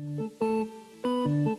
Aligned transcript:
Le 0.00 1.56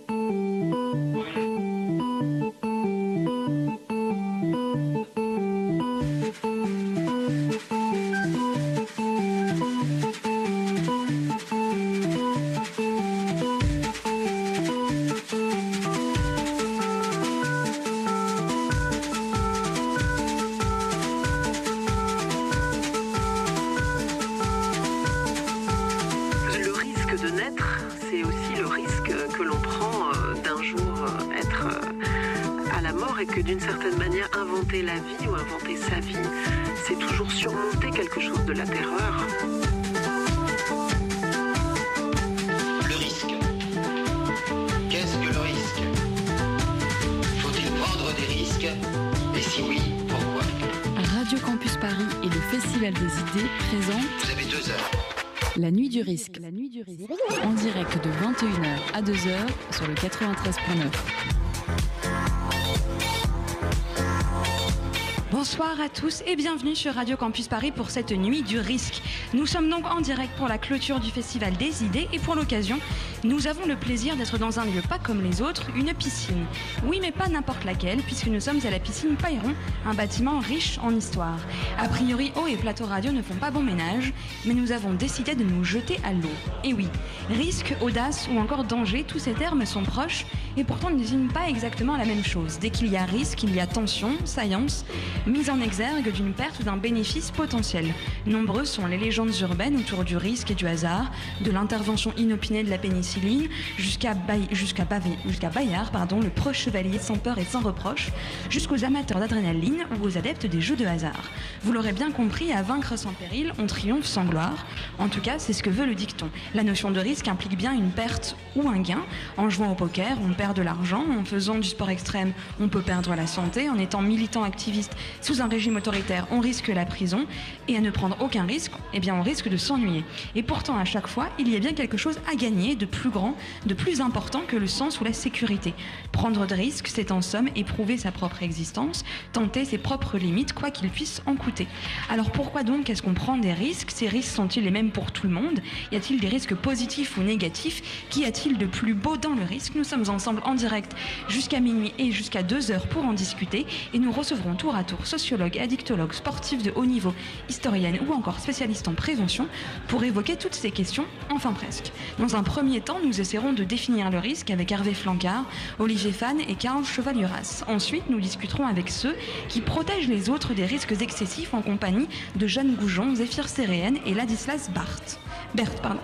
Bonsoir 65.32 65.82
à 65.82 65.90
tous 65.90 66.24
et 66.28 66.36
bienvenue 66.36 66.76
sur 66.76 66.94
Radio 66.94 67.18
Campus 67.18 67.48
Paris 67.48 67.72
pour 67.72 67.90
cette 67.90 68.12
nuit 68.12 68.44
du 68.44 68.60
risque. 68.60 69.02
Nous 69.34 69.46
sommes 69.46 69.70
donc 69.70 69.86
en 69.90 70.02
direct 70.02 70.34
pour 70.38 70.48
la 70.48 70.58
clôture 70.58 71.00
du 71.00 71.10
Festival 71.10 71.54
des 71.54 71.84
idées 71.84 72.08
et 72.14 72.20
pour 72.20 72.36
l'occasion, 72.36 72.80
nous 73.24 73.48
avons 73.48 73.66
le 73.66 73.76
plaisir 73.76 74.16
d'être 74.18 74.38
dans 74.38 74.60
un 74.60 74.66
lieu 74.66 74.82
pas 74.88 75.00
comme 75.00 75.24
les 75.24 75.42
autres, 75.42 75.68
une 75.76 75.94
piscine. 75.94 76.46
Oui, 76.86 77.00
mais 77.02 77.12
pas 77.12 77.28
n'importe 77.28 77.64
laquelle, 77.66 78.02
puisque 78.04 78.28
nous 78.28 78.40
sommes 78.40 78.60
à 78.66 78.70
la 78.70 78.80
piscine 78.80 79.16
Payron, 79.16 79.54
un 79.86 79.94
bâtiment 79.94 80.40
riche 80.40 80.80
en 80.84 80.96
histoire. 80.96 81.40
A 81.80 81.88
priori, 81.88 82.32
eau 82.36 82.48
et 82.48 82.58
plateau 82.58 82.86
radio 82.86 83.12
ne 83.12 83.22
font 83.22 83.36
pas 83.36 83.52
bon 83.52 83.64
ménage, 83.64 84.14
mais 84.46 84.54
nous 84.54 84.72
avons 84.72 84.94
décidé 84.94 85.34
de 85.34 85.44
nous 85.44 85.64
jeter 85.64 86.00
à 86.04 86.14
l'eau. 86.14 86.30
Et 86.64 86.74
oui, 86.74 86.88
risque, 87.30 87.74
audace 87.82 88.28
ou 88.32 88.40
encore 88.40 88.64
danger, 88.64 89.06
tous 89.08 89.20
ces 89.20 89.34
termes 89.34 89.66
sont 89.66 89.84
proches 89.84 90.26
et 90.62 90.64
pourtant 90.64 90.92
ne 90.92 90.98
désignent 90.98 91.28
pas 91.28 91.50
exactement 91.50 91.98
la 91.98 92.06
même 92.06 92.24
chose. 92.24 92.60
Dès 92.60 92.70
qu'il 92.70 92.88
y 92.88 92.96
a 92.96 93.04
risque, 93.04 93.42
il 93.42 93.56
y 93.56 93.60
a 93.60 93.66
tension, 93.66 94.12
saillance, 94.26 94.86
mise 95.28 95.50
en 95.50 95.62
exergue 95.62 96.12
d'une 96.12 96.34
perte 96.34 96.60
ou 96.60 96.64
d'un 96.64 96.78
bénéfice 96.78 97.32
potentiel. 97.32 97.86
Nombreuses 98.26 98.70
sont 98.70 98.88
les 98.88 98.98
légendes 98.98 99.36
urbaines 99.42 99.78
autour 99.78 100.04
du 100.04 100.18
risque 100.18 100.52
et 100.52 100.56
du 100.56 100.68
hasard, 100.68 101.12
de 101.42 101.52
l'intervention 101.52 102.14
inopinée 102.18 102.64
de 102.64 102.70
la 102.70 102.78
pénicilline 102.78 103.48
jusqu'à 103.78 104.14
Bayard, 104.14 105.92
pardon, 105.92 106.20
le 106.20 106.30
proche 106.30 106.66
chevalier 106.66 107.00
sans 107.00 107.18
peur 107.18 107.38
et 107.38 107.46
sans 107.46 107.62
reproche, 107.62 108.10
jusqu'aux 108.50 108.84
amateurs 108.84 109.20
d'adrénaline 109.20 109.86
ou 110.00 110.06
aux 110.06 110.18
adeptes 110.18 110.46
des 110.46 110.62
jeux 110.62 110.76
de 110.76 110.86
hasard. 110.86 111.30
Vous 111.64 111.72
l'aurez 111.72 111.94
bien 111.94 112.12
compris, 112.12 112.52
à 112.52 112.62
vaincre 112.62 112.98
sans 112.98 113.14
péril, 113.14 113.54
on 113.60 113.68
triomphe 113.68 114.06
sans 114.06 114.26
gloire. 114.26 114.66
En 115.00 115.08
tout 115.08 115.22
cas, 115.22 115.36
c'est 115.38 115.54
ce 115.54 115.64
que 115.64 115.70
veut 115.70 115.86
le 115.86 115.96
dicton. 115.96 116.30
La 116.54 116.64
notion 116.64 116.92
de 116.92 117.00
risque 117.00 117.28
implique 117.28 117.58
bien 117.58 117.74
une 117.74 117.92
perte 117.92 118.36
ou 118.56 118.68
un 118.68 118.80
gain. 118.80 119.02
En 119.38 119.50
jouant 119.50 119.72
au 119.72 119.76
poker, 119.76 120.18
on 120.24 120.34
perd 120.34 120.56
de 120.56 120.62
l'argent. 120.62 121.04
En 121.20 121.26
faisant 121.26 121.56
du 121.56 121.68
sport 121.68 121.90
extrême, 121.90 122.34
on 122.60 122.68
peut 122.68 122.82
perdre 122.82 123.16
la 123.16 123.28
santé. 123.28 123.70
En 123.70 123.78
étant 123.78 124.02
militant 124.02 124.44
activiste 124.44 124.96
sous 125.20 125.42
un 125.42 125.48
régime 125.48 125.76
autoritaire, 125.76 126.28
on 126.32 126.40
risque 126.40 126.70
la 126.70 126.86
prison. 126.86 127.26
Et 127.68 127.78
à 127.78 127.82
ne 127.82 127.90
prendre 127.90 128.18
aucun 128.22 128.44
risque, 128.44 128.72
eh 128.94 129.00
bien, 129.00 129.16
on 129.16 129.22
risque 129.22 129.50
de 129.50 129.58
s'ennuyer. 129.58 130.04
Et 130.36 130.44
pourtant, 130.44 130.78
à 130.78 130.86
chaque 130.86 131.08
fois, 131.08 131.30
il 131.38 131.50
y 131.50 131.56
a 131.56 131.60
bien 131.60 131.74
quelque 131.74 131.98
chose 131.98 132.20
à 132.32 132.36
gagner 132.36 132.76
de 132.76 132.86
plus 132.86 133.10
grand, 133.10 133.36
de 133.66 133.74
plus 133.74 134.02
important 134.02 134.42
que 134.48 134.56
le 134.56 134.68
sens 134.68 135.00
ou 135.00 135.04
la 135.04 135.14
sécurité. 135.14 135.74
Prendre 136.12 136.46
de 136.46 136.54
risques, 136.54 136.88
c'est 136.88 137.12
en 137.12 137.22
somme 137.22 137.50
éprouver 137.56 137.98
sa 137.98 138.12
propre 138.12 138.44
existence, 138.44 139.04
tenter 139.34 139.66
ses 139.66 139.78
propres 139.78 140.18
limites, 140.18 140.54
quoi 140.54 140.72
qu'il 140.72 140.90
puisse 140.90 141.22
en 141.26 141.36
coûter. 141.36 141.68
Alors 142.10 142.32
pourquoi 142.32 142.64
donc 142.64 142.90
est-ce 142.90 143.02
qu'on 143.02 143.14
prend 143.14 143.38
des 143.38 143.54
risques? 143.54 143.92
Ces 143.92 144.08
risques 144.08 144.36
sont-ils 144.36 144.64
les 144.64 144.72
mêmes 144.72 144.92
pour 144.92 145.12
tout 145.12 145.28
le 145.28 145.34
monde? 145.34 145.60
Y 145.92 145.96
a-t-il 145.96 146.20
des 146.20 146.28
risques 146.28 146.56
positifs 146.56 147.18
ou 147.18 147.22
négatifs? 147.22 148.08
Qu'y 148.10 148.26
a-t-il 148.26 148.58
de 148.58 148.66
plus 148.66 148.94
beau 148.94 149.18
dans 149.18 149.34
le 149.34 149.44
risque? 149.44 149.74
Nous 149.76 149.84
sommes 149.84 150.10
ensemble 150.10 150.42
en 150.46 150.56
direct 150.56 150.96
jusqu'à 151.28 151.60
minuit 151.60 151.94
et 151.98 152.12
jusqu'à 152.12 152.44
2 152.44 152.72
heures 152.72 152.88
pour 152.88 153.06
en 153.06 153.14
discuter 153.14 153.66
et 153.94 154.00
nous 154.00 154.12
recevrons 154.12 154.56
tour 154.56 154.76
à 154.76 154.84
tour 154.84 155.01
sociologues, 155.08 155.58
addictologues, 155.58 156.14
sportifs 156.14 156.64
de 156.64 156.72
haut 156.76 156.86
niveau, 156.86 157.14
historiennes 157.50 158.00
ou 158.08 158.14
encore 158.14 158.40
spécialistes 158.40 158.88
en 158.88 158.94
prévention 158.94 159.48
pour 159.88 160.04
évoquer 160.04 160.36
toutes 160.36 160.56
ces 160.56 160.72
questions, 160.72 161.06
enfin 161.30 161.54
presque. 161.54 161.92
Dans 162.20 162.36
un 162.36 162.44
premier 162.44 162.82
temps, 162.82 163.00
nous 163.04 163.22
essaierons 163.22 163.54
de 163.54 163.64
définir 163.64 164.10
le 164.10 164.20
risque 164.20 164.52
avec 164.52 164.72
Hervé 164.72 164.94
Flancard, 164.94 165.46
Olivier 165.80 166.12
Fan 166.12 166.40
et 166.42 166.56
Karl 166.56 166.86
Chevalieras. 166.86 167.64
Ensuite, 167.68 168.10
nous 168.10 168.20
discuterons 168.20 168.68
avec 168.68 168.90
ceux 168.90 169.16
qui 169.50 169.62
protègent 169.62 170.08
les 170.08 170.30
autres 170.30 170.54
des 170.54 170.66
risques 170.66 170.96
excessifs 171.02 171.54
en 171.54 171.62
compagnie 171.62 172.08
de 172.36 172.48
Jeanne 172.48 172.76
Goujon, 172.76 173.16
Zéphyr 173.16 173.48
Séréenne 173.48 174.00
et 174.06 174.14
Ladislas 174.14 174.70
Barthes. 174.74 175.20
Berthe, 175.54 175.82
pardon. 175.82 176.00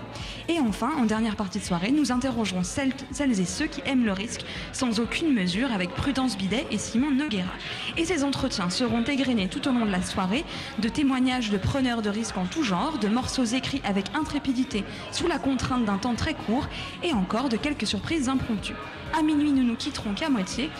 Et 0.48 0.60
enfin, 0.60 0.90
en 0.98 1.04
dernière 1.04 1.36
partie 1.36 1.58
de 1.58 1.64
soirée, 1.64 1.90
nous 1.90 2.10
interrogerons 2.10 2.62
celles, 2.64 2.92
et 3.20 3.44
ceux 3.44 3.66
qui 3.66 3.82
aiment 3.84 4.04
le 4.04 4.12
risque 4.12 4.44
sans 4.72 4.98
aucune 5.00 5.34
mesure 5.34 5.72
avec 5.72 5.90
Prudence 5.90 6.38
Bidet 6.38 6.66
et 6.70 6.78
Simon 6.78 7.10
Noguera. 7.10 7.52
Et 7.96 8.04
ces 8.04 8.24
entretiens 8.24 8.70
seront 8.70 9.02
égrenés 9.02 9.48
tout 9.48 9.68
au 9.68 9.72
long 9.72 9.84
de 9.84 9.90
la 9.90 10.02
soirée 10.02 10.44
de 10.78 10.88
témoignages 10.88 11.50
de 11.50 11.58
preneurs 11.58 12.02
de 12.02 12.10
risques 12.10 12.38
en 12.38 12.46
tout 12.46 12.62
genre, 12.62 12.98
de 12.98 13.08
morceaux 13.08 13.44
écrits 13.44 13.82
avec 13.84 14.06
intrépidité 14.14 14.84
sous 15.12 15.26
la 15.26 15.38
contrainte 15.38 15.84
d'un 15.84 15.98
temps 15.98 16.14
très 16.14 16.34
court 16.34 16.66
et 17.02 17.12
encore 17.12 17.48
de 17.48 17.56
quelques 17.56 17.86
surprises 17.86 18.28
impromptues. 18.28 18.76
À 19.18 19.22
minuit, 19.22 19.52
nous 19.52 19.64
nous 19.64 19.76
quitterons 19.76 20.14
qu'à 20.14 20.30
moitié 20.30 20.70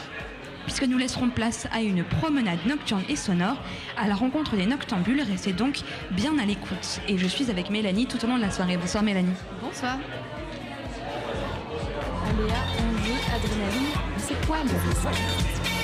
puisque 0.69 0.85
nous 0.85 0.99
laisserons 0.99 1.31
place 1.31 1.67
à 1.73 1.81
une 1.81 2.05
promenade 2.05 2.59
nocturne 2.67 3.03
et 3.09 3.17
sonore 3.17 3.57
à 3.97 4.07
la 4.07 4.15
rencontre 4.15 4.55
des 4.55 4.67
noctambules. 4.67 5.23
Restez 5.23 5.55
donc 5.55 5.79
bien 6.11 6.39
à 6.39 6.45
l'écoute. 6.45 7.01
Et 7.09 7.17
je 7.17 7.27
suis 7.27 7.51
avec 7.51 7.71
Mélanie 7.71 8.05
tout 8.05 8.23
au 8.23 8.29
long 8.29 8.37
de 8.37 8.43
la 8.43 8.51
soirée. 8.51 8.77
Bonsoir 8.77 9.03
Mélanie. 9.03 9.33
Bonsoir. 9.63 9.97
Aléa, 12.27 12.57
c'est 14.19 14.47
quoi 14.47 14.59
le 14.63 15.78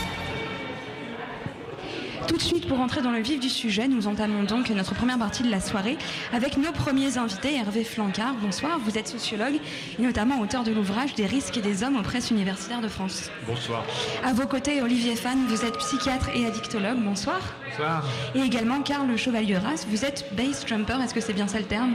Tout 2.26 2.36
de 2.36 2.42
suite, 2.42 2.66
pour 2.66 2.80
entrer 2.80 3.02
dans 3.02 3.10
le 3.10 3.20
vif 3.20 3.38
du 3.38 3.50
sujet, 3.50 3.86
nous 3.86 4.06
entamons 4.06 4.44
donc 4.44 4.70
notre 4.70 4.94
première 4.94 5.18
partie 5.18 5.42
de 5.42 5.50
la 5.50 5.60
soirée 5.60 5.98
avec 6.32 6.56
nos 6.56 6.72
premiers 6.72 7.18
invités. 7.18 7.54
Hervé 7.54 7.84
Flancard, 7.84 8.34
bonsoir. 8.40 8.78
Vous 8.78 8.96
êtes 8.96 9.08
sociologue 9.08 9.56
et 9.98 10.02
notamment 10.02 10.40
auteur 10.40 10.64
de 10.64 10.72
l'ouvrage 10.72 11.14
Des 11.14 11.26
risques 11.26 11.56
et 11.58 11.60
des 11.60 11.82
hommes 11.82 11.96
aux 11.96 12.02
presses 12.02 12.30
universitaires 12.30 12.80
de 12.80 12.88
France. 12.88 13.30
Bonsoir. 13.46 13.84
À 14.24 14.32
vos 14.32 14.46
côtés, 14.46 14.80
Olivier 14.80 15.16
Fan, 15.16 15.44
vous 15.48 15.64
êtes 15.64 15.76
psychiatre 15.78 16.30
et 16.34 16.46
addictologue. 16.46 16.98
Bonsoir. 16.98 17.40
Bonsoir. 17.68 18.04
Et 18.34 18.40
également 18.40 18.80
Karl 18.80 19.14
Chevalieras, 19.16 19.84
vous 19.88 20.04
êtes 20.04 20.26
base 20.34 20.64
jumper. 20.66 21.02
Est-ce 21.02 21.14
que 21.14 21.20
c'est 21.20 21.34
bien 21.34 21.48
ça 21.48 21.58
le 21.58 21.66
terme? 21.66 21.94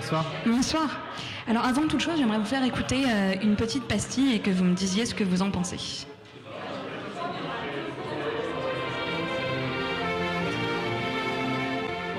Bonsoir. 0.00 0.24
Bonsoir. 0.44 1.00
Alors 1.46 1.64
avant 1.64 1.86
toute 1.86 2.00
chose, 2.00 2.14
j'aimerais 2.18 2.38
vous 2.38 2.44
faire 2.44 2.64
écouter 2.64 3.04
euh, 3.06 3.34
une 3.42 3.56
petite 3.56 3.84
pastille 3.84 4.34
et 4.34 4.40
que 4.40 4.50
vous 4.50 4.64
me 4.64 4.74
disiez 4.74 5.06
ce 5.06 5.14
que 5.14 5.24
vous 5.24 5.42
en 5.42 5.50
pensez. 5.50 6.06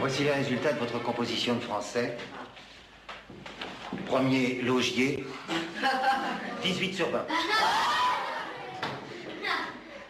Voici 0.06 0.26
les 0.26 0.32
résultats 0.32 0.74
de 0.74 0.80
votre 0.80 1.02
composition 1.02 1.56
de 1.56 1.62
français. 1.62 2.18
Premier, 4.06 4.62
Logier. 4.62 5.24
18 6.62 6.94
sur 6.94 7.10
20. 7.10 7.26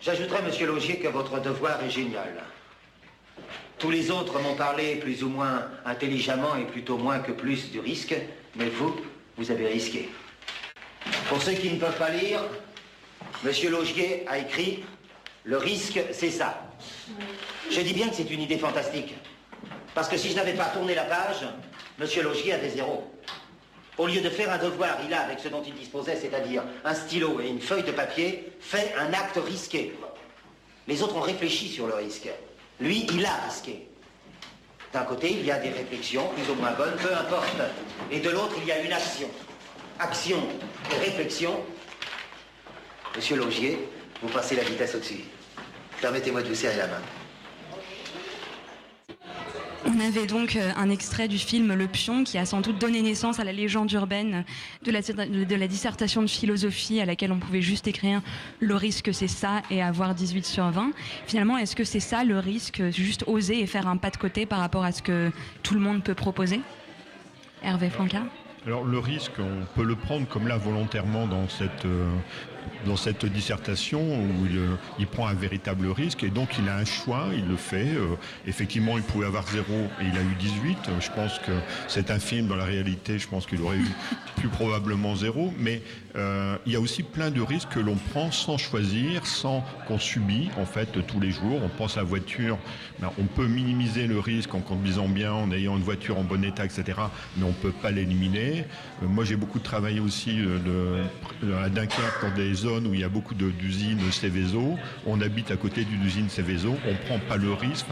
J'ajouterai, 0.01 0.41
monsieur 0.41 0.65
Logier, 0.65 0.97
que 0.97 1.07
votre 1.09 1.39
devoir 1.39 1.83
est 1.83 1.91
génial. 1.91 2.43
Tous 3.77 3.91
les 3.91 4.09
autres 4.09 4.39
m'ont 4.39 4.55
parlé 4.55 4.95
plus 4.95 5.23
ou 5.23 5.29
moins 5.29 5.67
intelligemment 5.85 6.55
et 6.55 6.65
plutôt 6.65 6.97
moins 6.97 7.19
que 7.19 7.31
plus 7.31 7.69
du 7.69 7.79
risque, 7.79 8.15
mais 8.55 8.69
vous, 8.69 8.95
vous 9.37 9.51
avez 9.51 9.67
risqué. 9.67 10.09
Pour 11.29 11.39
ceux 11.39 11.53
qui 11.53 11.69
ne 11.69 11.77
peuvent 11.77 11.99
pas 11.99 12.09
lire, 12.09 12.39
monsieur 13.43 13.69
Logier 13.69 14.25
a 14.27 14.39
écrit 14.39 14.83
Le 15.43 15.57
risque, 15.57 15.99
c'est 16.13 16.31
ça. 16.31 16.67
Je 17.69 17.79
dis 17.81 17.93
bien 17.93 18.09
que 18.09 18.15
c'est 18.15 18.31
une 18.31 18.41
idée 18.41 18.57
fantastique. 18.57 19.13
Parce 19.93 20.07
que 20.07 20.17
si 20.17 20.29
je 20.29 20.35
n'avais 20.35 20.53
pas 20.53 20.65
tourné 20.65 20.95
la 20.95 21.03
page, 21.03 21.45
monsieur 21.99 22.23
Logier 22.23 22.53
avait 22.53 22.69
zéro. 22.69 23.11
Au 23.97 24.07
lieu 24.07 24.21
de 24.21 24.29
faire 24.29 24.51
un 24.51 24.57
devoir, 24.57 24.97
il 25.05 25.13
a, 25.13 25.21
avec 25.21 25.39
ce 25.39 25.49
dont 25.49 25.61
il 25.65 25.75
disposait, 25.75 26.15
c'est-à-dire 26.15 26.63
un 26.83 26.95
stylo 26.95 27.39
et 27.39 27.47
une 27.47 27.61
feuille 27.61 27.83
de 27.83 27.91
papier, 27.91 28.51
fait 28.59 28.93
un 28.97 29.13
acte 29.13 29.37
risqué. 29.45 29.93
Les 30.87 31.03
autres 31.03 31.15
ont 31.15 31.21
réfléchi 31.21 31.69
sur 31.69 31.85
le 31.85 31.93
risque. 31.93 32.27
Lui, 32.79 33.05
il 33.13 33.23
a 33.25 33.35
risqué. 33.47 33.87
D'un 34.91 35.03
côté, 35.03 35.31
il 35.31 35.45
y 35.45 35.51
a 35.51 35.59
des 35.59 35.69
réflexions, 35.69 36.27
plus 36.29 36.51
ou 36.51 36.55
moins 36.55 36.71
bonnes, 36.71 36.95
peu 36.97 37.13
importe. 37.13 37.55
Et 38.11 38.19
de 38.19 38.29
l'autre, 38.29 38.55
il 38.57 38.65
y 38.65 38.71
a 38.71 38.79
une 38.79 38.93
action. 38.93 39.29
action 39.99 40.39
et 40.91 40.99
réflexion. 40.99 41.59
Monsieur 43.15 43.35
Logier, 43.37 43.87
vous 44.21 44.29
passez 44.29 44.55
la 44.55 44.63
vitesse 44.63 44.95
au-dessus. 44.95 45.23
Permettez-moi 46.01 46.41
de 46.41 46.49
vous 46.49 46.55
serrer 46.55 46.77
la 46.77 46.87
main. 46.87 47.01
On 49.85 49.99
avait 49.99 50.25
donc 50.25 50.55
euh, 50.55 50.71
un 50.77 50.89
extrait 50.89 51.27
du 51.27 51.37
film 51.37 51.73
Le 51.73 51.87
Pion 51.87 52.23
qui 52.23 52.37
a 52.37 52.45
sans 52.45 52.61
doute 52.61 52.79
donné 52.79 53.01
naissance 53.01 53.39
à 53.39 53.43
la 53.43 53.51
légende 53.51 53.91
urbaine 53.91 54.45
de 54.85 54.91
la, 54.91 55.67
dissertation 55.67 56.21
de 56.21 56.27
philosophie 56.27 57.01
à 57.01 57.05
laquelle 57.05 57.31
on 57.31 57.39
pouvait 57.39 57.61
juste 57.61 57.87
écrire 57.87 58.21
le 58.59 58.75
risque 58.75 59.13
c'est 59.13 59.27
ça 59.27 59.61
et 59.69 59.81
avoir 59.81 60.15
18 60.15 60.45
sur 60.45 60.69
20. 60.69 60.91
Finalement, 61.27 61.57
est-ce 61.57 61.75
que 61.75 61.83
c'est 61.83 61.99
ça 61.99 62.23
le 62.23 62.39
risque, 62.39 62.81
juste 62.91 63.25
oser 63.27 63.59
et 63.59 63.67
faire 63.67 63.87
un 63.87 63.97
pas 63.97 64.09
de 64.09 64.17
côté 64.17 64.45
par 64.45 64.59
rapport 64.59 64.85
à 64.85 64.91
ce 64.91 65.01
que 65.01 65.31
tout 65.63 65.73
le 65.73 65.81
monde 65.81 66.01
peut 66.01 66.15
proposer? 66.15 66.61
Hervé 67.61 67.89
Flancard 67.89 68.25
alors 68.65 68.85
le 68.85 68.97
risque, 68.97 69.33
on 69.39 69.65
peut 69.75 69.85
le 69.85 69.97
prendre 69.97 70.25
comme 70.25 70.47
là 70.47 70.55
volontairement 70.55 71.27
dans 71.27 71.49
cette, 71.49 71.83
euh, 71.83 72.07
dans 72.85 72.95
cette 72.95 73.25
dissertation 73.25 74.01
où 74.01 74.45
il, 74.45 74.57
euh, 74.57 74.75
il, 74.99 75.07
prend 75.07 75.27
un 75.27 75.33
véritable 75.33 75.87
risque 75.87 76.23
et 76.23 76.29
donc 76.29 76.57
il 76.57 76.67
a 76.69 76.75
un 76.75 76.85
choix, 76.85 77.27
il 77.33 77.47
le 77.47 77.55
fait. 77.55 77.87
Euh, 77.95 78.15
effectivement, 78.47 78.97
il 78.97 79.03
pouvait 79.03 79.25
avoir 79.25 79.47
zéro 79.47 79.73
et 80.01 80.05
il 80.05 80.17
a 80.17 80.21
eu 80.21 80.35
18. 80.39 80.77
Je 80.99 81.09
pense 81.11 81.39
que 81.39 81.51
c'est 81.87 82.11
un 82.11 82.19
film 82.19 82.47
dans 82.47 82.55
la 82.55 82.65
réalité, 82.65 83.19
je 83.19 83.27
pense 83.27 83.45
qu'il 83.45 83.61
aurait 83.61 83.77
eu 83.77 83.87
plus 84.35 84.49
probablement 84.49 85.15
zéro. 85.15 85.53
Mais 85.59 85.81
euh, 86.15 86.57
il 86.65 86.73
y 86.73 86.75
a 86.75 86.79
aussi 86.79 87.03
plein 87.03 87.31
de 87.31 87.41
risques 87.41 87.69
que 87.69 87.79
l'on 87.79 87.95
prend 87.95 88.31
sans 88.31 88.57
choisir, 88.57 89.25
sans 89.25 89.63
qu'on 89.87 89.99
subit 89.99 90.49
en 90.57 90.65
fait 90.65 91.05
tous 91.07 91.19
les 91.19 91.31
jours. 91.31 91.61
On 91.63 91.69
pense 91.69 91.97
à 91.97 92.01
la 92.01 92.05
voiture, 92.05 92.57
ben, 92.99 93.11
on 93.19 93.25
peut 93.25 93.47
minimiser 93.47 94.07
le 94.07 94.19
risque 94.19 94.53
en 94.53 94.59
conduisant 94.59 95.07
bien, 95.07 95.33
en 95.33 95.51
ayant 95.51 95.77
une 95.77 95.83
voiture 95.83 96.17
en 96.17 96.23
bon 96.23 96.43
état, 96.43 96.65
etc. 96.65 96.83
Mais 97.37 97.43
on 97.43 97.49
ne 97.49 97.53
peut 97.53 97.71
pas 97.71 97.91
l'éliminer. 97.91 98.65
moi, 99.01 99.23
j'ai 99.23 99.35
beaucoup 99.35 99.59
travaillé 99.59 99.99
aussi 99.99 100.39
à 101.63 101.69
Dunkerque 101.69 102.21
dans 102.21 102.35
des 102.35 102.53
zones 102.53 102.72
où 102.81 102.93
il 102.93 102.99
y 102.99 103.03
a 103.03 103.09
beaucoup 103.09 103.35
d'usines 103.35 103.99
Céveso. 104.11 104.77
On 105.05 105.21
habite 105.21 105.51
à 105.51 105.57
côté 105.57 105.83
d'une 105.85 106.03
usine 106.03 106.29
Céveso. 106.29 106.75
On 106.87 106.91
ne 106.91 106.97
prend 106.97 107.19
pas 107.19 107.37
le 107.37 107.53
risque. 107.53 107.85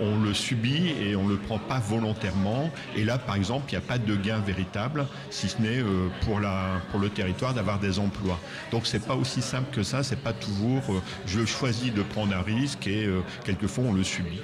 on 0.00 0.20
le 0.20 0.32
subit 0.32 0.94
et 1.00 1.16
on 1.16 1.24
ne 1.24 1.30
le 1.30 1.38
prend 1.38 1.58
pas 1.58 1.80
volontairement. 1.80 2.70
Et 2.94 3.04
là, 3.04 3.18
par 3.18 3.34
exemple, 3.34 3.64
il 3.68 3.72
n'y 3.72 3.84
a 3.84 3.86
pas 3.86 3.98
de 3.98 4.14
gain 4.14 4.38
véritable, 4.38 5.06
si 5.28 5.48
ce 5.48 5.60
n'est 5.60 5.80
euh, 5.80 6.08
pour, 6.20 6.38
le 6.38 7.08
territoire 7.08 7.52
d'avoir 7.52 7.80
des 7.80 7.98
emplois. 7.98 8.38
Donc 8.70 8.86
c'est 8.86 9.04
pas 9.04 9.16
aussi 9.16 9.42
simple 9.42 9.74
que 9.74 9.82
ça, 9.82 10.04
c'est 10.04 10.22
pas 10.22 10.32
toujours 10.32 10.82
euh, 10.90 11.02
je 11.26 11.44
choisis 11.44 11.92
de 11.92 12.02
prendre 12.02 12.36
un 12.36 12.42
risque 12.42 12.86
et 12.86 13.06
euh, 13.06 13.22
quelquefois 13.44 13.84
on 13.88 13.92
le 13.92 14.04
subit. 14.04 14.40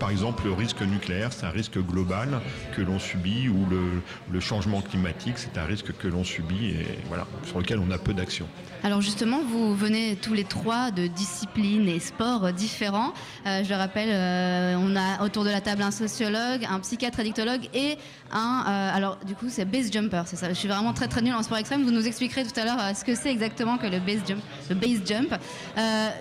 Par 0.00 0.10
exemple, 0.10 0.44
le 0.46 0.52
risque 0.54 0.80
nucléaire, 0.80 1.30
c'est 1.30 1.44
un 1.44 1.50
risque 1.50 1.78
global 1.78 2.40
que 2.74 2.80
l'on 2.80 2.98
subit, 2.98 3.48
ou 3.50 3.66
le, 4.30 4.40
changement 4.40 4.80
climatique, 4.80 5.34
c'est 5.36 5.58
un 5.58 5.64
risque 5.64 5.92
que 5.96 6.08
l'on 6.08 6.24
subit 6.24 6.70
et 6.70 6.86
voilà, 7.08 7.26
sur 7.44 7.58
lequel 7.58 7.78
on 7.78 7.90
a 7.90 7.98
peu 7.98 8.14
d'action. 8.14 8.46
Alors 8.82 9.02
justement, 9.02 9.42
vous 9.42 9.74
venez 9.74 10.16
tous 10.16 10.32
les 10.32 10.44
trois 10.44 10.90
de 10.90 11.06
disciplines 11.06 11.86
et 11.86 11.98
sports 11.98 12.50
différents. 12.50 13.12
Euh, 13.46 13.62
je 13.62 13.68
le 13.68 13.76
rappelle, 13.76 14.08
euh, 14.10 14.74
on 14.78 14.96
a 14.96 15.22
autour 15.22 15.44
de 15.44 15.50
la 15.50 15.60
table 15.60 15.82
un 15.82 15.90
sociologue, 15.90 16.66
un 16.66 16.80
psychiatre 16.80 17.20
addictologue 17.20 17.68
et 17.74 17.96
un... 18.32 18.64
Euh, 18.66 18.96
alors 18.96 19.18
du 19.26 19.34
coup, 19.34 19.46
c'est 19.50 19.66
base 19.66 19.92
jumper, 19.92 20.22
c'est 20.24 20.36
ça. 20.36 20.48
Je 20.48 20.54
suis 20.54 20.68
vraiment 20.68 20.94
très 20.94 21.08
très 21.08 21.20
nul 21.20 21.34
en 21.34 21.42
sport 21.42 21.58
extrême. 21.58 21.82
Vous 21.82 21.90
nous 21.90 22.06
expliquerez 22.06 22.42
tout 22.44 22.58
à 22.58 22.64
l'heure 22.64 22.96
ce 22.96 23.04
que 23.04 23.14
c'est 23.14 23.30
exactement 23.30 23.76
que 23.76 23.86
le 23.86 23.98
base 23.98 24.22
jump. 24.26 24.40
Le 24.70 24.74
base 24.74 25.02
jump. 25.04 25.34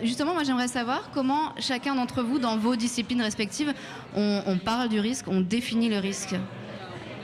justement, 0.04 0.34
moi 0.34 0.44
j'aimerais 0.44 0.68
savoir 0.68 1.12
comment 1.14 1.54
chacun 1.60 1.96
d'entre 1.96 2.24
vous, 2.24 2.40
dans 2.40 2.58
vos 2.58 2.76
disciplines 2.76 3.22
respectives, 3.22 3.74
on, 4.16 4.58
parle 4.58 4.90
du 4.90 5.00
risque, 5.00 5.28
on 5.30 5.40
définit 5.40 5.90
le 5.90 6.00
risque. 6.00 6.36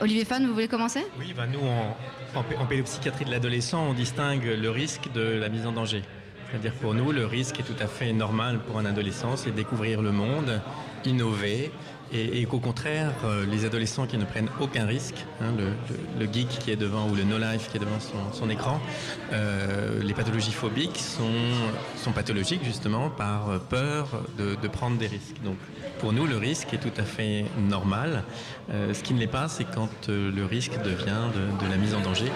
Olivier 0.00 0.24
Fan, 0.24 0.46
vous 0.46 0.54
voulez 0.54 0.68
commencer? 0.68 1.04
Oui, 1.18 1.34
bah 1.36 1.46
nous, 1.46 1.60
en, 1.60 1.96
en, 2.36 2.66
pédopsychiatrie 2.66 3.24
de 3.24 3.30
l'adolescent, 3.30 3.88
on 3.88 3.94
distingue 3.94 4.44
le 4.44 4.70
risque 4.70 5.10
de 5.14 5.22
la 5.22 5.48
mise 5.48 5.66
en 5.66 5.72
danger. 5.72 6.02
C'est-à-dire 6.50 6.72
pour 6.74 6.94
nous, 6.94 7.10
le 7.12 7.26
risque 7.26 7.58
est 7.60 7.62
tout 7.62 7.80
à 7.80 7.86
fait 7.86 8.12
normal 8.12 8.60
pour 8.60 8.78
un 8.78 8.84
adolescent, 8.84 9.36
c'est 9.36 9.50
découvrir 9.50 10.02
le 10.02 10.12
monde, 10.12 10.60
innover, 11.04 11.72
et, 12.12 12.44
qu'au 12.46 12.58
contraire, 12.58 13.12
euh, 13.24 13.44
les 13.46 13.64
adolescents 13.64 14.06
qui 14.06 14.16
ne 14.16 14.24
prennent 14.24 14.48
aucun 14.60 14.86
risque, 14.86 15.24
hein, 15.40 15.52
le, 16.18 16.26
geek 16.32 16.48
qui 16.48 16.70
est 16.70 16.76
devant 16.76 17.08
ou 17.08 17.14
le 17.14 17.24
no-life 17.24 17.68
qui 17.70 17.76
est 17.76 17.80
devant 17.80 17.98
son, 18.32 18.48
écran, 18.48 18.80
euh, 19.32 20.00
les 20.02 20.14
pathologies 20.14 20.52
phobiques 20.52 20.98
sont, 20.98 21.30
sont 21.96 22.12
pathologiques 22.12 22.64
justement 22.64 23.10
par 23.10 23.60
peur 23.68 24.08
de, 24.38 24.56
de, 24.60 24.68
prendre 24.68 24.98
des 24.98 25.06
risques. 25.06 25.42
Donc 25.44 25.56
pour 25.98 26.12
nous, 26.12 26.26
le 26.26 26.36
risque 26.36 26.74
est 26.74 26.78
tout 26.78 27.00
à 27.00 27.04
fait 27.04 27.46
normal. 27.58 28.22
Euh, 28.70 28.92
ce 28.92 29.02
qui 29.02 29.14
ne 29.14 29.20
l'est 29.20 29.26
pas, 29.26 29.48
c'est 29.48 29.64
quand 29.64 30.08
le 30.08 30.44
risque 30.44 30.80
devient 30.82 31.30
de, 31.34 31.70
la 31.70 31.76
mise 31.76 31.94
en 31.94 32.00
danger. 32.00 32.30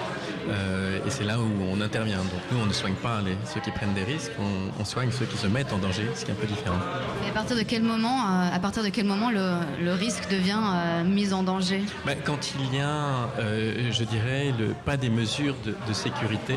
Et 0.48 1.10
c'est 1.10 1.24
là 1.24 1.38
où 1.38 1.48
on 1.70 1.80
intervient. 1.80 2.18
Donc 2.18 2.42
nous, 2.52 2.58
on 2.58 2.66
ne 2.66 2.72
soigne 2.72 2.94
pas 2.94 3.20
les, 3.24 3.36
ceux 3.52 3.60
qui 3.60 3.70
prennent 3.70 3.94
des 3.94 4.04
risques, 4.04 4.32
on, 4.38 4.80
on, 4.80 4.84
soigne 4.84 5.10
ceux 5.10 5.26
qui 5.26 5.36
se 5.36 5.46
mettent 5.46 5.72
en 5.72 5.78
danger, 5.78 6.08
ce 6.14 6.24
qui 6.24 6.30
est 6.30 6.34
un 6.34 6.36
peu 6.36 6.46
différent. 6.46 6.78
Et 7.24 7.30
à 7.30 7.32
partir 7.32 7.56
de 7.56 7.62
quel 7.62 7.82
moment, 7.82 8.24
à 8.52 8.58
partir 8.58 8.82
de 8.82 8.88
quel 8.88 9.06
moment 9.06 9.30
le, 9.30 9.54
le 9.82 9.92
risque 9.92 10.30
devient 10.30 10.60
euh, 10.62 11.04
mise 11.04 11.32
en 11.32 11.42
danger? 11.42 11.82
Ben, 12.06 12.16
Quand 12.24 12.52
il 12.58 12.76
y 12.76 12.80
a, 12.80 13.28
euh, 13.38 13.90
je 13.90 14.04
dirais, 14.04 14.52
le, 14.58 14.74
pas 14.84 14.96
des 14.96 15.10
mesures 15.10 15.56
de, 15.64 15.92
sécurité 15.92 16.54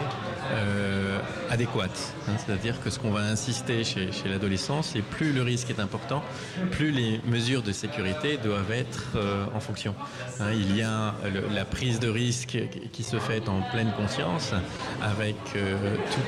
euh, 0.51 1.19
adéquates. 1.49 2.13
Hein. 2.27 2.33
C'est-à-dire 2.37 2.81
que 2.81 2.89
ce 2.89 2.99
qu'on 2.99 3.11
va 3.11 3.21
insister 3.21 3.83
chez, 3.83 4.09
l'adolescent, 4.25 4.81
c'est 4.81 5.01
plus 5.01 5.33
le 5.33 5.41
risque 5.41 5.69
est 5.69 5.79
important, 5.79 6.23
plus 6.71 6.91
les 6.91 7.21
mesures 7.25 7.61
de 7.61 7.71
sécurité 7.71 8.37
doivent 8.37 8.71
être 8.71 9.17
en 9.53 9.59
fonction. 9.59 9.95
Hein. 10.39 10.51
il 10.53 10.75
y 10.75 10.81
a 10.81 11.13
la 11.51 11.65
prise 11.65 11.99
de 11.99 12.09
risque 12.09 12.57
qui 12.91 13.03
se 13.03 13.17
fait 13.17 13.47
en 13.49 13.61
pleine 13.61 13.91
conscience 13.95 14.53
avec 15.01 15.35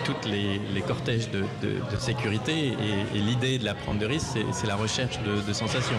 toutes 0.06 0.26
les, 0.26 0.82
cortèges 0.82 1.30
de, 1.32 1.44
sécurité 1.98 2.74
et, 3.14 3.20
l'idée 3.20 3.58
de 3.58 3.66
la 3.66 3.74
prendre 3.74 4.00
de 4.00 4.06
risque, 4.06 4.38
c'est 4.52 4.68
la 4.68 4.76
recherche 4.76 5.20
de, 5.24 5.54
sensations. 5.54 5.96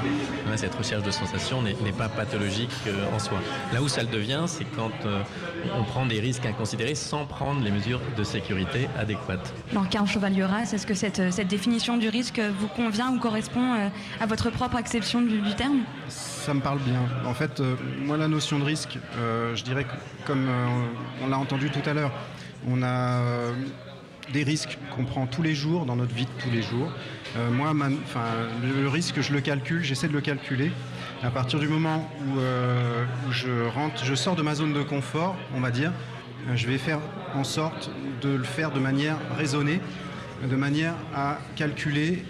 Hein, 0.49 0.57
cette 0.57 0.75
recherche 0.75 1.03
de 1.03 1.11
sensations 1.11 1.62
n'est 1.62 1.93
pas 1.93 2.09
pathologique 2.09 2.71
euh, 2.87 3.15
en 3.15 3.19
soi. 3.19 3.39
Là 3.73 3.83
où 3.83 3.89
ça 3.89 4.03
le 4.03 4.09
devient, 4.09 4.45
c'est 4.47 4.65
quand 4.65 4.93
euh, 5.05 5.23
on 5.75 5.85
prend 5.85 6.07
des 6.07 6.21
risques 6.21 6.47
inconsidérés 6.47 6.95
sans 6.95 7.25
prendre 7.25 7.62
les 7.62 7.71
mesures 7.71 8.01
de 8.17 8.25
sécurité 8.25 8.88
adéquates. 8.99 9.53
Alors, 9.70 9.88
Karl 9.88 10.06
Chevalieras, 10.06 10.73
est-ce 10.73 10.87
que 10.87 10.94
cette, 10.94 11.32
cette, 11.32 11.49
définition 11.49 11.97
du 11.97 12.08
risque 12.08 12.41
vous 12.58 12.69
convient 12.69 13.12
ou 13.12 13.19
correspond 13.19 13.75
euh, 13.75 13.88
à 14.20 14.26
votre 14.26 14.50
propre 14.50 14.76
acception 14.76 15.23
du, 15.23 15.41
terme? 15.56 15.81
Ça 16.08 16.55
me 16.55 16.61
parle 16.61 16.79
bien. 16.81 17.00
En 17.25 17.35
fait, 17.35 17.62
moi, 17.99 18.17
la 18.17 18.29
notion 18.29 18.58
de 18.58 18.64
risque, 18.64 18.99
je 19.55 19.62
dirais 19.62 19.85
que, 19.85 20.26
comme 20.26 20.49
on 21.23 21.29
l'a 21.29 21.38
entendu 21.38 21.70
tout 21.70 21.88
à 21.88 21.94
l'heure, 21.94 22.12
on 22.69 22.82
a 22.82 23.20
des 24.33 24.42
risques 24.42 24.78
qu'on 24.95 25.04
prend 25.04 25.26
tous 25.26 25.42
les 25.42 25.54
jours 25.54 25.87
dans 25.87 25.97
notre 25.97 26.14
vie 26.14 26.25
de 26.25 26.42
tous 26.42 26.50
les 26.50 26.62
jours. 26.62 26.90
Euh, 27.37 27.50
moi, 27.50 27.73
le, 28.62 28.88
risque, 28.88 29.21
je 29.21 29.33
le 29.33 29.40
calcule, 29.40 29.83
j'essaie 29.83 30.09
de 30.09 30.12
le 30.12 30.21
calculer. 30.21 30.73
À 31.23 31.31
partir 31.31 31.59
du 31.59 31.69
moment 31.69 32.11
où, 32.26 32.38
euh, 32.38 33.04
je 33.31 33.66
rentre, 33.69 34.04
je 34.04 34.14
sors 34.14 34.37
de 34.37 34.42
ma 34.42 34.54
zone 34.54 34.73
de 34.73 34.83
confort, 34.83 35.37
on 35.54 35.61
va 35.61 35.71
dire, 35.71 35.90
euh, 35.90 36.15
je 36.55 36.67
vais 36.67 36.79
faire 36.79 37.00
en 37.35 37.45
sorte 37.45 37.91
de 38.23 38.31
le 38.31 38.45
faire 38.45 38.71
de 38.71 38.81
manière 38.81 39.17
raisonnée, 39.37 39.81
de 40.43 40.57
manière 40.57 40.95
à 41.15 41.38
calculer 41.57 42.25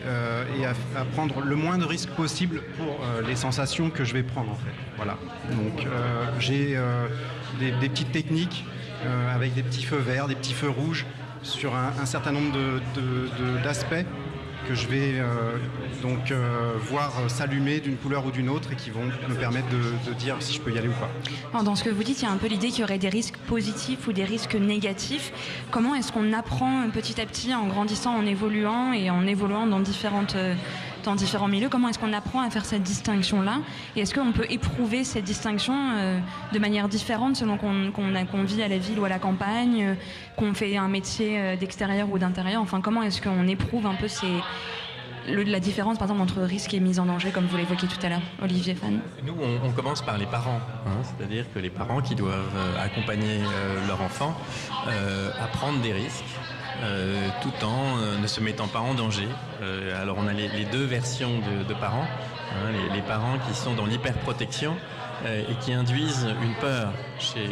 et 0.58 0.64
à, 0.64 1.04
prendre 1.14 1.40
le 1.40 1.56
moins 1.56 1.76
de 1.76 1.84
risques 1.84 2.10
possible 2.10 2.62
pour 2.78 3.00
les 3.26 3.36
sensations 3.36 3.90
que 3.90 4.04
je 4.04 4.14
vais 4.14 4.22
prendre 4.22 4.52
en 4.52 4.54
fait. 4.54 4.70
Voilà. 4.96 5.18
Donc 5.50 5.86
j'ai 6.38 6.78
des, 7.58 7.88
petites 7.88 8.12
techniques 8.12 8.64
avec 9.34 9.54
des 9.54 9.62
petits 9.62 9.84
feux 9.84 9.98
verts, 9.98 10.28
des 10.28 10.36
petits 10.36 10.54
feux 10.54 10.70
rouges 10.70 11.04
sur 11.42 11.74
un, 11.74 12.06
certain 12.06 12.32
nombre 12.32 12.56
d'aspects 13.62 14.06
que 14.66 14.74
je 14.74 14.86
vais 14.88 15.14
euh, 15.18 15.56
donc 16.02 16.30
euh, 16.30 16.72
voir 16.80 17.12
s'allumer 17.28 17.80
d'une 17.80 17.96
couleur 17.96 18.26
ou 18.26 18.30
d'une 18.30 18.48
autre 18.48 18.72
et 18.72 18.76
qui 18.76 18.90
vont 18.90 19.04
me 19.04 19.34
permettre 19.34 19.68
de, 19.68 20.12
dire 20.14 20.36
si 20.40 20.54
je 20.54 20.60
peux 20.60 20.72
y 20.72 20.78
aller 20.78 20.88
ou 20.88 21.52
pas. 21.52 21.62
dans 21.62 21.74
ce 21.74 21.84
que 21.84 21.90
vous 21.90 22.02
dites, 22.02 22.22
il 22.22 22.24
y 22.24 22.28
a 22.28 22.30
un 22.30 22.36
peu 22.36 22.48
l'idée 22.48 22.68
qu'il 22.68 22.80
y 22.80 22.84
aurait 22.84 22.98
des 22.98 23.08
risques 23.08 23.36
positifs 23.46 24.06
ou 24.06 24.12
des 24.12 24.24
risques 24.24 24.54
négatifs. 24.54 25.32
Comment 25.70 25.94
est-ce 25.94 26.12
qu'on 26.12 26.32
apprend 26.32 26.88
petit 26.90 27.20
à 27.20 27.26
petit 27.26 27.54
en 27.54 27.66
grandissant, 27.66 28.16
en 28.16 28.26
évoluant 28.26 28.92
et 28.92 29.10
en 29.10 29.26
évoluant 29.26 29.66
dans 29.66 29.80
différentes 29.80 30.34
euh, 30.36 30.54
dans 31.06 31.14
différents 31.14 31.48
milieux. 31.48 31.68
Comment 31.68 31.88
est-ce 31.88 31.98
qu'on 31.98 32.12
apprend 32.12 32.40
à 32.42 32.50
faire 32.50 32.64
cette 32.64 32.82
distinction-là 32.82 33.60
Et 33.96 34.00
est-ce 34.00 34.14
qu'on 34.14 34.32
peut 34.32 34.46
éprouver 34.50 35.04
cette 35.04 35.24
distinction 35.24 35.74
de 36.52 36.58
manière 36.58 36.88
différente 36.88 37.36
selon 37.36 37.56
qu'on 37.56 38.42
vit 38.44 38.62
à 38.62 38.68
la 38.68 38.78
ville 38.78 38.98
ou 38.98 39.04
à 39.04 39.08
la 39.08 39.18
campagne, 39.18 39.96
qu'on 40.36 40.52
fait 40.52 40.76
un 40.76 40.88
métier 40.88 41.56
d'extérieur 41.56 42.08
ou 42.12 42.18
d'intérieur 42.18 42.60
Enfin, 42.60 42.80
comment 42.80 43.02
est-ce 43.02 43.22
qu'on 43.22 43.46
éprouve 43.48 43.86
un 43.86 43.94
peu 43.94 44.08
ces, 44.08 44.26
la 45.28 45.60
différence, 45.60 45.98
par 45.98 46.06
exemple, 46.06 46.22
entre 46.22 46.42
risque 46.42 46.74
et 46.74 46.80
mise 46.80 47.00
en 47.00 47.06
danger, 47.06 47.30
comme 47.30 47.46
vous 47.46 47.56
l'évoquiez 47.56 47.88
tout 47.88 48.04
à 48.04 48.08
l'heure, 48.08 48.22
Olivier 48.42 48.74
Fan? 48.74 49.00
Nous, 49.24 49.34
on, 49.64 49.70
commence 49.72 50.02
par 50.02 50.18
les 50.18 50.26
parents, 50.26 50.60
hein. 50.86 51.02
c'est-à-dire 51.02 51.44
que 51.52 51.58
les 51.58 51.70
parents 51.70 52.00
qui 52.00 52.14
doivent 52.14 52.56
euh, 52.56 52.84
accompagner 52.84 53.40
euh, 53.40 53.86
leur 53.86 54.00
enfant 54.00 54.34
euh, 54.88 55.30
à 55.40 55.46
prendre 55.48 55.80
des 55.80 55.92
risques. 55.92 56.24
Tout 57.42 57.64
en 57.64 57.96
ne 58.20 58.26
se 58.26 58.40
mettant 58.40 58.68
pas 58.68 58.80
en 58.80 58.94
danger. 58.94 59.28
alors 60.00 60.16
on 60.18 60.26
a 60.26 60.32
les, 60.32 60.64
deux 60.64 60.84
versions 60.84 61.40
de, 61.68 61.74
parents, 61.74 62.06
hein. 62.52 62.72
les, 62.94 63.02
parents 63.02 63.38
qui 63.48 63.54
sont 63.54 63.74
dans 63.74 63.86
l'hyperprotection 63.86 64.76
et 65.24 65.54
qui 65.60 65.72
induisent 65.72 66.28
une 66.42 66.54
peur 66.54 66.92
chez, 67.18 67.48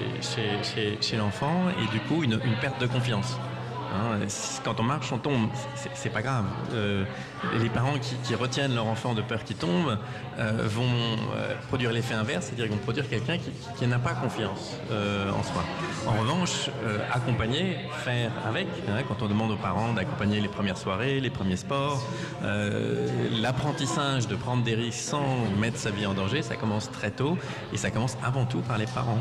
chez, 1.00 1.16
l'enfant 1.16 1.69
et 1.83 1.90
du 1.90 2.00
coup 2.00 2.23
une 2.23 2.38
perte 2.61 2.81
de 2.81 2.87
confiance. 2.87 3.37
Hein, 3.94 4.26
quand 4.64 4.80
on 4.80 4.82
marche, 4.82 5.12
on 5.12 5.18
tombe, 5.18 5.48
c'est 5.94 6.10
pas 6.10 6.22
grave. 6.22 6.44
Euh, 6.72 7.04
les 7.58 7.68
parents 7.68 7.94
qui, 7.98 8.34
retiennent 8.34 8.74
leur 8.74 8.86
enfant 8.86 9.14
de 9.14 9.22
peur 9.22 9.44
qu'il 9.44 9.56
tombe 9.56 9.96
euh, 10.38 10.52
vont 10.64 10.82
euh, 10.82 11.54
produire 11.68 11.92
l'effet 11.92 12.14
inverse, 12.14 12.46
c'est-à-dire 12.46 12.64
qu'ils 12.64 12.74
vont 12.74 12.82
produire 12.82 13.08
quelqu'un 13.08 13.38
qui, 13.38 13.86
n'a 13.86 13.98
pas 13.98 14.14
confiance 14.14 14.78
en 14.90 15.42
soi. 15.42 15.62
En 16.06 16.20
revanche, 16.20 16.70
accompagner, 17.12 17.76
faire 18.02 18.30
avec, 18.46 18.66
hein, 18.88 19.02
quand 19.06 19.22
on 19.22 19.28
demande 19.28 19.50
aux 19.50 19.56
parents 19.56 19.92
d'accompagner 19.92 20.40
les 20.40 20.48
premières 20.48 20.78
soirées, 20.78 21.20
les 21.20 21.30
premiers 21.30 21.56
sports, 21.56 22.02
l'apprentissage 23.40 24.26
de 24.26 24.36
prendre 24.36 24.64
des 24.64 24.74
risques 24.74 25.00
sans 25.00 25.26
mettre 25.60 25.76
sa 25.76 25.90
vie 25.90 26.06
en 26.06 26.14
danger, 26.14 26.40
ça 26.40 26.56
commence 26.56 26.90
très 26.90 27.10
tôt 27.10 27.36
et 27.72 27.76
ça 27.76 27.90
commence 27.90 28.16
avant 28.24 28.46
tout 28.46 28.60
par 28.60 28.78
les 28.78 28.86
parents. 28.86 29.20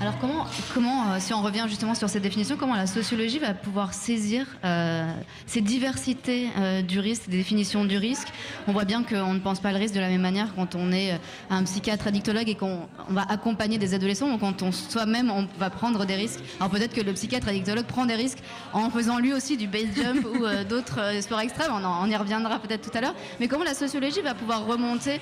Alors 0.00 0.16
comment, 0.20 0.46
comment 0.74 1.10
euh, 1.10 1.16
si 1.18 1.34
on 1.34 1.42
revient 1.42 1.64
justement 1.66 1.96
sur 1.96 2.08
cette 2.08 2.22
définition, 2.22 2.56
comment 2.56 2.76
la 2.76 2.86
sociologie 2.86 3.40
va 3.40 3.52
pouvoir 3.52 3.94
saisir 3.94 4.46
euh, 4.64 5.10
ces 5.46 5.60
diversités 5.60 6.50
euh, 6.56 6.82
du 6.82 7.00
risque, 7.00 7.28
des 7.28 7.38
définitions 7.38 7.84
du 7.84 7.96
risque? 7.96 8.28
On 8.68 8.72
voit 8.72 8.84
bien 8.84 9.02
qu'on 9.02 9.34
ne 9.34 9.40
pense 9.40 9.58
pas 9.58 9.72
le 9.72 9.78
risque 9.78 9.94
de 9.94 10.00
la 10.00 10.08
même 10.08 10.20
manière 10.20 10.54
quand 10.54 10.76
on 10.76 10.92
est 10.92 11.18
un 11.50 11.64
psychiatre 11.64 12.06
addictologue 12.06 12.48
et 12.48 12.54
qu'on 12.54 12.86
va 13.08 13.22
accompagner 13.28 13.78
des 13.78 13.92
adolescents 13.92 14.32
ou 14.32 14.38
quand 14.38 14.62
on 14.62 14.70
soi-même 14.70 15.32
on 15.32 15.48
va 15.58 15.68
prendre 15.68 16.06
des 16.06 16.14
risques. 16.14 16.40
Alors 16.60 16.70
peut-être 16.70 16.94
que 16.94 17.00
le 17.00 17.12
psychiatre 17.14 17.48
addictologue 17.48 17.86
prend 17.86 18.06
des 18.06 18.14
risques 18.14 18.38
en 18.72 18.90
faisant 18.90 19.18
lui 19.18 19.32
aussi 19.32 19.56
du 19.56 19.66
base 19.66 19.86
jump 19.96 20.24
ou 20.24 20.46
d'autres 20.68 21.20
sports 21.22 21.40
extrêmes, 21.40 21.72
on, 21.72 21.84
on, 21.84 22.06
y 22.06 22.16
reviendra 22.16 22.60
peut-être 22.60 22.88
tout 22.88 22.96
à 22.96 23.00
l'heure. 23.00 23.14
Mais 23.40 23.48
comment 23.48 23.64
la 23.64 23.74
sociologie 23.74 24.20
va 24.20 24.34
pouvoir 24.34 24.64
remonter 24.64 25.20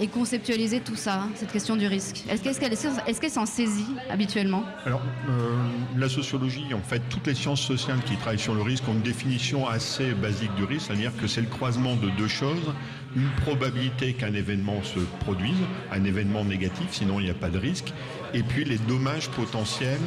et 0.00 0.06
conceptualiser 0.08 0.80
tout 0.80 0.96
ça, 0.96 1.22
cette 1.36 1.52
question 1.52 1.76
du 1.76 1.86
risque? 1.86 2.24
Est-ce 2.28 2.60
qu'elle 2.60 2.72
est, 2.72 3.20
qu'elle 3.20 3.30
s'en 3.30 3.46
saisit? 3.46 3.86
Habituellement 4.10 4.64
Alors, 4.86 5.00
euh, 5.28 5.56
la 5.96 6.08
sociologie, 6.08 6.74
en 6.74 6.80
fait, 6.80 7.02
toutes 7.08 7.26
les 7.26 7.34
sciences 7.34 7.60
sociales 7.60 8.00
qui 8.04 8.16
travaillent 8.16 8.38
sur 8.38 8.54
le 8.54 8.62
risque 8.62 8.88
ont 8.88 8.92
une 8.92 9.02
définition 9.02 9.68
assez 9.68 10.12
basique 10.14 10.54
du 10.54 10.64
risque, 10.64 10.86
c'est-à-dire 10.88 11.12
que 11.16 11.26
c'est 11.26 11.40
le 11.40 11.46
croisement 11.46 11.96
de 11.96 12.10
deux 12.10 12.28
choses. 12.28 12.72
Une 13.16 13.30
probabilité 13.44 14.14
qu'un 14.14 14.34
événement 14.34 14.82
se 14.82 15.00
produise, 15.20 15.58
un 15.90 16.04
événement 16.04 16.44
négatif, 16.44 16.88
sinon 16.92 17.20
il 17.20 17.24
n'y 17.24 17.30
a 17.30 17.34
pas 17.34 17.50
de 17.50 17.58
risque, 17.58 17.92
et 18.34 18.42
puis 18.42 18.64
les 18.64 18.78
dommages 18.78 19.28
potentiels 19.30 20.00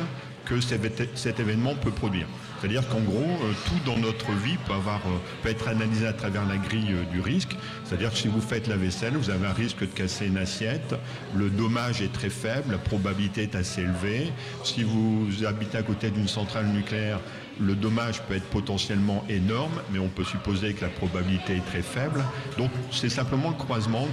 que 0.46 0.60
cet 0.62 1.40
événement 1.40 1.76
peut 1.76 1.92
produire. 1.92 2.28
C'est-à-dire 2.60 2.88
qu'en 2.88 3.02
gros, 3.02 3.20
euh, 3.20 3.54
tout 3.66 3.80
dans 3.86 3.98
notre 3.98 4.32
vie 4.32 4.58
euh, 4.70 5.00
peut 5.44 5.50
être 5.50 5.68
analysé 5.68 6.08
à 6.08 6.14
travers 6.14 6.46
la 6.46 6.58
grille 6.58 6.94
euh, 6.94 7.04
du 7.12 7.20
risque. 7.20 7.56
C'est-à-dire 7.84 8.12
que 8.12 8.18
si 8.18 8.28
vous 8.28 8.42
faites 8.42 8.68
la 8.68 8.78
vaisselle, 8.78 9.14
vous 9.14 9.30
avez 9.30 9.46
un 9.46 9.54
risque 9.54 9.82
de 9.82 9.86
casser 9.86 10.28
une 10.28 10.38
assiette. 10.38 10.96
Le 11.36 11.50
dommage 11.50 12.02
est 12.02 12.12
très 12.12 12.30
faible, 12.30 12.72
la 12.72 12.78
probabilité 12.78 13.44
est 13.44 13.56
assez 13.56 13.82
élevée. 13.82 14.32
Si 14.64 14.84
vous 14.84 15.28
habitez 15.46 15.78
à 15.78 15.84
côté 15.84 16.10
d'une 16.10 16.28
centrale 16.28 16.68
nucléaire, 16.68 17.20
le 17.60 17.76
dommage 17.76 18.22
peut 18.24 18.36
être 18.36 18.50
potentiellement 18.50 19.24
énorme, 19.30 19.74
mais 19.92 20.00
on 20.00 20.08
peut 20.08 20.24
supposer 20.24 20.74
que 20.74 20.82
la 20.82 20.90
probabilité 20.90 21.58
est 21.58 21.66
très 21.66 21.82
faible. 21.82 22.24
Donc 22.58 22.72
c'est 22.92 23.10
simplement 23.10 23.50
le 23.50 23.56
croisement 23.56 24.08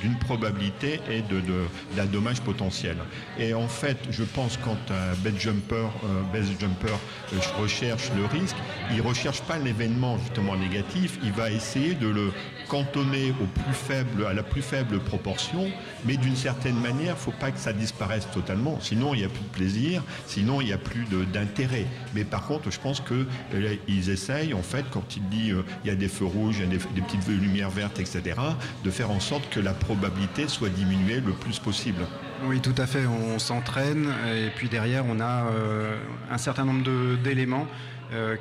d'une 0.00 0.18
probabilité 0.18 1.00
et 1.10 1.22
d'un 1.96 2.06
dommage 2.06 2.40
potentiel. 2.40 2.96
Et 3.38 3.54
en 3.54 3.68
fait, 3.68 3.98
je 4.10 4.24
pense 4.24 4.56
quand 4.56 4.76
un 4.90 5.14
base 5.22 5.38
jumper, 5.38 5.88
euh, 6.04 6.42
jumper 6.58 6.88
euh, 7.32 7.60
recherche 7.60 8.10
le 8.16 8.26
risque, 8.26 8.56
il 8.90 8.96
ne 8.96 9.02
recherche 9.02 9.40
pas 9.42 9.58
l'événement 9.58 10.18
justement 10.18 10.56
négatif, 10.56 11.18
il 11.22 11.32
va 11.32 11.50
essayer 11.50 11.94
de 11.94 12.08
le 12.08 12.32
cantonner 12.68 13.34
à 14.26 14.32
la 14.32 14.42
plus 14.42 14.62
faible 14.62 14.98
proportion, 15.00 15.70
mais 16.06 16.16
d'une 16.16 16.36
certaine 16.36 16.78
manière, 16.80 16.92
il 17.02 17.10
ne 17.10 17.14
faut 17.14 17.32
pas 17.32 17.50
que 17.50 17.58
ça 17.58 17.72
disparaisse 17.72 18.26
totalement, 18.32 18.78
sinon 18.80 19.14
il 19.14 19.18
n'y 19.18 19.24
a 19.24 19.28
plus 19.28 19.44
de 19.44 19.54
plaisir, 19.56 20.02
sinon 20.26 20.60
il 20.60 20.68
n'y 20.68 20.72
a 20.72 20.78
plus 20.78 21.04
d'intérêt. 21.32 21.86
Contre, 22.46 22.70
je 22.70 22.80
pense 22.80 23.00
qu'ils 23.00 23.26
euh, 23.54 23.76
essayent, 23.88 24.54
en 24.54 24.62
fait, 24.62 24.84
quand 24.90 25.16
il 25.16 25.28
dit 25.28 25.50
euh, 25.50 25.62
il 25.84 25.88
y 25.88 25.90
a 25.90 25.96
des 25.96 26.08
feux 26.08 26.24
rouges, 26.24 26.56
il 26.58 26.62
y 26.62 26.66
a 26.66 26.78
des, 26.78 27.00
petites 27.02 27.26
lumières 27.28 27.70
vertes, 27.70 27.98
etc., 27.98 28.22
de 28.84 28.90
faire 28.90 29.10
en 29.10 29.20
sorte 29.20 29.48
que 29.50 29.60
la 29.60 29.72
probabilité 29.72 30.48
soit 30.48 30.68
diminuée 30.68 31.20
le 31.20 31.32
plus 31.32 31.58
possible. 31.58 32.06
Oui, 32.44 32.60
tout 32.60 32.74
à 32.76 32.86
fait. 32.86 33.06
On 33.06 33.38
s'entraîne 33.38 34.08
et 34.26 34.50
puis 34.54 34.68
derrière, 34.68 35.04
on 35.06 35.20
a 35.20 35.46
euh, 35.46 35.96
un 36.30 36.38
certain 36.38 36.64
nombre 36.64 37.16
d'éléments 37.22 37.66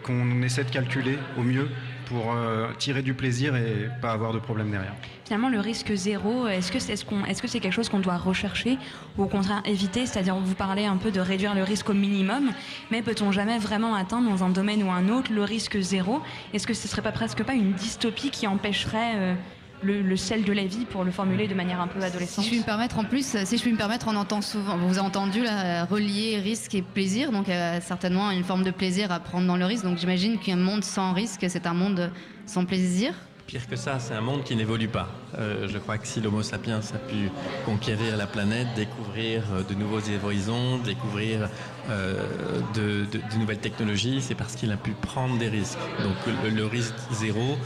qu'on 0.03 0.41
essaie 0.41 0.65
de 0.65 0.69
calculer 0.69 1.17
au 1.37 1.43
mieux 1.43 1.69
pour 2.11 2.35
tirer 2.77 3.01
du 3.01 3.13
plaisir 3.13 3.55
et 3.55 3.89
pas 4.01 4.11
avoir 4.11 4.33
de 4.33 4.39
problème 4.39 4.69
derrière. 4.71 4.93
Finalement, 5.25 5.49
le 5.49 5.59
risque 5.59 5.93
zéro, 5.93 6.47
est-ce 6.47 6.71
que 6.71 6.79
c'est 6.79 6.95
-ce 6.95 7.05
est 7.27 7.33
-ce 7.33 7.47
c'est 7.47 7.59
quelque 7.61 7.73
chose 7.73 7.89
qu'on 7.89 7.99
doit 7.99 8.17
rechercher 8.17 8.77
ou 9.17 9.23
au 9.23 9.27
contraire 9.27 9.61
éviter? 9.65 10.05
C'est-à-dire, 10.05 10.35
vous 10.35 10.55
parlez 10.55 10.85
un 10.85 10.97
peu 10.97 11.11
de 11.11 11.21
réduire 11.21 11.55
le 11.55 11.63
risque 11.63 11.89
au 11.89 11.93
minimum, 11.93 12.51
mais 12.91 13.01
peut-on 13.01 13.31
jamais 13.31 13.59
vraiment 13.59 13.93
atteindre 13.95 14.29
dans 14.29 14.43
un 14.43 14.49
domaine 14.49 14.83
ou 14.83 14.91
un 14.91 15.07
autre 15.09 15.31
le 15.31 15.43
risque 15.43 15.79
zéro? 15.79 16.21
Est-ce 16.53 16.67
que 16.67 16.73
ce 16.73 16.87
serait 16.87 17.01
pas 17.01 17.13
presque 17.13 17.43
pas 17.43 17.53
une 17.53 17.73
dystopie 17.73 18.29
qui 18.29 18.45
empêcherait 18.47 19.13
euh, 19.15 19.33
le, 19.83 20.15
sel 20.15 20.43
de 20.43 20.53
la 20.53 20.65
vie 20.65 20.85
pour 20.85 21.03
le 21.03 21.11
formuler 21.11 21.47
de 21.47 21.53
manière 21.53 21.81
un 21.81 21.87
peu 21.87 22.01
adolescente. 22.01 22.43
Si 22.43 22.49
je 22.49 22.49
puis 22.49 22.59
me 22.59 22.65
permettre, 22.65 22.99
en 22.99 23.03
plus, 23.03 23.37
si 23.45 23.57
je 23.57 23.61
puis 23.61 23.71
me 23.71 23.77
permettre, 23.77 24.07
on 24.09 24.15
entend 24.15 24.41
souvent, 24.41 24.77
vous 24.77 24.97
avez 24.97 25.07
entendu 25.07 25.43
là, 25.43 25.85
relier 25.85 26.39
risque 26.39 26.75
et 26.75 26.81
plaisir, 26.81 27.31
donc 27.31 27.49
euh, 27.49 27.79
certainement 27.81 28.31
une 28.31 28.43
forme 28.43 28.63
de 28.63 28.71
plaisir 28.71 29.11
à 29.11 29.19
prendre 29.19 29.47
dans 29.47 29.57
le 29.57 29.65
risque. 29.65 29.83
Donc 29.83 29.97
j'imagine 29.97 30.39
qu'un 30.39 30.55
monde 30.55 30.83
sans 30.83 31.13
risque, 31.13 31.45
c'est 31.49 31.65
un 31.65 31.73
monde 31.73 32.11
sans 32.45 32.65
plaisir. 32.65 33.13
Pire 33.47 33.67
que 33.67 33.75
ça, 33.75 33.99
c'est 33.99 34.13
un 34.13 34.21
monde 34.21 34.43
qui 34.45 34.55
n'évolue 34.55 34.87
pas. 34.87 35.09
Euh, 35.37 35.67
je 35.67 35.77
crois 35.77 35.97
que 35.97 36.07
si 36.07 36.21
l'Homo 36.21 36.41
sapiens 36.41 36.79
a 36.79 36.97
pu 36.97 37.29
conquérir 37.65 38.15
la 38.15 38.25
planète, 38.25 38.67
découvrir 38.77 39.43
euh, 39.51 39.63
de 39.63 39.73
nouveaux 39.73 39.99
horizons, 40.23 40.77
découvrir 40.77 41.49
euh, 41.89 42.61
de, 42.73 43.05
nouvelles 43.37 43.59
technologies, 43.59 44.21
c'est 44.21 44.35
parce 44.35 44.55
qu'il 44.55 44.71
a 44.71 44.77
pu 44.77 44.91
prendre 44.91 45.37
des 45.37 45.49
risques. 45.49 45.79
Donc 46.01 46.15
le, 46.49 46.65
risque 46.65 46.93
zéro 47.11 47.57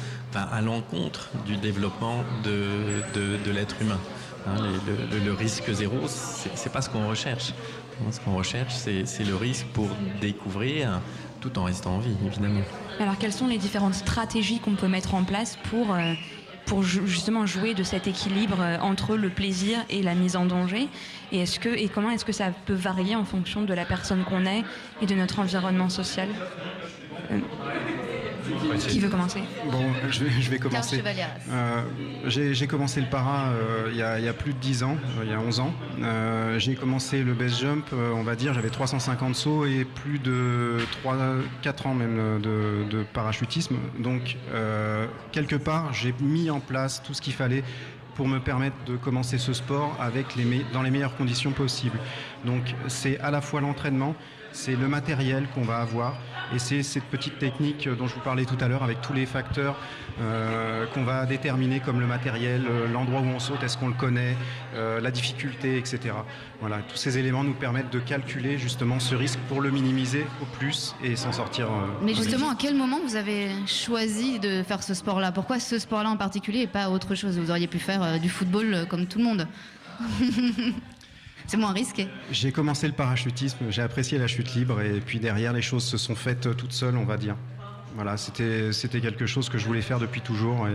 à 0.41 0.61
l'encontre 0.61 1.29
du 1.45 1.57
développement 1.57 2.23
de, 2.43 3.51
l'être 3.51 3.75
humain. 3.81 3.99
Hein, 4.47 4.57
le, 5.25 5.33
risque 5.33 5.71
zéro, 5.71 5.95
c'est 6.07 6.71
pas 6.71 6.81
ce 6.81 6.89
qu'on 6.89 7.07
recherche. 7.07 7.53
Ce 8.11 8.19
qu'on 8.19 8.35
recherche, 8.35 8.73
c'est 8.73 9.23
le 9.23 9.35
risque 9.35 9.67
pour 9.73 9.87
découvrir 10.21 11.01
tout 11.41 11.57
en 11.59 11.63
restant 11.63 11.95
en 11.95 11.99
vie, 11.99 12.15
évidemment. 12.25 12.61
Alors, 12.99 13.17
quelles 13.17 13.33
sont 13.33 13.47
les 13.47 13.57
différentes 13.57 13.93
stratégies 13.93 14.59
qu'on 14.59 14.75
peut 14.75 14.87
mettre 14.87 15.13
en 15.13 15.23
place 15.23 15.57
pour, 15.69 15.93
euh, 15.93 16.13
pour 16.65 16.81
justement 16.81 17.45
jouer 17.45 17.73
de 17.73 17.83
cet 17.83 18.07
équilibre 18.07 18.57
euh, 18.59 18.77
entre 18.79 19.15
le 19.15 19.29
plaisir 19.29 19.77
et 19.89 20.01
la 20.01 20.15
mise 20.15 20.35
en 20.35 20.45
danger? 20.45 20.87
Et 21.31 21.45
comment 21.93 22.09
est-ce 22.09 22.25
que 22.25 22.31
ça 22.31 22.51
peut 22.65 22.73
varier 22.73 23.15
en 23.15 23.25
fonction 23.25 23.61
de 23.61 23.73
la 23.73 23.85
personne 23.85 24.23
qu'on 24.23 24.45
est 24.45 24.63
et 25.01 25.05
de 25.05 25.13
notre 25.13 25.39
environnement 25.39 25.89
social? 25.89 26.29
Euh, 27.31 27.39
qui 28.87 28.99
veut 28.99 29.09
commencer 29.09 29.41
Bon, 29.71 29.83
je 30.09 30.23
vais, 30.23 30.41
je 30.41 30.49
vais 30.49 30.59
commencer. 30.59 31.03
Euh, 31.49 31.81
j'ai 32.25 32.67
commencé 32.67 33.01
le 33.01 33.07
para 33.07 33.49
euh, 33.49 33.89
il, 33.91 33.97
y 33.97 34.01
a, 34.01 34.33
plus 34.33 34.53
de 34.53 34.59
10 34.59 34.83
ans, 34.83 34.97
euh, 35.19 35.23
il 35.23 35.31
y 35.31 35.33
a 35.33 35.39
11 35.39 35.59
ans. 35.59 35.73
j'ai 36.57 36.75
commencé 36.75 37.23
le 37.23 37.33
base 37.33 37.59
jump, 37.59 37.85
on 37.93 38.23
va 38.23 38.35
dire, 38.35 38.53
j'avais 38.53 38.69
350 38.69 39.35
sauts 39.35 39.65
et 39.65 39.85
plus 39.85 40.19
de 40.19 40.77
3, 41.01 41.17
4 41.61 41.87
ans 41.87 41.93
même 41.93 42.41
de, 42.41 42.89
de 42.89 43.03
parachutisme. 43.03 43.75
Donc, 43.99 44.37
quelque 45.31 45.55
part, 45.55 45.93
j'ai 45.93 46.13
mis 46.19 46.49
en 46.49 46.59
place 46.59 47.01
tout 47.03 47.13
ce 47.13 47.21
qu'il 47.21 47.33
fallait 47.33 47.63
pour 48.15 48.27
me 48.27 48.39
permettre 48.39 48.77
de 48.87 48.95
commencer 48.95 49.37
ce 49.37 49.53
sport 49.53 49.95
avec 49.99 50.35
les 50.35 50.45
dans 50.73 50.81
les 50.81 50.89
meilleures 50.89 51.17
conditions 51.17 51.51
possibles. 51.51 51.99
Donc, 52.45 52.73
c'est 52.87 53.19
à 53.19 53.29
la 53.29 53.41
fois 53.41 53.61
l'entraînement, 53.61 54.15
c'est 54.55 54.75
le 54.75 54.87
matériel 54.87 55.47
qu'on 55.53 55.61
va 55.61 55.77
avoir 55.77 56.15
et 56.53 56.59
c'est 56.59 56.81
cette 56.81 57.03
petite 57.05 57.37
technique 57.39 57.89
dont 57.89 58.07
je 58.07 58.15
vous 58.15 58.21
parlais 58.21 58.45
tout 58.45 58.57
à 58.61 58.67
l'heure 58.67 58.83
avec 58.83 59.01
tous 59.01 59.13
les 59.13 59.25
facteurs 59.25 59.75
euh, 60.21 60.85
qu'on 60.93 61.03
va 61.03 61.25
déterminer 61.25 61.81
comme 61.81 61.99
le 61.99 62.07
matériel, 62.07 62.63
euh, 62.69 62.87
l'endroit 62.87 63.19
où 63.19 63.25
on 63.25 63.39
saute, 63.39 63.61
est-ce 63.63 63.77
qu'on 63.77 63.89
le 63.89 63.93
connaît, 63.93 64.35
euh, 64.75 65.01
la 65.01 65.11
difficulté, 65.11 65.77
etc. 65.77 66.15
Voilà, 66.61 66.77
tous 66.87 66.95
ces 66.95 67.17
éléments 67.17 67.43
nous 67.43 67.53
permettent 67.53 67.91
de 67.91 67.99
calculer 67.99 68.57
justement 68.57 68.99
ce 68.99 69.13
risque 69.13 69.39
pour 69.49 69.59
le 69.59 69.71
minimiser 69.71 70.25
au 70.41 70.45
plus 70.57 70.95
et 71.03 71.15
s'en 71.15 71.33
sortir. 71.33 71.67
Mais 72.01 72.13
justement, 72.13 72.49
à 72.49 72.55
quel 72.55 72.75
moment 72.75 72.99
vous 73.05 73.17
avez 73.17 73.49
choisi 73.67 74.39
de 74.39 74.63
faire 74.63 74.83
ce 74.83 74.93
sport-là? 74.93 75.31
Pourquoi 75.31 75.59
ce 75.59 75.79
sport-là 75.79 76.09
en 76.09 76.17
particulier 76.17 76.61
et 76.61 76.67
pas 76.67 76.89
autre 76.89 77.15
chose? 77.15 77.37
Vous 77.37 77.51
auriez 77.51 77.67
pu 77.67 77.79
faire 77.79 78.19
du 78.19 78.29
football 78.29 78.85
comme 78.89 79.05
tout 79.07 79.17
le 79.17 79.25
monde. 79.25 79.47
c'est 81.47 81.57
moins 81.57 81.73
risqué. 81.73 82.07
J'ai 82.31 82.51
commencé 82.51 82.87
le 82.87 82.93
parachutisme, 82.93 83.65
j'ai 83.69 83.81
apprécié 83.81 84.17
la 84.17 84.27
chute 84.27 84.55
libre 84.55 84.81
et 84.81 84.99
puis 84.99 85.19
derrière 85.19 85.53
les 85.53 85.61
choses 85.61 85.83
se 85.83 85.97
sont 85.97 86.15
faites 86.15 86.55
toutes 86.55 86.73
seules, 86.73 86.97
on 86.97 87.05
va 87.05 87.17
dire. 87.17 87.35
Voilà, 87.95 88.17
c'était 88.17 88.71
quelque 88.99 89.25
chose 89.25 89.47
que 89.49 89.57
je 89.57 89.65
voulais 89.65 89.81
faire 89.81 89.99
depuis 89.99 90.19
toujours. 90.19 90.67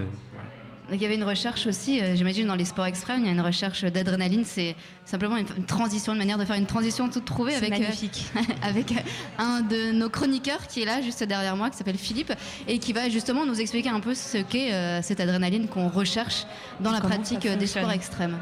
il 0.91 1.01
y 1.01 1.05
avait 1.05 1.17
une 1.17 1.25
recherche 1.25 1.67
aussi, 1.67 2.01
euh, 2.01 2.17
j'imagine 2.17 2.47
dans 2.47 2.55
les 2.55 2.65
sports 2.65 2.87
extrêmes, 2.87 3.21
il 3.21 3.27
y 3.27 3.29
a 3.29 3.33
une 3.33 3.43
recherche 3.43 3.85
d'adrénaline, 3.85 4.45
c'est 4.47 4.75
simplement 5.05 5.37
une, 5.37 5.67
transition, 5.67 6.15
une 6.15 6.19
manière 6.19 6.39
de 6.39 6.47
faire 6.47 6.57
une 6.57 6.67
transition 6.67 7.11
toute 7.11 7.27
trouvée 7.27 7.55
avec, 7.55 7.75
euh, 7.75 7.85
avec 8.63 8.95
un 9.39 9.61
de 9.61 9.93
nos 9.93 10.09
chroniqueurs 10.09 10.67
qui 10.67 10.81
est 10.81 10.87
là 10.87 11.03
juste 11.03 11.23
derrière 11.25 11.57
moi, 11.57 11.69
qui 11.69 11.77
s'appelle 11.77 11.99
Philippe, 11.99 12.33
et 12.67 12.79
qui 12.79 12.95
va 12.95 13.11
justement 13.11 13.45
nous 13.45 13.61
expliquer 13.61 13.91
un 13.91 14.01
peu 14.01 14.15
ce 14.15 14.39
qu'est 14.39 14.73
euh, 14.73 15.03
cette 15.03 15.21
adrénaline 15.21 15.69
qu'on 15.69 15.89
recherche 15.89 16.47
dans 16.81 16.91
la 16.91 17.03
pratique 17.03 17.47
des 17.47 17.67
sports 17.67 17.93
extrêmes. 17.93 18.39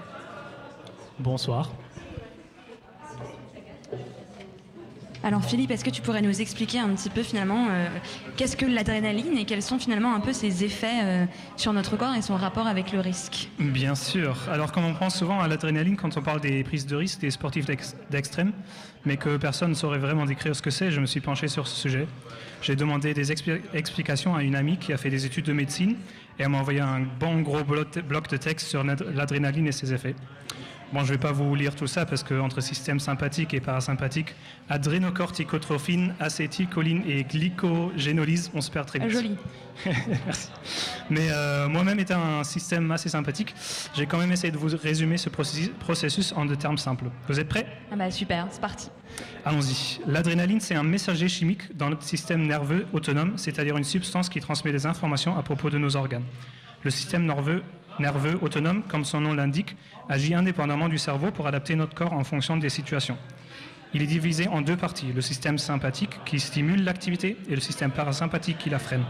Bonsoir. 1.19 1.73
Alors 5.29 5.45
Philippe, 5.45 5.71
est-ce 5.73 5.85
que 5.85 5.91
tu 5.91 6.01
pourrais 6.01 6.23
nous 6.23 6.41
expliquer 6.41 6.79
un 6.79 6.89
petit 6.89 7.11
peu 7.11 7.23
finalement 7.23 7.67
euh, 7.71 7.87
qu'est-ce 8.39 8.57
que 8.57 8.65
l'adrénaline 8.65 9.37
et 9.37 9.45
quels 9.45 9.61
sont 9.61 9.79
finalement 9.79 10.15
un 10.15 10.21
peu 10.21 10.33
ses 10.33 10.65
effets 10.65 11.03
euh, 11.03 11.27
sur 11.55 11.75
notre 11.75 11.99
corps 11.99 12.15
et 12.15 12.23
son 12.23 12.35
rapport 12.35 12.67
avec 12.67 12.93
le 12.93 13.01
risque? 13.01 13.51
Bien 13.59 13.95
sûr. 13.95 14.39
Alors 14.51 14.73
comme 14.73 14.87
on 14.87 14.95
pense 14.95 15.19
souvent 15.19 15.39
à 15.41 15.47
l'adrénaline 15.47 15.99
quand 15.99 16.17
on 16.17 16.23
parle 16.23 16.41
des 16.41 16.65
prises 16.65 16.87
de 16.87 16.97
risque 16.97 17.21
des 17.21 17.31
sportifs 17.31 17.67
d'extrême, 18.09 18.53
mais 19.05 19.19
que 19.19 19.37
personne 19.37 19.69
ne 19.69 19.75
saurait 19.75 19.99
vraiment 19.99 20.25
décrire 20.25 20.57
ce 20.57 20.63
que 20.63 20.71
c'est, 20.71 20.91
je 20.91 20.99
me 20.99 21.05
suis 21.05 21.21
penché 21.21 21.49
sur 21.49 21.69
ce 21.69 21.79
sujet. 21.79 22.07
J'ai 22.63 22.75
demandé 22.75 23.13
des 23.13 23.31
explications 23.31 24.35
à 24.35 24.43
une 24.43 24.57
amie 24.57 24.79
qui 24.79 24.95
a 24.95 24.97
fait 24.97 25.11
des 25.11 25.27
études 25.27 25.45
de 25.45 25.53
médecine 25.53 25.97
et 26.39 26.45
elle 26.45 26.49
m'a 26.49 26.59
envoyé 26.59 26.81
un 26.81 27.01
bon 27.21 27.43
gros 27.43 27.65
bloc 27.65 28.31
de 28.31 28.37
texte 28.39 28.67
sur 28.67 28.83
l'adrénaline 28.83 29.67
et 29.67 29.73
ses 29.73 29.93
effets. 29.93 30.15
Bon, 30.93 31.01
je 31.01 31.05
ne 31.05 31.13
vais 31.13 31.19
pas 31.19 31.33
vous 31.33 31.55
lire 31.55 31.75
tout 31.75 31.87
ça 31.87 32.07
parce 32.07 32.23
qu'entre 32.23 32.63
système 32.63 32.99
sympathique 32.99 33.53
et 33.53 33.61
parasympathique, 33.61 34.35
adrénocorticotrophine, 34.71 36.15
acétylcholine 36.19 37.03
et 37.07 37.25
glycogénolyse, 37.25 38.51
on 38.55 38.63
se 38.63 38.71
perd 38.71 38.87
très 38.87 38.99
vite. 38.99 39.11
Joli. 39.11 39.37
Merci. 40.25 40.49
Mais 41.11 41.29
euh, 41.31 41.69
moi-même 41.69 42.01
étant 42.01 42.23
un 42.23 42.43
système 42.43 42.91
assez 42.91 43.11
sympathique, 43.11 43.55
j'ai 43.95 44.07
quand 44.07 44.17
même 44.17 44.33
essayé 44.33 44.51
de 44.51 44.57
vous 44.57 44.75
résumer 44.77 45.19
ce 45.19 45.29
processus 45.29 46.33
en 46.35 46.47
deux 46.47 46.57
termes 46.57 46.79
simples. 46.79 47.05
Vous 47.29 47.39
êtes 47.39 47.49
prêts? 47.49 47.67
Ah 47.93 47.97
bah 47.97 48.11
Super, 48.11 48.47
c'est 48.51 48.61
parti. 48.61 48.89
Allons-y. 49.45 50.01
L'adrénaline, 50.07 50.61
c'est 50.61 50.75
un 50.75 50.83
messager 50.83 51.29
chimique 51.29 51.77
dans 51.77 51.91
notre 51.91 52.03
système 52.03 52.47
nerveux 52.47 52.87
autonome, 52.95 53.35
c'est-à-dire 53.37 53.77
une 53.77 53.85
substance 53.85 54.31
qui 54.31 54.41
transmet 54.41 54.73
des 54.73 54.87
informations 54.87 55.37
à 55.37 55.43
propos 55.43 55.69
de 55.69 55.77
nos 55.77 55.97
organes. 55.97 56.25
Le 56.83 56.91
système 56.91 57.27
nerveux 57.27 57.63
nerveux 58.01 58.39
autonome, 58.43 58.83
comme 58.83 59.05
son 59.05 59.21
nom 59.21 59.35
l'indique, 59.35 59.77
agit 60.09 60.35
indépendamment 60.35 60.89
du 60.89 60.99
cerveau 60.99 61.31
pour 61.31 61.47
adapter 61.47 61.75
notre 61.75 61.95
corps 61.95 62.13
en 62.13 62.25
fonction 62.25 62.57
des 62.57 62.69
situations. 62.69 63.19
Il 63.95 64.03
est 64.03 64.07
divisé 64.07 64.49
en 64.49 64.61
deux 64.61 64.77
parties, 64.77 65.13
le 65.15 65.21
système 65.21 65.57
sympathique 65.57 66.21
qui 66.27 66.41
stimule 66.41 66.85
l'activité 66.85 67.37
et 67.49 67.55
le 67.55 67.61
système 67.61 67.91
parasympathique 67.91 68.59
qui 68.59 68.71
la 68.71 68.79
freine. 68.79 69.05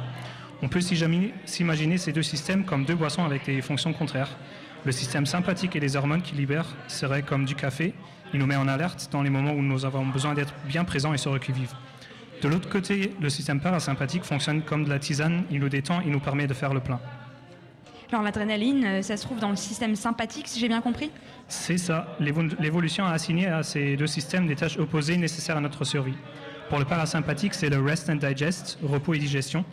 On 0.62 0.68
peut 0.68 0.80
s'imaginer 0.80 1.98
ces 1.98 2.12
deux 2.12 2.22
systèmes 2.22 2.64
comme 2.64 2.84
deux 2.84 2.94
boissons 2.94 3.24
avec 3.24 3.46
des 3.46 3.60
fonctions 3.62 3.92
contraires. 3.92 4.36
Le 4.84 4.92
système 4.92 5.26
sympathique 5.26 5.74
et 5.74 5.80
les 5.80 5.96
hormones 5.96 6.22
qu'il 6.22 6.38
libère 6.38 6.66
seraient 6.86 7.22
comme 7.22 7.44
du 7.44 7.54
café, 7.54 7.94
il 8.32 8.38
nous 8.38 8.46
met 8.46 8.56
en 8.56 8.68
alerte 8.68 9.08
dans 9.10 9.22
les 9.22 9.30
moments 9.30 9.52
où 9.52 9.62
nous 9.62 9.84
avons 9.84 10.06
besoin 10.06 10.34
d'être 10.34 10.54
bien 10.66 10.84
présents 10.84 11.14
et 11.14 11.40
qui 11.40 11.52
vivre. 11.52 11.76
De 12.42 12.48
l'autre 12.48 12.68
côté, 12.68 13.12
le 13.20 13.30
système 13.30 13.60
parasympathique 13.60 14.22
fonctionne 14.22 14.62
comme 14.62 14.84
de 14.84 14.90
la 14.90 15.00
tisane, 15.00 15.44
il 15.50 15.58
nous 15.60 15.68
détend 15.68 16.00
et 16.02 16.06
nous 16.06 16.20
permet 16.20 16.46
de 16.46 16.54
faire 16.54 16.72
le 16.72 16.80
plein. 16.80 17.00
Alors 18.10 18.22
l'adrénaline, 18.22 18.84
euh, 18.86 19.02
ça 19.02 19.18
se 19.18 19.22
trouve 19.22 19.38
dans 19.38 19.50
le 19.50 19.56
système 19.56 19.94
sympathique, 19.94 20.48
si 20.48 20.58
j'ai 20.58 20.68
bien 20.68 20.80
compris 20.80 21.10
C'est 21.46 21.76
ça. 21.76 22.16
L'évolution 22.20 23.04
a 23.04 23.10
assigné 23.10 23.48
à 23.48 23.62
ces 23.62 23.96
deux 23.96 24.06
systèmes 24.06 24.46
des 24.46 24.56
tâches 24.56 24.78
opposées 24.78 25.18
nécessaires 25.18 25.58
à 25.58 25.60
notre 25.60 25.84
survie. 25.84 26.14
Pour 26.70 26.78
le 26.78 26.86
parasympathique, 26.86 27.52
c'est 27.52 27.68
le 27.68 27.82
rest 27.82 28.08
and 28.08 28.16
digest, 28.16 28.78
repos 28.82 29.12
et 29.12 29.18
digestion. 29.18 29.64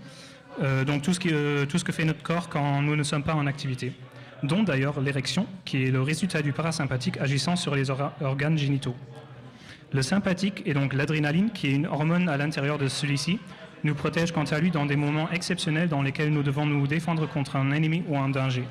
Euh, 0.62 0.84
donc 0.84 1.02
tout 1.02 1.14
ce, 1.14 1.20
qui, 1.20 1.30
euh, 1.32 1.66
tout 1.66 1.78
ce 1.78 1.86
que 1.86 1.94
fait 1.94 2.04
notre 2.04 2.24
corps 2.24 2.50
quand 2.50 2.82
nous 2.82 2.98
ne 2.98 3.04
sommes 3.04 3.24
pas 3.24 3.36
en 3.36 3.48
activité. 3.48 3.94
Dont 4.44 4.64
d'ailleurs 4.64 5.00
l'érection, 5.00 5.48
qui 5.64 5.86
est 5.86 5.92
le 5.92 6.02
résultat 6.02 6.42
du 6.42 6.52
parasympathique 6.52 7.18
agissant 7.18 7.56
sur 7.56 7.74
les 7.74 7.90
organes 7.90 8.58
génitaux. 8.58 8.96
Le 9.94 10.02
sympathique 10.02 10.62
est 10.66 10.74
donc 10.74 10.94
l'adrénaline, 10.94 11.52
qui 11.52 11.68
est 11.68 11.72
une 11.74 11.88
hormone 11.88 12.28
à 12.28 12.36
l'intérieur 12.36 12.78
de 12.78 12.90
celui-ci, 12.90 13.40
nous 13.84 13.96
protège 13.96 14.32
quant 14.32 14.44
à 14.44 14.60
lui 14.60 14.72
dans 14.72 14.86
des 14.86 14.96
moments 14.96 15.30
exceptionnels 15.32 15.90
dans 15.90 16.02
lesquels 16.02 16.32
nous 16.32 16.44
devons 16.44 16.66
nous 16.66 16.88
défendre 16.88 17.28
contre 17.28 17.56
un 17.56 17.72
ennemi 17.72 18.04
ou 18.08 18.18
un 18.18 18.30
danger. 18.30 18.66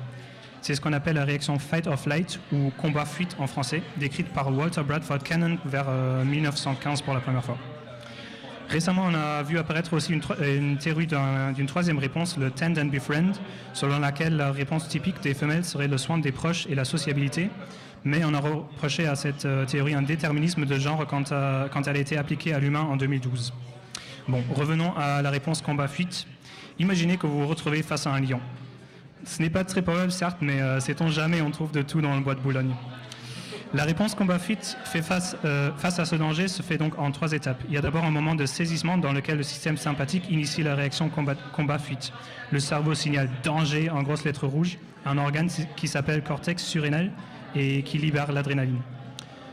C'est 0.61 0.73
ce 0.73 0.81
qu'on 0.81 0.93
appelle 0.93 1.15
la 1.15 1.25
réaction 1.25 1.59
fight 1.59 1.85
or 1.85 1.99
flight 1.99 2.39
ou 2.51 2.71
combat-fuite 2.77 3.35
en 3.37 3.45
français, 3.45 3.83
décrite 3.97 4.29
par 4.29 4.51
Walter 4.51 4.81
Bradford 4.81 5.19
Cannon 5.19 5.59
vers 5.63 5.85
1915 6.25 7.01
euh, 7.01 7.03
pour 7.05 7.13
la 7.13 7.19
première 7.19 7.43
fois. 7.43 7.57
Récemment, 8.67 9.03
on 9.07 9.13
a 9.13 9.43
vu 9.43 9.59
apparaître 9.59 9.93
aussi 9.93 10.11
une, 10.13 10.77
théorie 10.77 11.05
d'une 11.05 11.67
troisième 11.67 11.99
réponse, 11.99 12.35
le 12.37 12.49
tend 12.49 12.73
and 12.77 12.85
befriend, 12.85 13.33
selon 13.73 13.99
laquelle 13.99 14.37
la 14.37 14.51
réponse 14.51 14.87
typique 14.87 15.21
des 15.21 15.35
femelles 15.35 15.65
serait 15.65 15.87
le 15.87 15.99
soin 15.99 16.17
des 16.17 16.31
proches 16.31 16.65
et 16.67 16.73
la 16.73 16.83
sociabilité, 16.83 17.51
mais 18.03 18.23
on 18.25 18.33
a 18.33 18.39
reproché 18.39 19.05
à 19.05 19.15
cette 19.15 19.45
euh, 19.45 19.65
théorie 19.65 19.93
un 19.93 20.01
déterminisme 20.01 20.65
de 20.65 20.79
genre 20.79 21.05
quand 21.05 21.31
elle 21.31 21.95
a 21.95 21.99
été 21.99 22.17
appliquée 22.17 22.53
à 22.53 22.59
l'humain 22.59 22.81
en 22.81 22.97
2012. 22.97 23.53
Bon, 24.27 24.43
revenons 24.55 24.91
à 24.97 25.21
la 25.21 25.29
réponse 25.29 25.61
combat-fuite. 25.61 26.25
Imaginez 26.79 27.17
que 27.17 27.27
vous 27.27 27.41
vous 27.41 27.47
retrouvez 27.47 27.83
face 27.83 28.07
à 28.07 28.11
un 28.11 28.19
lion. 28.19 28.39
Ce 29.23 29.39
n'est 29.39 29.51
pas 29.51 29.63
très 29.63 29.83
probable, 29.83 30.11
certes, 30.11 30.37
mais 30.41 30.61
euh, 30.61 30.79
sait-on 30.79 31.09
jamais, 31.09 31.41
on 31.41 31.51
trouve 31.51 31.71
de 31.71 31.83
tout 31.83 32.01
dans 32.01 32.15
le 32.15 32.21
bois 32.21 32.33
de 32.33 32.39
Boulogne. 32.39 32.73
La 33.75 33.83
réponse 33.83 34.15
combat-fuite 34.15 34.77
fait 34.83 35.03
face, 35.03 35.37
euh, 35.45 35.69
face 35.77 35.99
à 35.99 36.05
ce 36.05 36.15
danger 36.15 36.47
se 36.47 36.63
fait 36.63 36.77
donc 36.77 36.97
en 36.97 37.11
trois 37.11 37.33
étapes. 37.33 37.61
Il 37.67 37.73
y 37.75 37.77
a 37.77 37.81
d'abord 37.81 38.03
un 38.03 38.09
moment 38.09 38.33
de 38.33 38.47
saisissement 38.47 38.97
dans 38.97 39.13
lequel 39.13 39.37
le 39.37 39.43
système 39.43 39.77
sympathique 39.77 40.27
initie 40.29 40.63
la 40.63 40.73
réaction 40.73 41.09
combat-fuite. 41.53 42.11
Le 42.51 42.59
cerveau 42.59 42.95
signale 42.95 43.29
danger 43.43 43.91
en 43.91 44.01
grosses 44.01 44.23
lettres 44.23 44.47
rouges, 44.47 44.79
un 45.05 45.19
organe 45.19 45.49
qui 45.75 45.87
s'appelle 45.87 46.23
cortex 46.23 46.63
surrénal 46.63 47.11
et 47.55 47.83
qui 47.83 47.99
libère 47.99 48.31
l'adrénaline. 48.31 48.81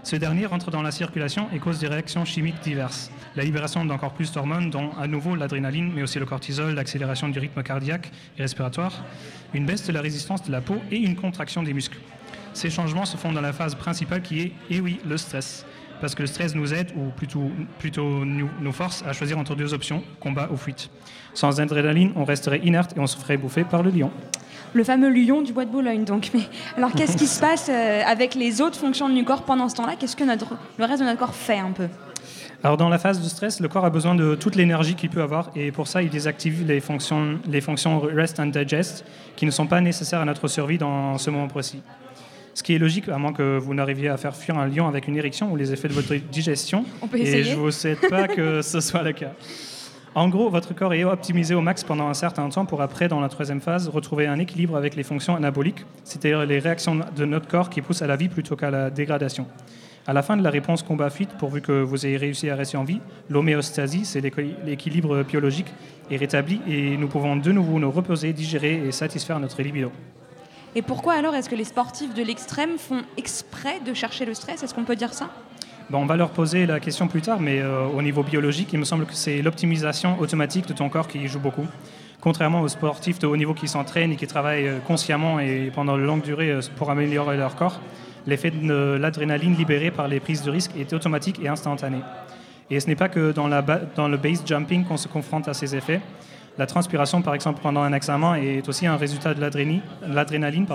Ce 0.05 0.17
dernier 0.17 0.47
rentre 0.47 0.73
dans 0.73 0.83
la 0.83 0.91
circulation 0.91 1.49
et 1.55 1.61
cause 1.61 1.79
des 1.79 1.87
réactions 1.87 2.25
chimiques 2.25 2.61
diverses. 2.61 3.11
La 3.37 3.45
libération 3.45 3.85
d'encore 3.85 4.13
plus 4.13 4.33
d'hormones, 4.33 4.69
dont 4.69 4.91
à 5.01 5.07
nouveau 5.07 5.37
l'adrénaline, 5.37 5.93
mais 5.95 6.03
aussi 6.03 6.19
le 6.19 6.27
cortisol, 6.27 6.75
l'accélération 6.75 7.29
du 7.29 7.39
rythme 7.39 7.63
cardiaque 7.63 8.11
et 8.37 8.43
respiratoire, 8.43 9.05
une 9.55 9.65
baisse 9.65 9.87
de 9.87 9.93
la 9.93 10.01
résistance 10.01 10.43
de 10.43 10.51
la 10.51 10.61
peau 10.61 10.77
et 10.91 10.97
une 10.97 11.15
contraction 11.15 11.63
des 11.63 11.73
muscles. 11.73 11.99
Ces 12.53 12.69
changements 12.69 13.05
se 13.05 13.17
font 13.17 13.33
dans 13.33 13.41
la 13.41 13.53
phase 13.53 13.77
principale 13.77 14.23
qui 14.23 14.41
est, 14.41 14.47
et 14.47 14.53
eh 14.71 14.81
oui, 14.81 14.99
le 15.07 15.17
stress. 15.17 15.65
Parce 16.01 16.17
que 16.17 16.23
le 16.23 16.27
stress 16.27 16.57
nous 16.57 16.75
aide, 16.75 16.91
ou 16.97 17.11
plutôt, 17.11 17.53
plutôt 17.79 18.25
nous, 18.25 18.51
nous 18.61 18.73
force 18.73 19.05
à 19.07 19.13
choisir 19.13 19.39
entre 19.39 19.55
deux 19.55 19.73
options, 19.73 20.03
combat 20.19 20.49
ou 20.51 20.57
fuite. 20.57 20.91
Sans 21.33 21.61
adrénaline, 21.61 22.13
on 22.17 22.25
resterait 22.25 22.61
inerte 22.65 22.97
et 22.97 23.01
on 23.01 23.07
se 23.07 23.17
ferait 23.17 23.37
bouffer 23.37 23.63
par 23.63 23.85
le 23.85 23.91
lion 23.91 24.11
le 24.73 24.85
fameux 24.85 25.11
lion 25.11 25.43
du 25.43 25.53
bois 25.53 25.65
de 25.65 25.71
Boulogne. 25.71 26.05
Donc, 26.05 26.31
mais 26.35 26.43
alors 26.77 26.93
qu'est-ce 26.93 27.17
qui 27.17 27.27
se 27.27 27.41
passe 27.47 27.69
euh, 27.69 28.03
avec 28.07 28.35
les 28.35 28.61
autres 28.61 28.79
fonctions 28.79 29.09
du 29.09 29.25
corps 29.25 29.43
pendant 29.43 29.69
ce 29.69 29.77
temps-là? 29.77 29.95
Qu'est-ce 29.99 30.17
que 30.17 30.25
notre, 30.25 30.57
le 30.79 30.85
reste 30.85 31.01
de 31.01 31.07
notre 31.07 31.19
corps 31.19 31.35
fait 31.35 31.59
un 31.59 31.73
peu? 31.73 31.89
Alors 32.65 32.77
dans 32.77 32.89
la 32.89 32.99
phase 32.99 33.21
de 33.21 33.29
stress, 33.29 33.59
le 33.59 33.67
corps 33.69 33.85
a 33.85 33.91
besoin 33.91 34.15
de 34.15 34.37
toute 34.37 34.55
l'énergie 34.55 34.95
qu'il 34.95 35.11
peut 35.11 35.23
avoir 35.23 35.51
et 35.57 35.73
pour 35.73 35.89
ça 35.89 36.01
il 36.01 36.11
désactive 36.11 36.65
les 36.65 36.79
fonctions, 36.79 37.41
les 37.49 37.61
fonctions 37.61 37.99
rest 37.99 38.39
and 38.39 38.47
digest 38.47 39.05
qui 39.35 39.47
ne 39.47 39.51
sont 39.51 39.67
pas 39.67 39.81
nécessaires 39.81 40.21
à 40.21 40.25
notre 40.25 40.47
survie 40.47 40.79
dans 40.79 41.19
ce 41.19 41.31
moment 41.31 41.49
précis. 41.49 41.83
Ce 42.55 42.63
qui 42.63 42.75
est 42.75 42.79
logique, 42.79 43.09
à 43.09 43.19
moins 43.19 43.33
que 43.33 43.59
vous 43.59 43.75
n'arriviez 43.75 44.11
à 44.11 44.17
faire 44.17 44.37
fuir 44.37 44.59
un 44.59 44.69
lion 44.69 44.87
avec 44.87 45.09
une 45.09 45.17
érection 45.17 45.51
ou 45.51 45.57
les 45.57 45.73
effets 45.73 45.89
de 45.89 45.95
votre 45.95 46.15
digestion. 46.15 46.85
On 47.01 47.09
peut 47.09 47.19
essayer. 47.19 47.39
Et 47.39 47.45
je 47.45 47.51
ne 47.53 47.57
vous 47.57 47.71
souhaite 47.71 48.09
pas 48.09 48.29
que 48.29 48.61
ce 48.63 48.81
soit 48.81 49.03
le 49.03 49.13
cas. 49.13 49.33
En 50.15 50.29
gros, 50.29 50.51
votre 50.51 50.75
corps 50.75 50.93
est 50.93 51.05
optimisé 51.05 51.55
au 51.55 51.63
max 51.63 51.85
pendant 51.85 52.07
un 52.07 52.13
certain 52.13 52.47
temps 52.51 52.67
pour 52.67 52.83
après, 52.83 53.09
dans 53.09 53.21
la 53.21 53.31
troisième 53.31 53.63
phase, 53.63 53.89
retrouver 53.89 54.27
un 54.27 54.39
équilibre 54.39 54.77
avec 54.77 54.95
les 54.95 55.05
fonctions 55.05 55.35
anaboliques, 55.35 55.87
c'est-à-dire 56.05 56.45
les 56.45 56.59
réactions 56.59 57.01
de 57.17 57.25
notre 57.25 57.49
corps 57.49 57.71
qui 57.71 57.81
poussent 57.81 58.03
à 58.03 58.07
la 58.07 58.17
vie 58.17 58.29
plutôt 58.29 58.55
qu'à 58.55 58.71
la 58.71 58.91
dégradation. 58.91 59.47
À 60.07 60.13
la 60.13 60.23
fin 60.23 60.37
de 60.37 60.43
la 60.43 60.51
réponse 60.51 60.83
combat-fuite, 60.83 61.31
pourvu 61.39 61.63
que 61.63 61.81
vous 61.81 62.05
ayez 62.05 62.19
réussi 62.19 62.51
à 62.51 62.57
rester 62.57 62.77
en 62.77 62.85
vie, 62.85 63.01
l'homéostasie, 63.31 64.05
c'est 64.05 64.21
l'équilibre 64.21 65.23
biologique, 65.23 65.73
est 66.11 66.17
rétabli 66.17 66.61
et 66.69 66.99
nous 66.99 67.09
pouvons 67.09 67.37
de 67.37 67.51
nouveau 67.51 67.79
nous 67.79 67.91
reposer, 67.91 68.35
digérer 68.35 68.87
et 68.87 68.93
satisfaire 68.93 69.41
notre 69.41 69.63
libido. 69.63 69.91
Et 70.75 70.83
pourquoi 70.83 71.15
alors 71.15 71.35
est-ce 71.35 71.49
que 71.49 71.55
les 71.55 71.65
sportifs 71.65 72.13
de 72.13 72.23
l'extrême 72.23 72.77
font 72.77 73.01
exprès 73.17 73.81
de 73.81 73.95
chercher 73.95 74.27
le 74.27 74.35
stress? 74.35 74.63
Est-ce 74.63 74.75
qu'on 74.75 74.85
peut 74.85 74.97
dire 74.97 75.15
ça? 75.15 75.31
On 75.93 76.07
va 76.07 76.17
leur 76.17 76.31
poser 76.31 76.67
la 76.67 76.81
question 76.81 77.09
plus 77.09 77.23
tard, 77.23 77.41
mais 77.41 77.61
euh, 77.61 77.87
au 77.87 78.03
niveau 78.03 78.23
biologique, 78.23 78.73
il 78.73 78.79
me 78.79 78.85
semble 78.85 79.07
que 79.07 79.15
c'est 79.15 79.43
l'optimisation 79.43 80.19
automatique 80.21 80.67
de 80.67 80.73
ton 80.73 80.89
corps 80.89 81.09
qui 81.09 81.27
joue 81.29 81.41
beaucoup. 81.41 81.67
Contrairement 82.21 82.61
aux 82.61 82.69
sportifs 82.69 83.19
de 83.19 83.27
haut 83.27 83.37
niveau 83.37 83.55
qui 83.55 83.69
s'entraînent 83.69 84.13
et 84.13 84.17
qui 84.17 84.27
travaillent 84.27 84.69
euh, 84.69 84.79
consciemment 84.79 85.41
et 85.41 85.71
pendant 85.75 85.97
de 85.97 86.03
longue 86.03 86.23
durée 86.23 86.51
euh, 86.51 86.61
pour 86.77 86.91
améliorer 86.91 87.37
leur 87.37 87.57
corps, 87.57 87.81
l'effet 88.27 88.51
de 88.51 88.97
l'adrénaline 89.01 89.55
libérée 89.55 89.91
par 89.91 90.09
les 90.09 90.21
prises 90.21 90.43
de 90.43 90.51
risque 90.51 90.73
est 90.79 90.93
automatique 90.93 91.41
et 91.43 91.49
instantané. 91.49 91.99
Et 92.71 92.81
ce 92.81 92.87
n'est 92.87 92.97
pas 92.97 93.09
que 93.09 93.33
dans, 93.33 93.49
le 93.49 94.17
base 94.17 94.43
jumping 94.47 94.85
qu'on 94.85 94.97
se 94.97 95.09
confronte 95.09 95.49
à 95.49 95.55
ces 95.55 95.75
effets. 95.77 96.01
La 96.59 96.67
transpiration, 96.67 97.23
par 97.23 97.35
exemple, 97.35 97.61
pendant 97.63 97.83
un 97.83 97.93
examen 97.93 98.37
est 98.37 98.67
aussi 98.69 98.87
un 98.87 98.97
résultat 98.97 99.35
de 99.35 99.41
l'adrénaline, 99.41 100.67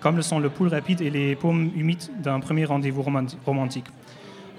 comme 0.00 0.16
le 0.16 0.22
sont 0.22 0.38
le 0.38 0.48
pouls 0.48 0.68
rapide 0.68 1.00
et 1.00 1.10
les 1.10 1.34
paumes 1.34 1.70
humides 1.76 2.04
d'un 2.22 2.40
premier 2.40 2.64
rendez-vous 2.64 3.04
romantique. 3.44 3.86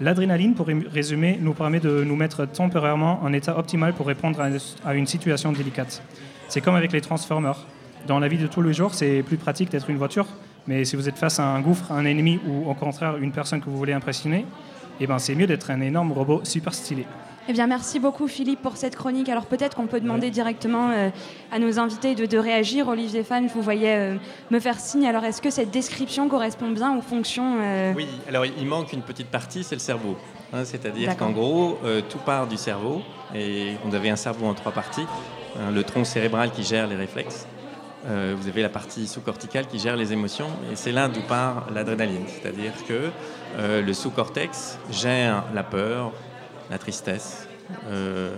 L'adrénaline, 0.02 0.56
pour 0.56 0.68
résumer, 0.68 1.40
nous 1.42 1.54
permet 1.54 1.80
de 1.80 2.04
nous 2.04 2.18
mettre 2.18 2.46
temporairement 2.46 3.22
en 3.24 3.32
état 3.32 3.58
optimal 3.58 3.94
pour 3.94 4.08
répondre 4.08 4.40
à 4.86 4.94
une 4.94 5.08
situation 5.08 5.54
délicate. 5.54 6.04
C'est 6.50 6.60
comme 6.60 6.76
avec 6.76 6.92
les 6.92 7.00
transformers. 7.00 7.66
Dans 8.06 8.20
la 8.20 8.28
vie 8.28 8.38
de 8.38 8.48
tous 8.48 8.62
les 8.62 8.74
jours, 8.74 8.94
c'est 8.94 9.24
plus 9.24 9.38
pratique 9.38 9.72
d'être 9.72 9.90
une 9.90 9.98
voiture, 9.98 10.28
mais 10.68 10.84
si 10.84 10.96
vous 10.96 11.08
êtes 11.08 11.18
face 11.18 11.40
à 11.40 11.46
un 11.46 11.62
gouffre, 11.62 11.92
un 11.92 12.06
ennemi 12.06 12.40
ou 12.46 12.70
au 12.70 12.74
contraire 12.74 13.16
une 13.18 13.32
personne 13.32 13.62
que 13.62 13.70
vous 13.70 13.78
voulez 13.78 13.94
impressionner, 13.94 14.46
eh 15.00 15.08
ben 15.08 15.18
c'est 15.18 15.34
mieux 15.34 15.48
d'être 15.48 15.72
un 15.72 15.80
énorme 15.82 16.12
robot 16.12 16.42
super 16.44 16.74
stylé. 16.74 17.06
Eh 17.48 17.54
bien, 17.54 17.68
merci 17.68 18.00
beaucoup 18.00 18.28
Philippe 18.28 18.62
pour 18.64 18.76
cette 18.76 18.96
chronique. 18.96 19.30
Alors 19.30 19.46
peut-être 19.46 19.76
qu'on 19.76 19.86
peut 19.86 20.00
demander 20.00 20.32
directement 20.32 20.90
euh, 20.90 21.10
à 21.52 21.60
nos 21.60 21.78
invités 21.78 22.16
de, 22.16 22.38
réagir. 22.38 22.88
Olivier 22.88 23.24
Fan, 23.24 23.48
je 23.48 23.54
vous 23.54 23.62
voyais 23.62 23.96
euh, 23.96 24.18
me 24.50 24.60
faire 24.60 24.80
signe. 24.80 25.06
Alors 25.06 25.24
est-ce 25.24 25.44
que 25.44 25.52
cette 25.52 25.70
description 25.70 26.28
correspond 26.28 26.72
bien 26.72 26.98
aux 26.98 27.02
fonctions 27.02 27.60
euh, 27.62 27.94
Oui, 27.96 28.08
alors 28.28 28.46
il 28.46 28.66
manque 28.66 28.94
une 28.94 29.04
petite 29.04 29.28
partie, 29.28 29.64
c'est 29.64 29.76
le 29.76 29.80
cerveau. 29.80 30.18
Hein, 30.54 30.66
c'est-à-dire 30.66 31.16
qu'en 31.18 31.32
gros, 31.32 31.78
tout 32.10 32.18
part 32.18 32.48
du 32.48 32.58
cerveau. 32.58 33.02
Et 33.36 33.74
on 33.86 33.94
avait 33.94 34.10
un 34.10 34.16
cerveau 34.16 34.48
en 34.48 34.56
trois 34.56 34.72
parties. 34.72 35.06
Hein, 35.56 35.72
le 35.72 35.84
tronc 35.84 36.04
cérébral 36.04 36.52
qui 36.52 36.64
gère 36.64 36.88
les 36.88 36.96
réflexes. 36.96 37.48
vous 38.06 38.48
avez 38.48 38.62
la 38.62 38.70
partie 38.70 39.08
sous-corticale 39.08 39.68
qui 39.68 39.78
gère 39.78 39.96
les 39.96 40.14
émotions. 40.14 40.50
Et 40.72 40.76
c'est 40.76 40.92
là 40.92 41.08
d'où 41.10 41.22
part 41.22 41.68
l'adrénaline. 41.74 42.26
C'est-à-dire 42.28 42.74
que 42.88 43.12
le 43.60 43.94
sous-cortex 43.94 44.80
gère 44.92 45.44
la 45.54 45.64
peur, 45.64 46.12
la 46.70 46.78
tristesse, 46.78 47.48
euh, 47.88 48.36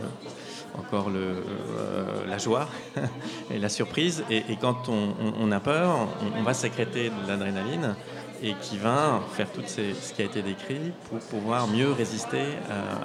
encore 0.77 1.09
euh, 1.09 1.41
la 2.27 2.37
joie 2.37 2.67
et 3.51 3.59
la 3.59 3.69
surprise. 3.69 4.23
Et, 4.29 4.43
quand 4.59 4.89
on, 4.89 5.51
a 5.51 5.59
peur, 5.59 6.07
on, 6.37 6.43
va 6.43 6.53
sécréter 6.53 7.09
de 7.09 7.27
l'adrénaline 7.27 7.95
et 8.43 8.53
qui 8.61 8.77
va 8.77 9.21
faire 9.33 9.51
tout 9.51 9.63
ce 9.65 10.13
qui 10.13 10.21
a 10.21 10.25
été 10.25 10.41
décrit 10.41 10.91
pour 11.09 11.19
pouvoir 11.19 11.67
mieux 11.67 11.91
résister 11.91 12.43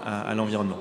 à, 0.04 0.34
l'environnement. 0.34 0.78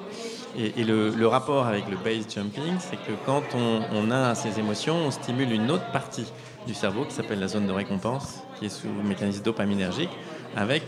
Et, 0.58 0.84
le, 0.84 1.28
rapport 1.28 1.66
avec 1.68 1.90
le 1.90 1.96
base 1.96 2.26
jumping, 2.34 2.76
c'est 2.80 2.98
que 2.98 3.14
quand 3.26 3.44
on, 3.56 4.12
a 4.12 4.36
ces 4.36 4.60
émotions, 4.60 4.96
on 4.96 5.12
stimule 5.12 5.52
une 5.52 5.72
autre 5.72 5.90
partie 5.92 6.26
du 6.68 6.74
cerveau 6.74 7.06
qui 7.06 7.14
s'appelle 7.14 7.40
la 7.40 7.48
zone 7.48 7.68
de 7.68 7.72
récompense, 7.72 8.44
qui 8.60 8.66
est 8.66 8.70
sous 8.70 8.90
mécanisme 8.90 9.44
dopaminergique, 9.44 10.12
avec 10.56 10.84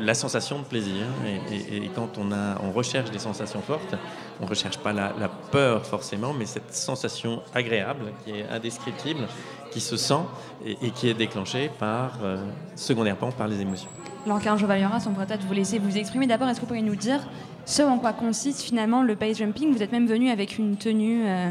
la 0.00 0.14
sensation 0.14 0.58
de 0.60 0.64
plaisir. 0.64 1.04
Et, 1.50 1.88
quand 1.94 2.18
on, 2.18 2.32
a, 2.32 2.60
on 2.62 2.70
recherche 2.70 3.10
des 3.10 3.18
sensations 3.18 3.60
fortes, 3.60 3.94
on 4.40 4.44
ne 4.44 4.48
recherche 4.50 4.78
pas 4.78 4.92
la, 4.92 5.12
peur 5.50 5.84
forcément, 5.84 6.32
mais 6.32 6.46
cette 6.46 6.72
sensation 6.74 7.42
agréable 7.54 8.12
qui 8.24 8.32
est 8.32 8.48
indescriptible, 8.48 9.26
qui 9.70 9.80
se 9.80 9.96
sent 9.96 10.22
et, 10.64 10.90
qui 10.90 11.08
est 11.08 11.14
déclenchée 11.14 11.70
par, 11.78 12.18
euh, 12.22 12.36
secondairement 12.74 13.32
par 13.32 13.48
les 13.48 13.60
émotions. 13.60 13.90
Lancar 14.26 14.58
Jovalioras, 14.58 15.04
on 15.06 15.12
pourrait 15.12 15.26
peut-être 15.26 15.46
vous 15.46 15.54
laisser 15.54 15.78
vous 15.78 15.96
exprimer. 15.96 16.26
D'abord, 16.26 16.48
est-ce 16.48 16.56
que 16.56 16.62
vous 16.62 16.68
pourriez 16.68 16.82
nous 16.82 16.96
dire 16.96 17.20
ce 17.64 17.82
en 17.82 17.98
quoi 17.98 18.12
consiste 18.12 18.62
finalement 18.62 19.02
le 19.02 19.14
base 19.14 19.38
jumping? 19.38 19.72
Vous 19.72 19.82
êtes 19.82 19.92
même 19.92 20.06
venu 20.06 20.30
avec 20.30 20.58
une 20.58 20.76
tenue. 20.76 21.26
Euh, 21.26 21.50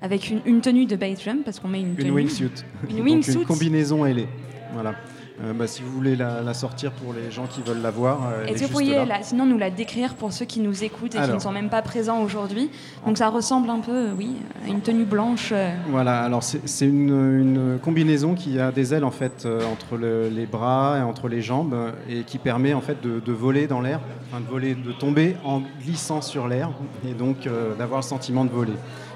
avec 0.00 0.30
une, 0.30 0.60
tenue 0.60 0.86
de 0.86 0.94
base 0.94 1.20
jump 1.24 1.44
parce 1.44 1.58
qu'on 1.58 1.66
met 1.66 1.80
une 1.80 1.96
tenue. 1.96 2.10
Une 2.10 2.14
wingsuit. 2.14 2.52
Une 2.88 3.00
wingsuit. 3.00 3.34
une 3.34 3.44
combinaison 3.44 4.04
ailée. 4.04 4.28
Voilà. 4.72 4.94
Euh, 5.42 5.52
bah, 5.52 5.68
si 5.68 5.82
vous 5.82 5.92
voulez 5.92 6.16
la, 6.16 6.52
sortir 6.54 6.90
pour 6.90 7.12
les 7.12 7.30
gens 7.30 7.46
qui 7.46 7.62
veulent 7.62 7.82
la 7.82 7.90
voir. 7.90 8.28
Euh, 8.28 8.46
Est-ce 8.46 8.62
que 8.62 8.66
vous 8.66 8.72
pourriez 8.72 8.98
sinon 9.22 9.46
nous 9.46 9.58
la 9.58 9.70
décrire 9.70 10.14
pour 10.14 10.32
ceux 10.32 10.44
qui 10.44 10.60
nous 10.60 10.82
écoutent 10.82 11.14
et 11.14 11.20
qui 11.20 11.30
ne 11.30 11.38
sont 11.38 11.52
même 11.52 11.70
pas 11.70 11.82
présents 11.82 12.20
aujourd'hui? 12.22 12.70
Donc 13.06 13.18
ça 13.18 13.28
ressemble 13.28 13.70
un 13.70 13.80
peu, 13.80 14.08
euh, 14.08 14.14
oui, 14.16 14.36
à 14.64 14.68
une 14.68 14.80
tenue 14.80 15.04
blanche. 15.04 15.52
Voilà, 15.88 16.22
alors 16.22 16.42
c'est 16.42 16.86
une, 16.86 17.78
combinaison 17.82 18.34
qui 18.34 18.58
a 18.58 18.72
des 18.72 18.94
ailes 18.94 19.04
en 19.04 19.10
fait 19.10 19.46
entre 19.70 19.96
les 19.96 20.46
bras 20.46 20.98
et 20.98 21.02
entre 21.02 21.28
les 21.28 21.42
jambes 21.42 21.92
et 22.08 22.22
qui 22.22 22.38
permet 22.38 22.74
en 22.74 22.80
fait 22.80 23.00
de, 23.02 23.32
voler 23.32 23.66
dans 23.66 23.80
l'air, 23.80 24.00
enfin 24.30 24.40
de 24.40 24.46
voler, 24.46 24.74
de 24.74 24.92
tomber 24.92 25.36
en 25.44 25.62
glissant 25.80 26.20
sur 26.20 26.48
l'air 26.48 26.70
et 27.08 27.14
donc 27.14 27.48
d'avoir 27.78 28.00
le 28.00 28.06
sentiment 28.06 28.44
de 28.44 28.50
voler 28.50 28.72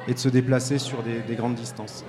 et 0.07 0.15
de 0.15 0.19
se 0.19 0.29
déplacer 0.29 0.79
sur 0.79 0.99
des 1.03 1.35
grandes 1.35 1.55
distances. 1.55 2.05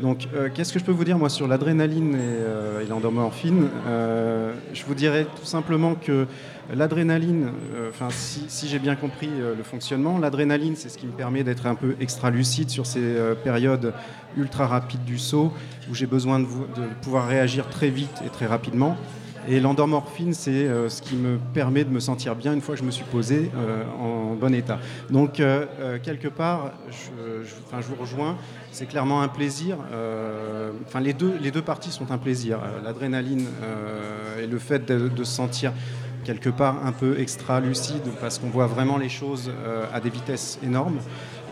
Donc, 0.00 0.28
euh, 0.34 0.48
qu'est-ce 0.52 0.72
que 0.72 0.78
je 0.78 0.84
peux 0.84 0.92
vous 0.92 1.04
dire, 1.04 1.18
moi, 1.18 1.28
sur 1.28 1.48
l'adrénaline 1.48 2.14
et, 2.14 2.18
euh, 2.20 2.86
l'endormorphine 2.88 3.68
euh, 3.86 4.52
Je 4.72 4.84
vous 4.84 4.94
dirais 4.94 5.26
tout 5.36 5.44
simplement 5.44 5.94
que 5.94 6.26
l'adrénaline, 6.72 7.48
enfin, 7.88 8.08
si, 8.10 8.68
j'ai 8.68 8.78
bien 8.78 8.94
compris 8.94 9.30
le 9.56 9.62
fonctionnement, 9.62 10.18
l'adrénaline, 10.18 10.76
c'est 10.76 10.88
ce 10.90 10.98
qui 10.98 11.06
me 11.06 11.12
permet 11.12 11.42
d'être 11.42 11.66
un 11.66 11.74
peu 11.74 11.96
extra 11.98 12.30
lucide 12.30 12.68
sur 12.68 12.86
ces 12.86 13.16
périodes 13.42 13.94
ultra 14.36 14.66
rapides 14.66 15.04
du 15.04 15.18
saut, 15.18 15.52
où 15.90 15.94
j'ai 15.94 16.06
besoin 16.06 16.40
de, 16.40 16.46
pouvoir 17.00 17.26
réagir 17.26 17.68
très 17.70 17.88
vite 17.88 18.22
et 18.24 18.28
très 18.28 18.46
rapidement. 18.46 18.96
Et 19.48 19.60
l'endormorphine, 19.60 20.34
c'est 20.34 20.68
ce 20.90 21.00
qui 21.00 21.16
me 21.16 21.38
permet 21.54 21.84
de 21.84 21.90
me 21.90 22.00
sentir 22.00 22.36
bien 22.36 22.52
une 22.52 22.60
fois 22.60 22.74
que 22.74 22.80
je 22.82 22.86
me 22.86 22.90
suis 22.90 23.04
posé 23.04 23.50
en 23.98 24.34
bon 24.34 24.52
état. 24.52 24.78
Donc, 25.08 25.40
quelque 26.02 26.28
part, 26.28 26.72
je, 26.90 27.48
je, 27.48 27.80
je 27.80 27.86
vous 27.86 27.96
rejoins 27.98 28.36
c'est 28.78 28.86
clairement 28.86 29.22
un 29.22 29.28
plaisir. 29.28 29.76
Euh, 29.92 30.70
enfin, 30.86 31.00
les 31.00 31.12
deux, 31.12 31.36
les 31.40 31.50
deux 31.50 31.62
parties 31.62 31.90
sont 31.90 32.12
un 32.12 32.18
plaisir. 32.18 32.60
Euh, 32.62 32.80
l'adrénaline 32.84 33.44
euh, 33.60 34.44
et 34.44 34.46
le 34.46 34.58
fait 34.60 34.86
de, 34.86 35.24
se 35.24 35.32
sentir 35.32 35.72
quelque 36.24 36.48
part 36.48 36.86
un 36.86 36.92
peu 36.92 37.18
extra 37.18 37.58
lucide 37.58 38.04
parce 38.20 38.38
qu'on 38.38 38.50
voit 38.50 38.68
vraiment 38.68 38.96
les 38.96 39.08
choses 39.08 39.50
à 39.92 39.98
des 39.98 40.10
vitesses 40.10 40.60
énormes. 40.62 40.98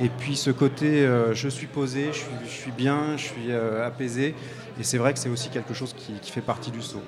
Et 0.00 0.08
puis 0.08 0.36
ce 0.36 0.50
côté, 0.50 1.08
je 1.32 1.48
suis 1.48 1.66
posé, 1.66 2.10
je 2.12 2.48
suis, 2.48 2.70
bien, 2.70 3.16
je 3.16 3.24
suis 3.24 3.52
apaisé. 3.84 4.34
Et 4.78 4.82
c'est 4.82 4.98
vrai 4.98 5.12
que 5.14 5.18
c'est 5.18 5.30
aussi 5.30 5.48
quelque 5.48 5.72
chose 5.72 5.94
qui, 5.94 6.30
fait 6.30 6.42
partie 6.42 6.70
du 6.70 6.82
saut. 6.82 7.02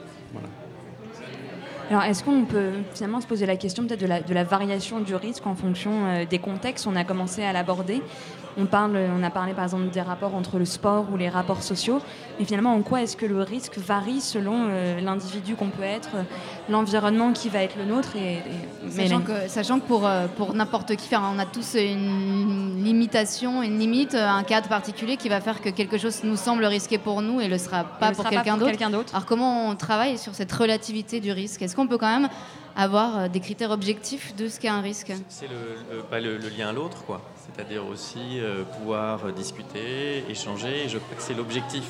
Alors, 1.91 2.03
est-ce 2.05 2.25
qu'on 2.25 2.45
peut 2.45 2.73
finalement 2.95 3.21
se 3.21 3.27
poser 3.27 3.47
la 3.47 3.57
question 3.57 3.87
peut-être 3.87 4.01
de 4.01 4.07
la, 4.07 4.21
de 4.21 4.35
la, 4.35 4.45
variation 4.45 5.01
du 5.01 5.15
risque 5.15 5.47
en 5.47 5.55
fonction 5.55 6.25
des 6.29 6.39
contextes 6.39 6.87
On 6.87 6.97
a 6.97 7.05
commencé 7.05 7.43
à 7.43 7.53
l'aborder? 7.53 8.03
On, 8.59 8.67
parle, 8.67 8.99
on 9.17 9.23
a 9.23 9.31
parlé 9.31 9.55
par 9.55 9.65
exemple 9.65 9.89
des 9.89 10.01
rapports 10.01 10.35
entre 10.35 10.59
le 10.59 10.65
sport 10.65 11.07
ou 11.13 11.17
les 11.17 11.29
rapports 11.29 11.63
sociaux, 11.63 12.01
mais 12.39 12.45
finalement 12.45 12.75
en 12.75 12.83
quoi 12.83 13.03
est-ce 13.03 13.17
que 13.17 13.27
le 13.27 13.43
risque 13.43 13.79
varie 13.79 14.21
selon 14.21 14.67
euh, 14.69 15.01
l'individu 15.01 15.55
qu'on 15.55 15.69
peut 15.69 15.83
être, 15.83 16.11
l'environnement 16.69 17.33
qui 17.33 17.49
va 17.49 17.63
être 17.63 17.77
le 17.77 17.85
nôtre 17.85 18.17
et, 18.17 18.39
sachant, 18.91 19.21
que, 19.21 19.49
sachant, 19.49 19.81
que, 19.81 19.87
pour, 19.87 20.07
euh, 20.07 20.27
pour 20.37 20.55
n'importe 20.55 20.97
qui, 20.97 21.15
on 21.15 21.39
a 21.39 21.47
tous 21.47 21.77
une 21.77 22.83
limitation, 22.83 23.63
une 23.63 23.79
limite, 23.79 24.15
un 24.15 24.43
cadre 24.43 24.69
particulier 24.69 25.17
qui 25.17 25.29
va 25.29 25.41
faire 25.41 25.61
que 25.61 25.69
quelque 25.69 25.99
chose 25.99 26.23
nous 26.25 26.37
semble 26.37 26.65
risqué 26.65 26.99
pour 26.99 27.23
nous 27.23 27.41
et 27.41 27.45
ne 27.45 27.51
le 27.51 27.59
sera 27.59 27.85
pas 27.85 28.13
pour 28.13 28.25
quelqu'un 28.29 28.57
d'autre. 28.57 29.15
Alors 29.15 29.27
comment 29.27 29.69
on 29.69 29.77
travaille 29.77 30.19
sur 30.19 30.35
cette 30.35 30.53
relativité 30.53 31.21
du 31.21 31.33
risque? 31.33 31.63
Est-ce 31.63 31.77
qu'on 31.77 31.87
peut 31.87 31.99
quand 31.99 32.21
même 32.21 32.29
avoir 32.77 33.19
euh, 33.19 33.29
des 33.29 33.41
critères 33.41 33.71
objectifs 33.71 34.35
de 34.37 34.49
ce 34.49 34.61
qu'est 34.61 34.69
un 34.69 34.81
risque? 34.81 35.13
C'est 35.29 35.49
le, 35.49 36.39
le, 36.39 36.49
lien 36.49 36.69
à 36.69 36.73
l'autre, 36.73 37.05
quoi 37.05 37.21
c'est-à-dire 37.55 37.87
aussi 37.87 38.39
euh, 38.41 38.65
pouvoir 38.65 39.33
discuter, 39.33 40.25
échanger. 40.29 40.89
je 40.89 40.99
crois 40.99 41.17
que 41.17 41.23
c'est 41.23 41.35
l'objectif. 41.35 41.85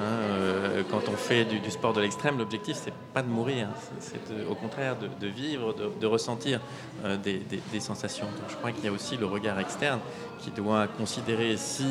Hein, 0.00 0.02
euh, 0.02 0.82
quand 0.90 1.08
on 1.08 1.16
fait 1.16 1.44
du, 1.44 1.70
sport 1.70 1.92
de 1.92 2.00
l'extrême, 2.00 2.38
l'objectif 2.38 2.76
c'est 2.76 2.92
pas 3.12 3.22
de 3.22 3.28
mourir, 3.28 3.68
c'est 4.00 4.18
au 4.50 4.54
contraire 4.54 4.96
de, 4.96 5.26
vivre, 5.28 5.74
de, 6.00 6.06
ressentir 6.06 6.60
euh, 7.04 7.16
des, 7.16 7.80
sensations. 7.80 8.26
Donc 8.26 8.50
je 8.50 8.56
crois 8.56 8.72
qu'il 8.72 8.84
y 8.84 8.88
a 8.88 8.92
aussi 8.92 9.16
le 9.16 9.26
regard 9.26 9.58
externe 9.60 10.00
qui 10.40 10.50
doit 10.50 10.88
considérer 10.88 11.56
si 11.56 11.86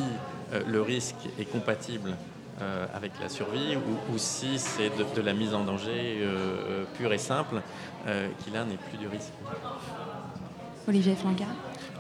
le 0.67 0.81
risque 0.81 1.15
est 1.39 1.45
compatible 1.45 2.15
avec 2.93 3.11
la 3.21 3.29
survie 3.29 3.75
ou, 4.11 4.17
si 4.17 4.59
c'est 4.59 4.91
de, 5.15 5.21
la 5.21 5.33
mise 5.33 5.53
en 5.53 5.63
danger 5.63 6.23
pure 6.95 7.11
et 7.11 7.17
simple, 7.17 7.61
qui 8.43 8.51
là 8.51 8.63
n'est 8.63 8.77
plus 8.77 8.97
du 8.97 9.07
risque. 9.07 9.33
Olivier 10.87 11.15
Flanca. 11.15 11.45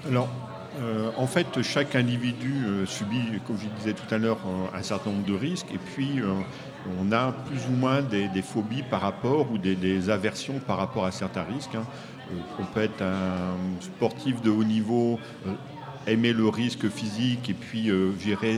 Alors, 0.07 0.29
euh, 0.79 1.11
en 1.17 1.27
fait, 1.27 1.61
chaque 1.61 1.95
individu 1.95 2.65
euh, 2.65 2.85
subit, 2.85 3.39
comme 3.45 3.57
je 3.57 3.67
disais 3.77 3.93
tout 3.93 4.13
à 4.13 4.17
l'heure, 4.17 4.39
un, 4.73 4.81
certain 4.81 5.11
nombre 5.11 5.25
de 5.25 5.33
risques. 5.33 5.71
Et 5.73 5.77
puis, 5.77 6.19
euh, 6.19 6.33
on 6.99 7.11
a 7.11 7.31
plus 7.31 7.67
ou 7.67 7.75
moins 7.75 8.01
des, 8.01 8.29
phobies 8.41 8.83
par 8.83 9.01
rapport 9.01 9.51
ou 9.51 9.57
des, 9.57 10.09
aversions 10.09 10.59
par 10.59 10.77
rapport 10.77 11.05
à 11.05 11.11
certains 11.11 11.43
risques. 11.43 11.75
Hein. 11.75 11.85
on 12.59 12.65
peut 12.65 12.81
être 12.81 13.01
un 13.01 13.55
sportif 13.79 14.41
de 14.41 14.49
haut 14.49 14.63
niveau 14.63 15.19
aimer 16.07 16.33
le 16.33 16.47
risque 16.47 16.89
physique 16.89 17.49
et 17.49 17.53
puis 17.53 17.89
euh, 17.89 18.11
gérer 18.19 18.57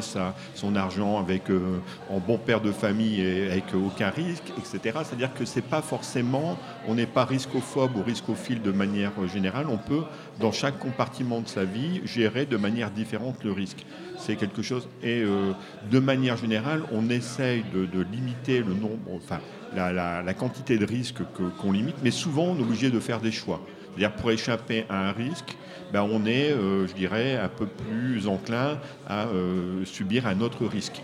son 0.53 0.75
argent 0.75 1.19
avec, 1.19 1.49
euh, 1.49 1.79
en 2.09 2.19
bon 2.19 2.37
père 2.37 2.61
de 2.61 2.71
famille 2.71 3.21
et 3.21 3.51
avec 3.51 3.65
aucun 3.73 4.09
risque, 4.09 4.51
etc. 4.57 4.99
C'est-à-dire 5.03 5.33
que 5.33 5.45
c'est 5.45 5.61
pas 5.61 5.81
forcément, 5.81 6.57
on 6.87 6.95
n'est 6.95 7.05
pas 7.05 7.25
riscophobe 7.25 7.95
ou 7.97 8.03
riscophile 8.03 8.61
de 8.61 8.71
manière 8.71 9.11
générale. 9.27 9.67
On 9.69 9.77
peut, 9.77 10.03
dans 10.39 10.51
chaque 10.51 10.79
compartiment 10.79 11.41
de 11.41 11.47
sa 11.47 11.65
vie, 11.65 12.01
gérer 12.05 12.45
de 12.45 12.57
manière 12.57 12.91
différente 12.91 13.43
le 13.43 13.51
risque. 13.51 13.85
C'est 14.17 14.35
quelque 14.35 14.61
chose. 14.61 14.87
Et 15.03 15.21
euh, 15.21 15.51
de 15.91 15.99
manière 15.99 16.37
générale, 16.37 16.83
on 16.91 17.09
essaye 17.09 17.63
de, 17.73 18.05
limiter 18.11 18.59
le 18.59 18.73
nombre, 18.73 18.97
enfin, 19.13 19.39
la, 19.75 20.33
quantité 20.33 20.77
de 20.77 20.85
risques 20.85 21.21
qu'on 21.59 21.71
limite, 21.71 21.97
mais 22.03 22.11
souvent 22.11 22.45
on 22.45 22.57
est 22.57 22.61
obligé 22.61 22.89
de 22.89 22.99
faire 22.99 23.19
des 23.19 23.31
choix. 23.31 23.61
C'est-à-dire 23.95 24.15
pour 24.15 24.31
échapper 24.31 24.85
à 24.89 25.09
un 25.09 25.11
risque, 25.11 25.55
ben, 25.91 26.01
on 26.01 26.25
est, 26.25 26.51
euh, 26.51 26.87
je 26.87 26.93
dirais, 26.93 27.37
un 27.37 27.47
peu 27.47 27.65
plus 27.65 28.27
enclin 28.27 28.77
à 29.07 29.25
euh, 29.27 29.85
subir 29.85 30.27
un 30.27 30.41
autre 30.41 30.65
risque. 30.65 31.01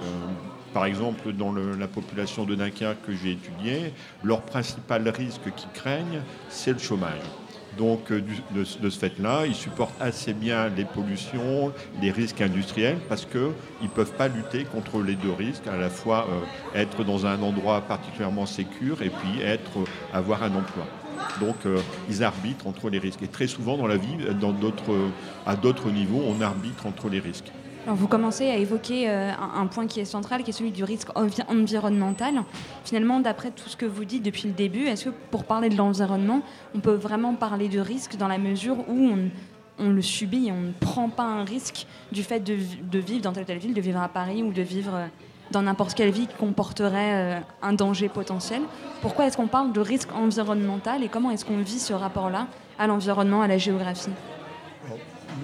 Euh, 0.00 0.04
par 0.72 0.86
exemple, 0.86 1.32
dans 1.32 1.52
la 1.52 1.86
population 1.86 2.44
de 2.44 2.54
Naka 2.54 2.94
que 3.06 3.12
j'ai 3.14 3.32
étudiée, 3.32 3.92
leur 4.24 4.40
principal 4.40 5.06
risque 5.10 5.52
qu'ils 5.54 5.70
craignent, 5.74 6.22
c'est 6.48 6.72
le 6.72 6.78
chômage. 6.78 7.20
Donc, 7.76 8.10
de, 8.10 8.64
ce 8.64 8.98
fait-là, 8.98 9.44
ils 9.46 9.54
supportent 9.54 10.00
assez 10.00 10.32
bien 10.32 10.70
les 10.70 10.86
pollutions, 10.86 11.72
les 12.00 12.10
risques 12.10 12.40
industriels, 12.40 12.98
parce 13.08 13.26
qu'ils 13.26 13.40
ne 13.82 13.88
peuvent 13.88 14.12
pas 14.12 14.28
lutter 14.28 14.64
contre 14.64 15.02
les 15.02 15.14
deux 15.14 15.32
risques, 15.32 15.66
à 15.66 15.76
la 15.76 15.90
fois 15.90 16.26
être 16.74 17.04
dans 17.04 17.26
un 17.26 17.40
endroit 17.42 17.82
particulièrement 17.82 18.46
sécur 18.46 19.02
et 19.02 19.10
puis 19.10 19.42
être, 19.42 19.84
avoir 20.12 20.42
un 20.42 20.54
emploi. 20.54 20.86
Donc 21.40 21.66
euh, 21.66 21.78
ils 22.08 22.22
arbitrent 22.22 22.66
entre 22.66 22.90
les 22.90 22.98
risques. 22.98 23.22
Et 23.22 23.28
très 23.28 23.46
souvent 23.46 23.76
dans 23.76 23.86
la 23.86 23.96
vie, 23.96 24.16
à 25.46 25.56
d'autres 25.56 25.90
niveaux, 25.90 26.22
on 26.26 26.40
arbitre 26.40 26.86
entre 26.86 27.08
les 27.08 27.20
risques. 27.20 27.52
Alors 27.84 27.96
vous 27.96 28.06
commencez 28.06 28.48
à 28.48 28.56
évoquer 28.56 29.10
euh, 29.10 29.32
un, 29.32 29.66
point 29.66 29.88
qui 29.88 29.98
est 29.98 30.04
central, 30.04 30.44
qui 30.44 30.50
est 30.50 30.52
celui 30.52 30.70
du 30.70 30.84
risque 30.84 31.08
environnemental. 31.16 32.44
Finalement, 32.84 33.18
d'après 33.18 33.50
tout 33.50 33.68
ce 33.68 33.76
que 33.76 33.86
vous 33.86 34.04
dites 34.04 34.22
depuis 34.22 34.46
le 34.46 34.52
début, 34.54 34.84
est-ce 34.86 35.06
que 35.06 35.14
pour 35.32 35.44
parler 35.44 35.68
de 35.68 35.76
l'environnement, 35.76 36.42
on 36.76 36.78
peut 36.78 36.94
vraiment 36.94 37.34
parler 37.34 37.68
de 37.68 37.80
risque 37.80 38.16
dans 38.16 38.28
la 38.28 38.38
mesure 38.38 38.88
où 38.88 39.10
on, 39.78 39.90
le 39.90 40.02
subit 40.02 40.52
on 40.52 40.60
ne 40.60 40.72
prend 40.78 41.08
pas 41.08 41.24
un 41.24 41.42
risque 41.42 41.88
du 42.12 42.22
fait 42.22 42.38
de, 42.38 42.54
vivre 43.00 43.22
dans 43.22 43.32
telle 43.32 43.42
ou 43.42 43.46
telle 43.46 43.58
ville, 43.58 43.74
de 43.74 43.80
vivre 43.80 44.00
à 44.00 44.08
Paris 44.08 44.44
ou 44.44 44.52
de 44.52 44.62
vivre 44.62 44.94
euh, 44.94 45.06
dans 45.50 45.62
n'importe 45.62 45.94
quelle 45.94 46.10
ville 46.10 46.26
qui 46.26 46.34
comporterait 46.34 47.36
euh, 47.36 47.40
un 47.62 47.72
danger 47.72 48.08
potentiel. 48.08 48.62
Pourquoi 49.00 49.26
est-ce 49.26 49.36
qu'on 49.36 49.48
parle 49.48 49.72
de 49.72 49.80
risque 49.80 50.08
environnemental 50.14 51.02
et 51.02 51.08
comment 51.08 51.30
est-ce 51.30 51.44
qu'on 51.44 51.58
vit 51.58 51.78
ce 51.78 51.92
rapport-là 51.92 52.46
à 52.78 52.86
l'environnement, 52.86 53.42
à 53.42 53.48
la 53.48 53.58
géographie? 53.58 54.10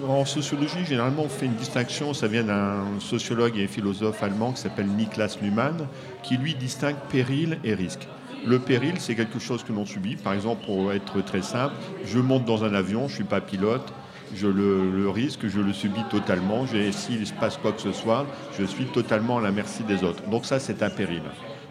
En 0.07 0.23
sociologie, 0.23 0.85
généralement, 0.85 1.23
on 1.23 1.29
fait 1.29 1.45
une 1.45 1.55
distinction. 1.55 2.13
Ça 2.13 2.27
vient 2.27 2.43
d'un 2.43 2.83
sociologue 2.99 3.57
et 3.57 3.67
philosophe 3.67 4.23
allemand 4.23 4.53
qui 4.53 4.61
s'appelle 4.61 4.87
Niklas 4.87 5.37
Luhmann, 5.41 5.87
qui 6.23 6.37
lui 6.37 6.55
distingue 6.55 6.95
péril 7.09 7.59
et 7.63 7.73
risque. 7.73 8.07
Le 8.45 8.59
péril, 8.59 8.95
c'est 8.99 9.15
quelque 9.15 9.39
chose 9.39 9.63
que 9.63 9.73
l'on 9.73 9.85
subit. 9.85 10.15
Par 10.15 10.33
exemple, 10.33 10.65
pour 10.65 10.93
être 10.93 11.21
très 11.23 11.41
simple, 11.41 11.73
je 12.05 12.19
monte 12.19 12.45
dans 12.45 12.63
un 12.63 12.73
avion, 12.73 13.01
je 13.01 13.13
ne 13.13 13.15
suis 13.15 13.23
pas 13.25 13.41
pilote, 13.41 13.93
je 14.35 14.47
le, 14.47 15.09
risque, 15.09 15.47
je 15.47 15.59
le 15.59 15.73
subis 15.73 16.03
totalement. 16.09 16.65
S'il 16.91 17.25
se 17.25 17.33
passe 17.33 17.57
quoi 17.57 17.71
que 17.71 17.81
ce 17.81 17.91
soit, 17.91 18.25
je 18.57 18.63
suis 18.65 18.85
totalement 18.85 19.37
à 19.37 19.41
la 19.41 19.51
merci 19.51 19.83
des 19.83 20.03
autres. 20.03 20.23
Donc 20.29 20.45
ça, 20.45 20.59
c'est 20.59 20.83
un 20.83 20.89
péril. 20.89 21.23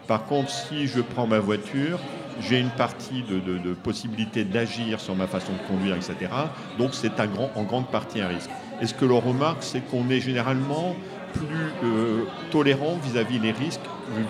Par 0.07 0.25
contre, 0.25 0.49
si 0.49 0.87
je 0.87 1.01
prends 1.01 1.27
ma 1.27 1.39
voiture, 1.39 1.99
j'ai 2.41 2.59
une 2.59 2.69
partie 2.69 3.23
de, 3.23 3.73
possibilité 3.73 4.43
d'agir 4.43 4.99
sur 4.99 5.15
ma 5.15 5.27
façon 5.27 5.51
de 5.53 5.67
conduire, 5.67 5.95
etc. 5.95 6.31
Donc 6.77 6.93
c'est 6.93 7.11
en 7.19 7.63
grande 7.63 7.87
partie 7.87 8.21
un 8.21 8.27
risque. 8.27 8.49
Et 8.81 8.87
ce 8.87 8.93
que 8.93 9.05
l'on 9.05 9.19
remarque, 9.19 9.61
c'est 9.61 9.81
qu'on 9.81 10.09
est 10.09 10.21
généralement 10.21 10.95
plus 11.33 11.71
euh, 11.83 12.23
tolérant 12.49 12.97
vis-à-vis 13.03 13.39
des 13.39 13.51
risques, 13.51 13.81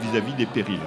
vis-à-vis 0.01 0.33
des 0.33 0.45
périls. 0.45 0.79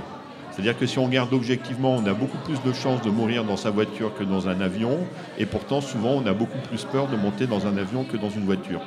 C'est-à-dire 0.52 0.78
que 0.78 0.86
si 0.86 0.98
on 0.98 1.06
regarde 1.06 1.32
objectivement, 1.32 1.96
on 1.96 2.06
a 2.06 2.12
beaucoup 2.12 2.36
plus 2.44 2.62
de 2.62 2.72
chances 2.74 3.00
de 3.02 3.10
mourir 3.10 3.44
dans 3.44 3.56
sa 3.56 3.70
voiture 3.70 4.14
que 4.14 4.22
dans 4.22 4.48
un 4.48 4.60
avion, 4.60 4.98
et 5.38 5.46
pourtant 5.46 5.80
souvent 5.80 6.12
on 6.12 6.26
a 6.26 6.34
beaucoup 6.34 6.58
plus 6.68 6.84
peur 6.84 7.08
de 7.08 7.16
monter 7.16 7.46
dans 7.46 7.66
un 7.66 7.76
avion 7.78 8.04
que 8.04 8.18
dans 8.18 8.28
une 8.28 8.44
voiture. 8.44 8.82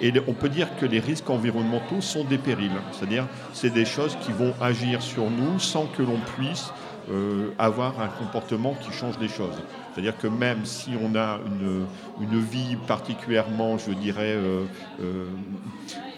Et 0.00 0.12
on 0.26 0.32
peut 0.32 0.48
dire 0.48 0.68
que 0.76 0.86
les 0.86 0.98
risques 0.98 1.30
environnementaux 1.30 2.00
sont 2.00 2.24
des 2.24 2.38
périls, 2.38 2.72
c'est-à-dire 2.90 3.28
c'est 3.52 3.72
des 3.72 3.84
choses 3.84 4.18
qui 4.22 4.32
vont 4.32 4.52
agir 4.60 5.02
sur 5.02 5.30
nous 5.30 5.60
sans 5.60 5.86
que 5.86 6.02
l'on 6.02 6.18
puisse 6.36 6.72
euh, 7.10 7.50
avoir 7.58 8.00
un 8.00 8.08
comportement 8.08 8.74
qui 8.74 8.90
change 8.92 9.18
les 9.20 9.28
choses. 9.28 9.54
C'est-à-dire 9.92 10.16
que 10.16 10.26
même 10.26 10.64
si 10.64 10.90
on 11.00 11.14
a 11.14 11.38
une, 11.46 12.40
vie 12.40 12.76
particulièrement, 12.86 13.76
je 13.78 13.92
dirais, 13.92 14.34
euh, 14.34 14.64
euh, 15.02 15.26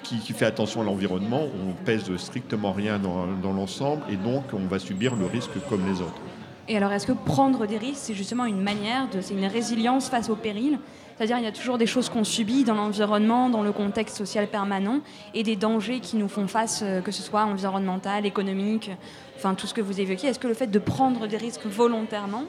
qui, 0.03 0.33
fait 0.33 0.46
attention 0.46 0.83
à 0.83 0.85
l'environnement, 0.85 1.42
on 1.42 1.72
pèse 1.85 2.14
strictement 2.16 2.72
rien 2.72 2.99
dans 2.99 3.53
l'ensemble 3.53 4.03
et 4.11 4.16
donc 4.16 4.44
on 4.53 4.66
va 4.66 4.79
subir 4.79 5.16
le 5.16 5.27
risque 5.27 5.51
comme 5.68 5.85
les 5.87 6.01
autres. 6.01 6.20
Et 6.69 6.77
alors, 6.77 6.93
est-ce 6.93 7.07
que 7.07 7.13
prendre 7.13 7.67
des 7.67 7.79
risques, 7.79 8.01
c'est 8.03 8.15
justement 8.15 8.45
une 8.45 8.61
manière 8.61 9.09
de, 9.09 9.21
c'est 9.21 9.35
une 9.35 9.47
résilience 9.47 10.09
face 10.09 10.29
au 10.29 10.35
péril? 10.35 10.81
C'est-à-dire 11.17 11.39
il 11.39 11.45
y 11.45 11.49
a 11.49 11.53
toujours 11.53 11.79
des 11.79 11.87
choses 11.87 12.09
qu'on 12.09 12.25
subit 12.25 12.65
dans 12.65 12.75
l'environnement, 12.75 13.49
dans 13.49 13.63
le 13.63 13.73
contexte 13.73 14.17
social 14.17 14.49
permanent, 14.49 15.01
et 15.33 15.45
des 15.45 15.57
dangers 15.57 16.01
qui 16.01 16.17
nous 16.17 16.29
font 16.29 16.49
face, 16.49 16.81
euh, 16.83 17.01
que 17.01 17.13
ce 17.13 17.23
soit 17.23 17.45
environnemental, 17.45 18.27
économique, 18.27 18.91
enfin 19.37 19.55
tout 19.55 19.67
ce 19.67 19.75
que 19.75 19.81
vous 19.81 20.01
évoquez. 20.01 20.27
Est-ce 20.27 20.41
que 20.41 20.49
le 20.49 20.55
fait 20.55 20.67
de 20.67 20.79
prendre 20.79 21.27
des 21.29 21.37
risques 21.37 21.67
volontairement, 21.67 22.45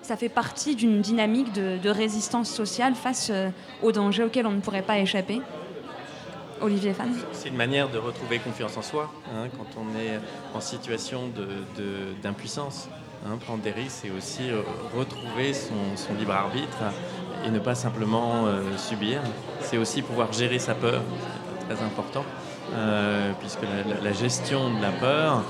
ça 0.00 0.16
fait 0.16 0.30
partie 0.30 0.74
d'une 0.74 1.02
dynamique 1.02 1.52
de, 1.52 1.90
résistance 1.90 2.48
sociale 2.48 2.94
face 2.94 3.28
euh, 3.30 3.50
aux 3.82 3.92
dangers 3.92 4.24
auxquels 4.24 4.46
on 4.46 4.52
ne 4.52 4.60
pourrait 4.60 4.82
pas 4.82 4.98
échapper? 4.98 5.40
Olivier 6.60 6.92
Fan 6.92 7.14
C'est 7.32 7.50
une 7.50 7.56
manière 7.56 7.88
de 7.88 7.98
retrouver 7.98 8.40
confiance 8.40 8.76
en 8.76 8.82
soi 8.82 9.12
hein, 9.32 9.46
quand 9.56 9.80
on 9.80 9.96
est 9.96 10.18
en 10.56 10.60
situation 10.60 11.30
d'impuissance. 12.22 12.88
Hein. 13.30 13.38
prendre 13.40 13.62
des 13.62 13.70
risques, 13.70 14.00
c'est 14.02 14.10
aussi 14.10 14.50
euh, 14.50 14.62
retrouver 14.96 15.52
son 15.52 16.14
libre 16.18 16.32
arbitre 16.32 16.78
et 17.44 17.50
ne 17.50 17.58
pas 17.58 17.74
simplement 17.74 18.46
euh, 18.46 18.76
subir. 18.76 19.20
C'est 19.60 19.78
aussi 19.78 20.02
pouvoir 20.02 20.32
gérer 20.32 20.58
sa 20.58 20.74
peur, 20.74 21.02
très 21.68 21.82
important, 21.84 22.24
euh, 22.74 23.32
puisque 23.40 23.62
la, 24.02 24.12
gestion 24.12 24.74
de 24.74 24.82
la 24.82 24.90
peur 24.90 25.44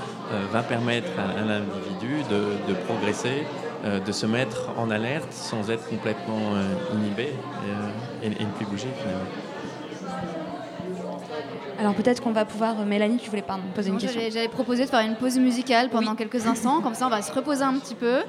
va 0.51 0.61
permettre 0.61 1.09
à, 1.17 1.41
l'individu 1.41 2.23
de, 2.29 2.73
progresser, 2.85 3.47
de 3.83 4.11
se 4.11 4.27
mettre 4.27 4.69
en 4.77 4.91
alerte 4.91 5.33
sans 5.33 5.71
être 5.71 5.89
complètement 5.89 6.53
inhibé 6.93 7.33
et, 8.21 8.27
et, 8.27 8.45
ne 8.45 8.51
plus 8.51 8.65
bouger 8.65 8.89
finalement. 9.01 9.48
Alors 11.79 11.93
peut-être 11.93 12.21
qu'on 12.21 12.31
va 12.31 12.45
pouvoir, 12.45 12.75
Mélanie, 12.85 13.17
tu 13.17 13.29
voulais 13.29 13.41
pardon, 13.41 13.63
poser 13.73 13.89
une 13.89 13.97
question. 13.97 14.19
J'avais 14.29 14.49
proposé 14.49 14.83
de 14.85 14.89
faire 14.89 14.99
une 14.99 15.15
pause 15.15 15.37
musicale 15.39 15.89
pendant 15.89 16.15
quelques 16.15 16.45
instants, 16.45 16.81
comme 16.81 16.93
ça 16.93 17.07
on 17.07 17.09
va 17.09 17.21
se 17.21 17.31
reposer 17.31 17.63
un 17.63 17.75
petit 17.79 17.95
peu. 17.95 18.19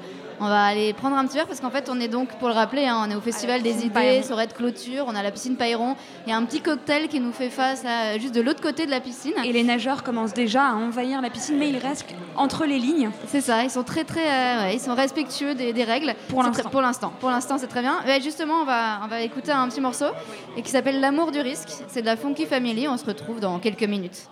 On 0.43 0.47
va 0.47 0.63
aller 0.63 0.91
prendre 0.93 1.15
un 1.15 1.25
petit 1.27 1.35
verre 1.37 1.45
parce 1.45 1.59
qu'en 1.59 1.69
fait, 1.69 1.87
on 1.87 1.99
est 1.99 2.07
donc, 2.07 2.29
pour 2.39 2.47
le 2.47 2.55
rappeler, 2.55 2.87
hein, 2.87 3.05
on 3.05 3.11
est 3.11 3.15
au 3.15 3.21
Festival 3.21 3.61
des 3.61 3.85
idées, 3.85 4.23
sur 4.23 4.37
Red 4.37 4.53
Clôture, 4.53 5.05
on 5.07 5.13
a 5.13 5.21
la 5.21 5.29
piscine 5.29 5.55
Payron. 5.55 5.95
Il 6.25 6.31
y 6.31 6.33
a 6.33 6.37
un 6.37 6.43
petit 6.45 6.61
cocktail 6.61 7.09
qui 7.09 7.19
nous 7.19 7.31
fait 7.31 7.51
face 7.51 7.85
à, 7.85 8.17
juste 8.17 8.33
de 8.33 8.41
l'autre 8.41 8.59
côté 8.59 8.87
de 8.87 8.91
la 8.91 9.01
piscine. 9.01 9.33
Et 9.45 9.51
les 9.51 9.61
nageurs 9.61 10.01
commencent 10.01 10.33
déjà 10.33 10.69
à 10.69 10.73
envahir 10.73 11.21
la 11.21 11.29
piscine, 11.29 11.59
mais 11.59 11.69
ils 11.69 11.77
restent 11.77 12.07
entre 12.35 12.65
les 12.65 12.79
lignes. 12.79 13.11
C'est 13.27 13.41
ça, 13.41 13.63
ils 13.63 13.69
sont 13.69 13.83
très 13.83 14.03
très, 14.03 14.31
euh, 14.31 14.71
ils 14.73 14.79
sont 14.79 14.95
respectueux 14.95 15.53
des, 15.53 15.83
règles. 15.83 16.15
Pour 16.29 16.41
l'instant. 16.41 16.69
Pour 16.71 16.81
l'instant, 16.81 17.13
pour 17.19 17.29
l'instant, 17.29 17.59
c'est 17.59 17.67
très 17.67 17.81
bien. 17.81 17.99
Mais 18.07 18.19
justement, 18.19 18.61
on 18.61 18.65
va, 18.65 19.01
on 19.03 19.07
va 19.07 19.21
écouter 19.21 19.51
un 19.51 19.69
petit 19.69 19.81
morceau 19.81 20.07
et 20.57 20.63
qui 20.63 20.71
s'appelle 20.71 21.01
L'amour 21.01 21.31
du 21.31 21.39
risque. 21.39 21.69
C'est 21.87 22.01
de 22.01 22.07
la 22.07 22.17
Funky 22.17 22.47
Family. 22.47 22.87
On 22.87 22.97
se 22.97 23.05
retrouve 23.05 23.39
dans 23.39 23.59
quelques 23.59 23.83
minutes. 23.83 24.27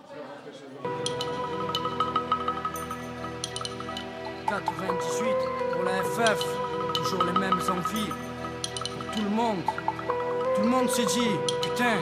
98 4.48 5.49
pour 5.80 5.90
la 5.90 6.02
FF 6.02 6.44
toujours 6.94 7.24
les 7.24 7.38
mêmes 7.38 7.60
envies. 7.70 8.10
Pour 8.10 9.14
tout 9.14 9.22
le 9.22 9.30
monde, 9.30 9.62
tout 10.54 10.62
le 10.62 10.68
monde 10.68 10.90
s'est 10.90 11.06
dit, 11.06 11.30
putain, 11.62 11.96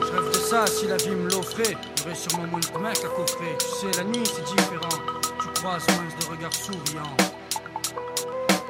je 0.00 0.12
rêve 0.12 0.30
de 0.30 0.38
ça, 0.38 0.66
si 0.66 0.86
la 0.86 0.96
vie 0.96 1.10
me 1.10 1.30
l'offrait, 1.30 1.76
j'aurais 1.96 2.14
sûrement 2.14 2.46
moins 2.46 2.60
de 2.60 2.78
mecs 2.78 3.04
à 3.04 3.08
coffrer. 3.08 3.56
Tu 3.58 3.66
sais, 3.66 3.98
la 3.98 4.04
nuit 4.04 4.24
c'est 4.26 4.44
différent, 4.44 5.00
tu 5.40 5.60
croises 5.60 5.86
moins 5.88 6.04
de 6.20 6.36
regards 6.36 6.52
souriants. 6.52 7.16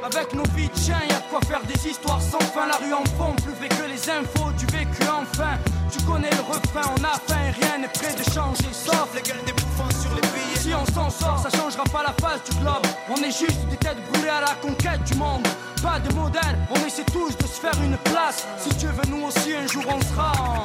Avec 0.05 0.35
nos 0.35 0.45
vies 0.55 0.69
de 0.69 0.77
chiens, 0.77 1.01
y'a 1.09 1.17
de 1.17 1.31
quoi 1.31 1.41
faire 1.41 1.63
des 1.63 1.89
histoires 1.89 2.21
sans 2.21 2.41
fin. 2.41 2.67
La 2.67 2.77
rue 2.77 2.93
en 2.93 3.05
fond, 3.17 3.35
plus 3.43 3.55
vrai 3.55 3.69
que 3.69 3.89
les 3.91 4.11
infos 4.11 4.53
du 4.53 4.67
vécu 4.67 5.03
enfin. 5.09 5.59
Tu 5.97 6.03
connais 6.07 6.31
le 6.31 6.41
refrain, 6.41 6.93
on 6.99 7.05
a 7.05 7.13
faim 7.25 7.53
rien 7.61 7.79
n'est 7.79 7.89
prêt 7.89 8.13
de 8.15 8.25
changer. 8.33 8.73
Sauf 8.73 9.09
les 9.15 9.23
gueules 9.23 9.45
des 9.47 9.53
sur 10.03 10.13
les 10.15 10.21
billets. 10.21 10.59
Si 10.59 10.75
on 10.75 10.85
s'en 10.93 11.09
sort, 11.09 11.39
ça 11.39 11.57
changera 11.57 11.85
pas 11.85 12.03
la 12.03 12.13
face 12.21 12.43
du 12.51 12.57
globe. 12.59 12.85
On 13.09 13.17
est 13.23 13.31
juste 13.31 13.65
des 13.71 13.77
têtes 13.77 13.99
brûlées 14.13 14.29
à 14.29 14.41
la 14.41 14.55
conquête 14.61 15.05
du 15.05 15.15
monde 15.15 15.47
pas 15.85 16.01
de 16.01 16.15
modèle, 16.15 16.57
on 16.71 16.87
essaie 16.87 17.05
tous 17.05 17.37
de 17.37 17.43
se 17.43 17.61
faire 17.61 17.79
une 17.83 17.99
place. 17.99 18.47
Si 18.57 18.71
Dieu 18.77 18.89
veut, 18.89 19.09
nous 19.11 19.27
aussi 19.27 19.55
un 19.55 19.67
jour 19.67 19.85
on 19.87 20.01
sera 20.01 20.33
en 20.41 20.65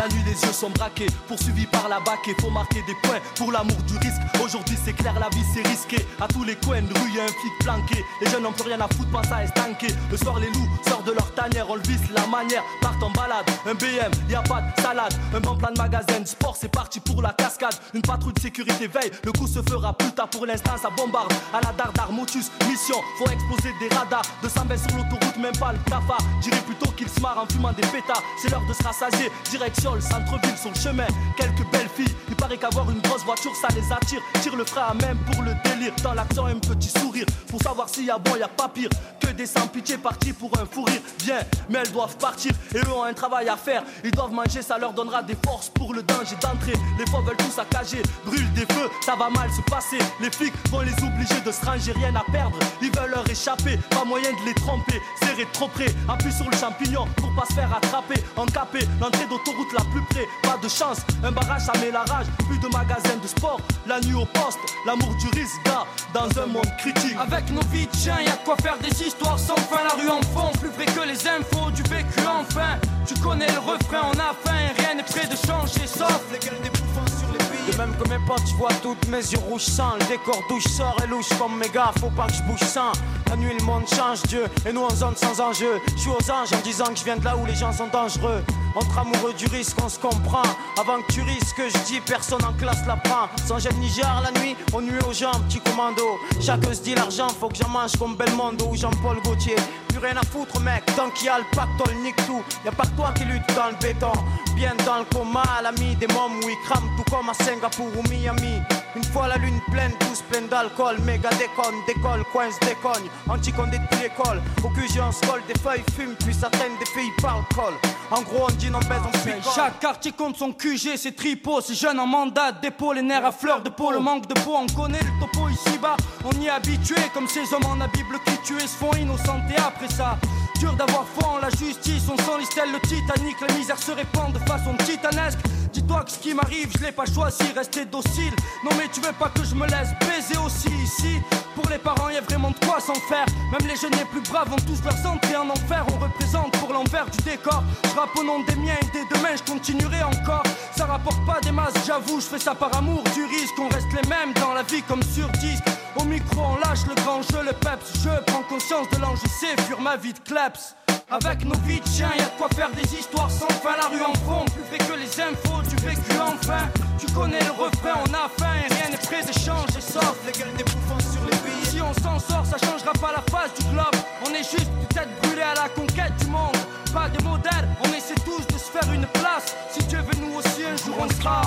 la 0.00 0.08
nuit, 0.08 0.22
les 0.24 0.32
yeux 0.32 0.52
sont 0.52 0.70
braqués, 0.70 1.06
poursuivis 1.28 1.66
par 1.66 1.88
la 1.88 2.00
bac 2.00 2.20
et 2.26 2.34
faut 2.40 2.50
marquer 2.50 2.82
des 2.86 2.94
points 3.02 3.20
pour 3.36 3.52
l'amour 3.52 3.76
du 3.86 3.98
risque. 3.98 4.20
Aujourd'hui, 4.42 4.76
c'est 4.82 4.94
clair, 4.94 5.14
la 5.20 5.28
vie 5.28 5.44
c'est 5.54 5.66
risqué. 5.68 5.98
À 6.20 6.26
tous 6.26 6.42
les 6.42 6.56
coins 6.56 6.80
de 6.80 6.98
rue, 6.98 7.10
y'a 7.14 7.24
un 7.24 7.28
flic 7.28 7.52
planqué. 7.60 8.04
Les 8.22 8.30
jeunes 8.30 8.44
n'ont 8.44 8.52
plus 8.52 8.64
rien 8.64 8.80
à 8.80 8.88
foutre, 8.88 9.10
pas 9.10 9.22
ça 9.24 9.44
estanqué. 9.44 9.88
Le 10.10 10.16
soir, 10.16 10.38
les 10.40 10.46
loups 10.46 10.68
sortent 10.88 11.06
de 11.06 11.12
leur 11.12 11.30
tanière, 11.34 11.66
on 11.68 11.74
le 11.74 11.82
visse 11.82 12.08
la 12.14 12.26
manière. 12.28 12.62
Partent 12.80 13.02
en 13.02 13.10
balade, 13.10 13.44
un 13.66 13.74
BM, 13.74 14.10
y 14.30 14.34
a 14.34 14.42
pas 14.42 14.62
de 14.62 14.80
salade. 14.80 15.12
Un 15.34 15.40
bon 15.40 15.56
plan 15.56 15.70
de 15.70 15.78
magasin, 15.78 16.24
sport, 16.24 16.56
c'est 16.58 16.72
parti 16.72 17.00
pour 17.00 17.20
la 17.20 17.34
cascade. 17.34 17.74
Une 17.92 18.02
patrouille 18.02 18.32
de 18.32 18.40
sécurité 18.40 18.86
veille, 18.86 19.10
le 19.22 19.32
coup 19.32 19.46
se 19.46 19.60
fera 19.68 19.92
plus 19.92 20.12
tard 20.12 20.30
pour 20.30 20.46
l'instant, 20.46 20.78
ça 20.80 20.88
bombarde. 20.96 21.32
À 21.52 21.60
la 21.60 21.72
dardar, 21.72 22.10
motus, 22.10 22.50
mission, 22.66 22.96
faut 23.18 23.30
exploser 23.30 23.74
des 23.78 23.94
radars. 23.94 24.22
200 24.42 24.60
sur 24.88 24.96
l'autoroute, 24.96 25.36
même 25.36 25.56
pas 25.58 25.72
le 25.72 25.78
cafard. 25.90 26.22
Dirais 26.40 26.62
plutôt 26.64 26.90
qu'ils 26.92 27.10
se 27.10 27.20
marrent 27.20 27.44
en 27.44 27.52
fumant 27.52 27.72
des 27.72 27.86
pétards. 27.88 28.22
C'est 28.40 28.50
l'heure 28.50 28.64
de 28.66 28.72
se 28.72 28.82
rassasier, 28.82 29.30
direction 29.50 29.89
le 29.94 30.00
centre-ville 30.00 30.56
sur 30.56 30.74
chemin. 30.74 31.06
Quelques 31.36 31.66
belles 31.72 31.88
filles, 31.94 32.14
il 32.28 32.29
paraît 32.40 32.56
qu'avoir 32.56 32.90
une 32.90 33.00
grosse 33.00 33.24
voiture 33.24 33.52
ça 33.54 33.68
les 33.74 33.92
attire. 33.92 34.20
Tire 34.40 34.56
le 34.56 34.64
frein 34.64 34.86
à 34.90 34.94
même 34.94 35.18
pour 35.30 35.42
le 35.42 35.52
délire. 35.64 35.92
Dans 36.02 36.14
l'action, 36.14 36.46
un 36.46 36.58
petit 36.58 36.88
sourire 36.88 37.26
pour 37.48 37.60
savoir 37.62 37.88
s'il 37.88 38.06
y 38.06 38.10
a 38.10 38.18
bon, 38.18 38.36
y 38.36 38.42
a 38.42 38.48
pas 38.48 38.68
pire 38.68 38.90
que 39.20 39.28
des 39.28 39.46
sans-pitié 39.46 39.98
partis 39.98 40.32
pour 40.32 40.50
un 40.58 40.66
fou 40.66 40.84
rire. 40.84 41.00
Bien, 41.24 41.40
mais 41.68 41.80
elles 41.80 41.92
doivent 41.92 42.16
partir 42.16 42.52
et 42.74 42.78
eux 42.78 42.92
ont 42.92 43.04
un 43.04 43.12
travail 43.12 43.48
à 43.48 43.56
faire. 43.56 43.82
Ils 44.04 44.10
doivent 44.10 44.32
manger, 44.32 44.62
ça 44.62 44.78
leur 44.78 44.92
donnera 44.92 45.22
des 45.22 45.36
forces 45.44 45.68
pour 45.68 45.92
le 45.92 46.02
danger 46.02 46.36
d'entrée. 46.40 46.74
Les 46.98 47.06
fois 47.10 47.20
veulent 47.20 47.36
tout 47.36 47.50
saccager, 47.50 48.02
brûlent 48.24 48.52
des 48.54 48.66
feux, 48.72 48.88
ça 49.04 49.14
va 49.16 49.28
mal 49.28 49.50
se 49.50 49.62
passer. 49.70 49.98
Les 50.20 50.30
flics 50.30 50.54
vont 50.70 50.80
les 50.80 50.92
obliger 50.92 51.40
de 51.44 51.52
se 51.52 51.64
ranger, 51.64 51.92
rien 51.92 52.14
à 52.16 52.24
perdre. 52.32 52.58
Ils 52.80 52.90
veulent 52.96 53.10
leur 53.10 53.28
échapper, 53.28 53.76
pas 53.90 54.04
moyen 54.04 54.30
de 54.30 54.46
les 54.46 54.54
tromper. 54.54 55.00
Serrer 55.22 55.46
trop 55.52 55.68
près, 55.68 55.86
appuie 56.08 56.32
sur 56.32 56.48
le 56.48 56.56
champignon 56.56 57.06
pour 57.16 57.34
pas 57.34 57.46
se 57.46 57.54
faire 57.54 57.74
attraper. 57.74 58.22
Encapé, 58.36 58.80
l'entrée 59.00 59.26
d'autoroute 59.26 59.56
route 59.56 59.72
la 59.72 59.84
plus 59.90 60.02
près, 60.10 60.26
pas 60.42 60.56
de 60.62 60.68
chance. 60.68 60.98
Un 61.24 61.32
barrage, 61.32 61.62
ça 61.62 61.72
met 61.80 61.90
la 61.90 62.04
rage. 62.04 62.26
Plus 62.48 62.58
de 62.58 62.68
magasins 62.68 63.16
de 63.22 63.26
sport, 63.26 63.60
la 63.86 64.00
nuit 64.00 64.14
au 64.14 64.24
poste. 64.26 64.58
L'amour 64.86 65.14
du 65.16 65.26
risque, 65.38 65.60
gars, 65.64 65.84
dans 66.14 66.28
un 66.42 66.46
monde 66.46 66.70
critique. 66.78 67.16
Avec 67.18 67.50
nos 67.50 67.62
vies 67.72 67.86
de 67.86 67.96
chiens, 67.96 68.20
y 68.20 68.28
a 68.28 68.32
de 68.32 68.44
quoi 68.44 68.56
faire 68.56 68.78
des 68.78 69.02
histoires 69.02 69.38
sans 69.38 69.56
fin. 69.56 69.82
La 69.84 70.00
rue 70.00 70.08
en 70.08 70.22
fond, 70.22 70.50
plus 70.58 70.70
vrai 70.70 70.86
que 70.86 71.06
les 71.06 71.26
infos 71.28 71.70
du 71.70 71.82
vécu 71.82 72.20
enfin. 72.26 72.78
Tu 73.06 73.14
connais 73.20 73.50
le 73.52 73.58
refrain, 73.58 74.10
on 74.14 74.18
a 74.18 74.34
faim 74.44 74.56
et 74.58 74.80
rien 74.80 74.94
n'est 74.94 75.02
prêt 75.02 75.26
de 75.26 75.36
changer, 75.36 75.86
sauf 75.86 76.22
les 76.32 76.38
gueules 76.38 76.60
des 76.62 76.70
bouffons 76.70 77.18
sur 77.18 77.28
les 77.32 77.38
billes. 77.38 77.72
De 77.72 77.76
même 77.76 77.96
que 77.96 78.08
mes 78.08 78.24
potes, 78.26 78.46
je 78.46 78.54
vois 78.54 78.72
toutes 78.82 79.06
mes 79.08 79.18
yeux 79.18 79.38
rouges 79.38 79.62
sans 79.62 79.96
Le 79.96 80.06
décor 80.06 80.42
douche 80.48 80.66
sort 80.68 80.96
et 81.02 81.06
louche 81.06 81.28
comme 81.38 81.56
mes 81.58 81.68
gars, 81.68 81.92
faut 81.98 82.10
pas 82.10 82.26
que 82.26 82.34
je 82.34 82.42
bouge 82.42 82.60
sans 82.60 82.92
La 83.28 83.36
nuit 83.36 83.54
le 83.58 83.64
monde 83.64 83.84
change 83.88 84.22
Dieu, 84.24 84.44
et 84.66 84.72
nous 84.72 84.82
en 84.82 84.90
zone 84.90 85.16
sans 85.16 85.40
enjeu 85.40 85.80
Je 85.94 86.00
suis 86.00 86.10
aux 86.10 86.30
anges 86.30 86.52
en 86.52 86.60
disant 86.62 86.86
que 86.86 86.96
je 86.96 87.04
viens 87.04 87.16
de 87.16 87.24
là 87.24 87.36
où 87.36 87.44
les 87.46 87.54
gens 87.54 87.72
sont 87.72 87.88
dangereux 87.88 88.42
entre 88.74 88.98
amoureux 88.98 89.32
du 89.34 89.46
risque, 89.46 89.76
on 89.82 89.88
se 89.88 89.98
comprend. 89.98 90.42
Avant 90.78 91.00
que 91.02 91.12
tu 91.12 91.22
risques, 91.22 91.62
je 91.66 91.78
dis 91.86 92.00
personne 92.00 92.44
en 92.44 92.52
classe 92.52 92.86
la 92.86 92.96
prend. 92.96 93.28
Sans 93.46 93.58
gêne 93.58 93.76
Niger 93.78 94.22
la 94.22 94.40
nuit, 94.40 94.56
on 94.72 94.80
nuit 94.80 95.00
aux 95.08 95.12
gens, 95.12 95.32
petit 95.48 95.60
commando. 95.60 96.18
Chacun 96.40 96.72
se 96.72 96.82
dit 96.82 96.94
l'argent, 96.94 97.28
faut 97.28 97.48
que 97.48 97.56
j'en 97.56 97.68
mange 97.68 97.96
comme 97.98 98.16
Belmondo 98.16 98.66
ou 98.66 98.76
Jean-Paul 98.76 99.20
Gaultier. 99.24 99.56
Plus 99.88 99.98
rien 99.98 100.16
à 100.16 100.24
foutre, 100.24 100.60
mec, 100.60 100.84
tant 100.96 101.10
qu'il 101.10 101.26
y 101.26 101.28
a 101.28 101.38
le 101.38 101.44
pactole, 101.54 101.94
nique 102.02 102.24
tout. 102.26 102.42
Y 102.64 102.68
a 102.68 102.72
pas 102.72 102.84
que 102.84 102.96
toi 102.96 103.12
qui 103.16 103.24
lutte 103.24 103.42
dans 103.54 103.68
le 103.68 103.76
béton. 103.80 104.12
Bien 104.54 104.74
dans 104.86 104.98
le 104.98 105.04
coma, 105.04 105.42
l'ami 105.62 105.96
des 105.96 106.06
mômes 106.08 106.38
où 106.44 106.48
ils 106.48 106.58
crament 106.64 106.90
tout 106.96 107.10
comme 107.10 107.28
à 107.28 107.34
Singapour 107.34 107.88
ou 107.96 108.08
Miami. 108.08 108.60
Une 108.96 109.04
fois 109.04 109.28
la 109.28 109.36
lune 109.36 109.60
pleine, 109.70 109.92
tous 110.00 110.22
pleins 110.22 110.48
d'alcool, 110.48 110.98
méga 111.04 111.30
déconne, 111.30 111.76
décolle, 111.86 112.24
coince, 112.32 112.58
décogne, 112.60 113.08
anti-condé 113.28 113.78
depuis 113.78 114.02
l'école. 114.02 114.42
Au 114.64 114.68
QG 114.68 115.00
on 115.00 115.12
se 115.12 115.20
colle, 115.20 115.42
des 115.46 115.58
feuilles 115.60 115.84
fument, 115.96 116.16
puis 116.16 116.34
traîne, 116.34 116.72
des 116.80 116.86
filles 116.86 117.12
parlent 117.22 117.44
col. 117.54 117.74
En 118.10 118.22
gros, 118.22 118.46
on 118.48 118.52
dit 118.54 118.68
non, 118.68 118.80
baise, 118.80 119.00
on 119.06 119.12
picole. 119.18 119.52
Chaque 119.54 119.78
quartier 119.78 120.10
compte 120.10 120.36
son 120.36 120.52
QG, 120.52 120.96
c'est 120.96 121.14
tripot, 121.14 121.60
c'est 121.60 121.74
jeune 121.74 122.00
en 122.00 122.06
mandat, 122.06 122.50
dépôt, 122.50 122.92
les 122.92 123.02
nerfs 123.02 123.24
à 123.24 123.30
fleur 123.32 123.62
de 123.62 123.70
peau, 123.70 123.92
le 123.92 124.00
manque 124.00 124.26
de 124.26 124.34
peau, 124.40 124.56
on 124.56 124.66
connaît 124.66 124.98
le 124.98 125.20
topo 125.20 125.48
ici-bas, 125.48 125.96
on 126.24 126.32
y 126.40 126.46
est 126.46 126.50
habitué, 126.50 126.96
comme 127.14 127.28
ces 127.28 127.54
hommes 127.54 127.66
en 127.66 127.76
la 127.76 127.86
Bible 127.86 128.18
qui 128.26 128.36
tuaient 128.38 128.60
se 128.60 128.76
font 128.76 128.92
innocentés 128.94 129.56
après 129.56 129.88
ça. 129.88 130.18
Dur 130.58 130.74
d'avoir 130.74 131.04
foi 131.06 131.28
en 131.34 131.38
la 131.38 131.50
justice, 131.50 132.02
on 132.12 132.16
sent 132.16 132.38
l'istelle, 132.40 132.72
le 132.72 132.80
Titanic, 132.80 133.36
la 133.40 133.54
misère 133.54 133.78
se 133.78 133.92
répand 133.92 134.32
de 134.32 134.38
façon 134.40 134.74
titanesque. 134.84 135.38
Dis-toi 135.72 136.02
que 136.04 136.10
ce 136.10 136.18
qui 136.18 136.34
m'arrive, 136.34 136.68
je 136.76 136.84
l'ai 136.84 136.92
pas 136.92 137.06
choisi, 137.06 137.44
rester 137.54 137.84
docile. 137.84 138.32
Non 138.64 138.70
mais 138.76 138.88
tu 138.92 139.00
veux 139.00 139.12
pas 139.12 139.28
que 139.28 139.44
je 139.44 139.54
me 139.54 139.66
laisse 139.66 139.90
baiser 140.00 140.38
aussi 140.44 140.68
ici 140.82 141.20
Pour 141.54 141.68
les 141.70 141.78
parents, 141.78 142.08
y 142.08 142.16
a 142.16 142.20
vraiment 142.20 142.50
de 142.50 142.58
quoi 142.66 142.80
s'en 142.80 142.94
faire. 142.94 143.26
Même 143.52 143.68
les 143.68 143.76
jeunes 143.76 143.92
les 143.92 144.04
plus 144.04 144.20
braves 144.28 144.52
ont 144.52 144.56
tous 144.66 144.82
leur 144.84 145.12
entrées 145.12 145.36
en 145.36 145.48
enfer. 145.48 145.84
On 145.94 145.98
représente 145.98 146.52
pour 146.58 146.72
l'envers 146.72 147.06
du 147.10 147.18
décor. 147.22 147.62
Je 147.84 147.98
rappe 147.98 148.16
au 148.18 148.24
nom 148.24 148.40
des 148.40 148.56
miens 148.56 148.74
et 148.82 148.86
dès 148.92 149.04
demain, 149.14 149.36
je 149.36 149.50
continuerai 149.50 150.02
encore. 150.02 150.42
Ça 150.76 150.86
rapporte 150.86 151.24
pas 151.24 151.40
des 151.40 151.52
masses, 151.52 151.74
j'avoue, 151.86 152.20
je 152.20 152.26
fais 152.26 152.38
ça 152.38 152.54
par 152.54 152.76
amour 152.76 153.02
du 153.14 153.24
risque. 153.24 153.54
On 153.58 153.68
reste 153.68 153.92
les 153.92 154.08
mêmes 154.08 154.32
dans 154.34 154.54
la 154.54 154.62
vie 154.62 154.82
comme 154.82 155.02
sur 155.02 155.28
disque. 155.38 155.64
Au 155.96 156.04
micro, 156.04 156.40
on 156.40 156.56
lâche 156.56 156.86
le 156.88 156.94
grand 157.02 157.22
jeu, 157.22 157.42
le 157.44 157.52
peps. 157.52 158.04
Je 158.04 158.10
prends 158.26 158.42
conscience 158.42 158.88
de 158.90 158.98
l'enjeu, 158.98 159.26
c'est 159.40 159.60
fur 159.62 159.80
ma 159.80 159.96
vie 159.96 160.12
de 160.12 160.18
kleps. 160.20 160.74
Avec 161.10 161.44
nos 161.44 161.58
vies 161.66 161.80
de 161.80 161.88
chiens, 161.88 162.10
y 162.16 162.20
a 162.20 162.26
de 162.26 162.38
quoi 162.38 162.48
faire 162.54 162.70
des 162.70 162.94
histoires 162.94 163.30
sans 163.30 163.48
fin. 163.48 163.76
La 163.76 163.88
rue 163.88 164.02
en 164.02 164.14
fond, 164.26 164.44
plus 164.44 164.62
fait 164.70 164.78
que 164.78 164.96
les 164.96 165.20
infos 165.20 165.62
du 165.68 165.76
vécu 165.84 166.12
enfin. 166.20 166.68
Tu 166.98 167.06
connais 167.12 167.40
le 167.40 167.50
refrain, 167.50 167.98
on 168.06 168.14
a 168.14 168.28
faim 168.38 168.54
et 168.64 168.72
rien 168.72 168.90
n'est 168.90 168.96
prêt 168.96 169.22
d'échanger, 169.24 169.80
sauf 169.80 170.16
les 170.24 170.32
gueules 170.32 170.54
bouffons 170.64 171.00
sur 171.12 171.22
les 171.24 171.36
billes. 171.38 171.66
Si 171.66 171.80
on 171.80 171.92
s'en 171.94 172.18
sort, 172.18 172.46
ça 172.46 172.58
changera 172.58 172.92
pas 172.92 173.12
la 173.12 173.22
face 173.30 173.52
du 173.58 173.64
globe. 173.74 173.96
On 174.24 174.30
est 174.32 174.48
juste 174.48 174.70
peut-être 174.88 175.10
brûlé 175.22 175.42
à 175.42 175.54
la 175.54 175.68
conquête 175.70 176.14
du 176.20 176.26
monde. 176.26 176.56
Pas 176.92 177.08
de 177.08 177.22
modèle, 177.24 177.68
on 177.84 177.88
essaie 177.92 178.18
tous 178.24 178.46
de 178.46 178.58
se 178.58 178.70
faire 178.70 178.92
une 178.92 179.06
place. 179.06 179.54
Si 179.70 179.82
Dieu 179.84 179.98
veut 179.98 180.20
nous 180.20 180.38
aussi, 180.38 180.59
jour 180.84 180.96
on 180.98 181.08
sera. 181.08 181.42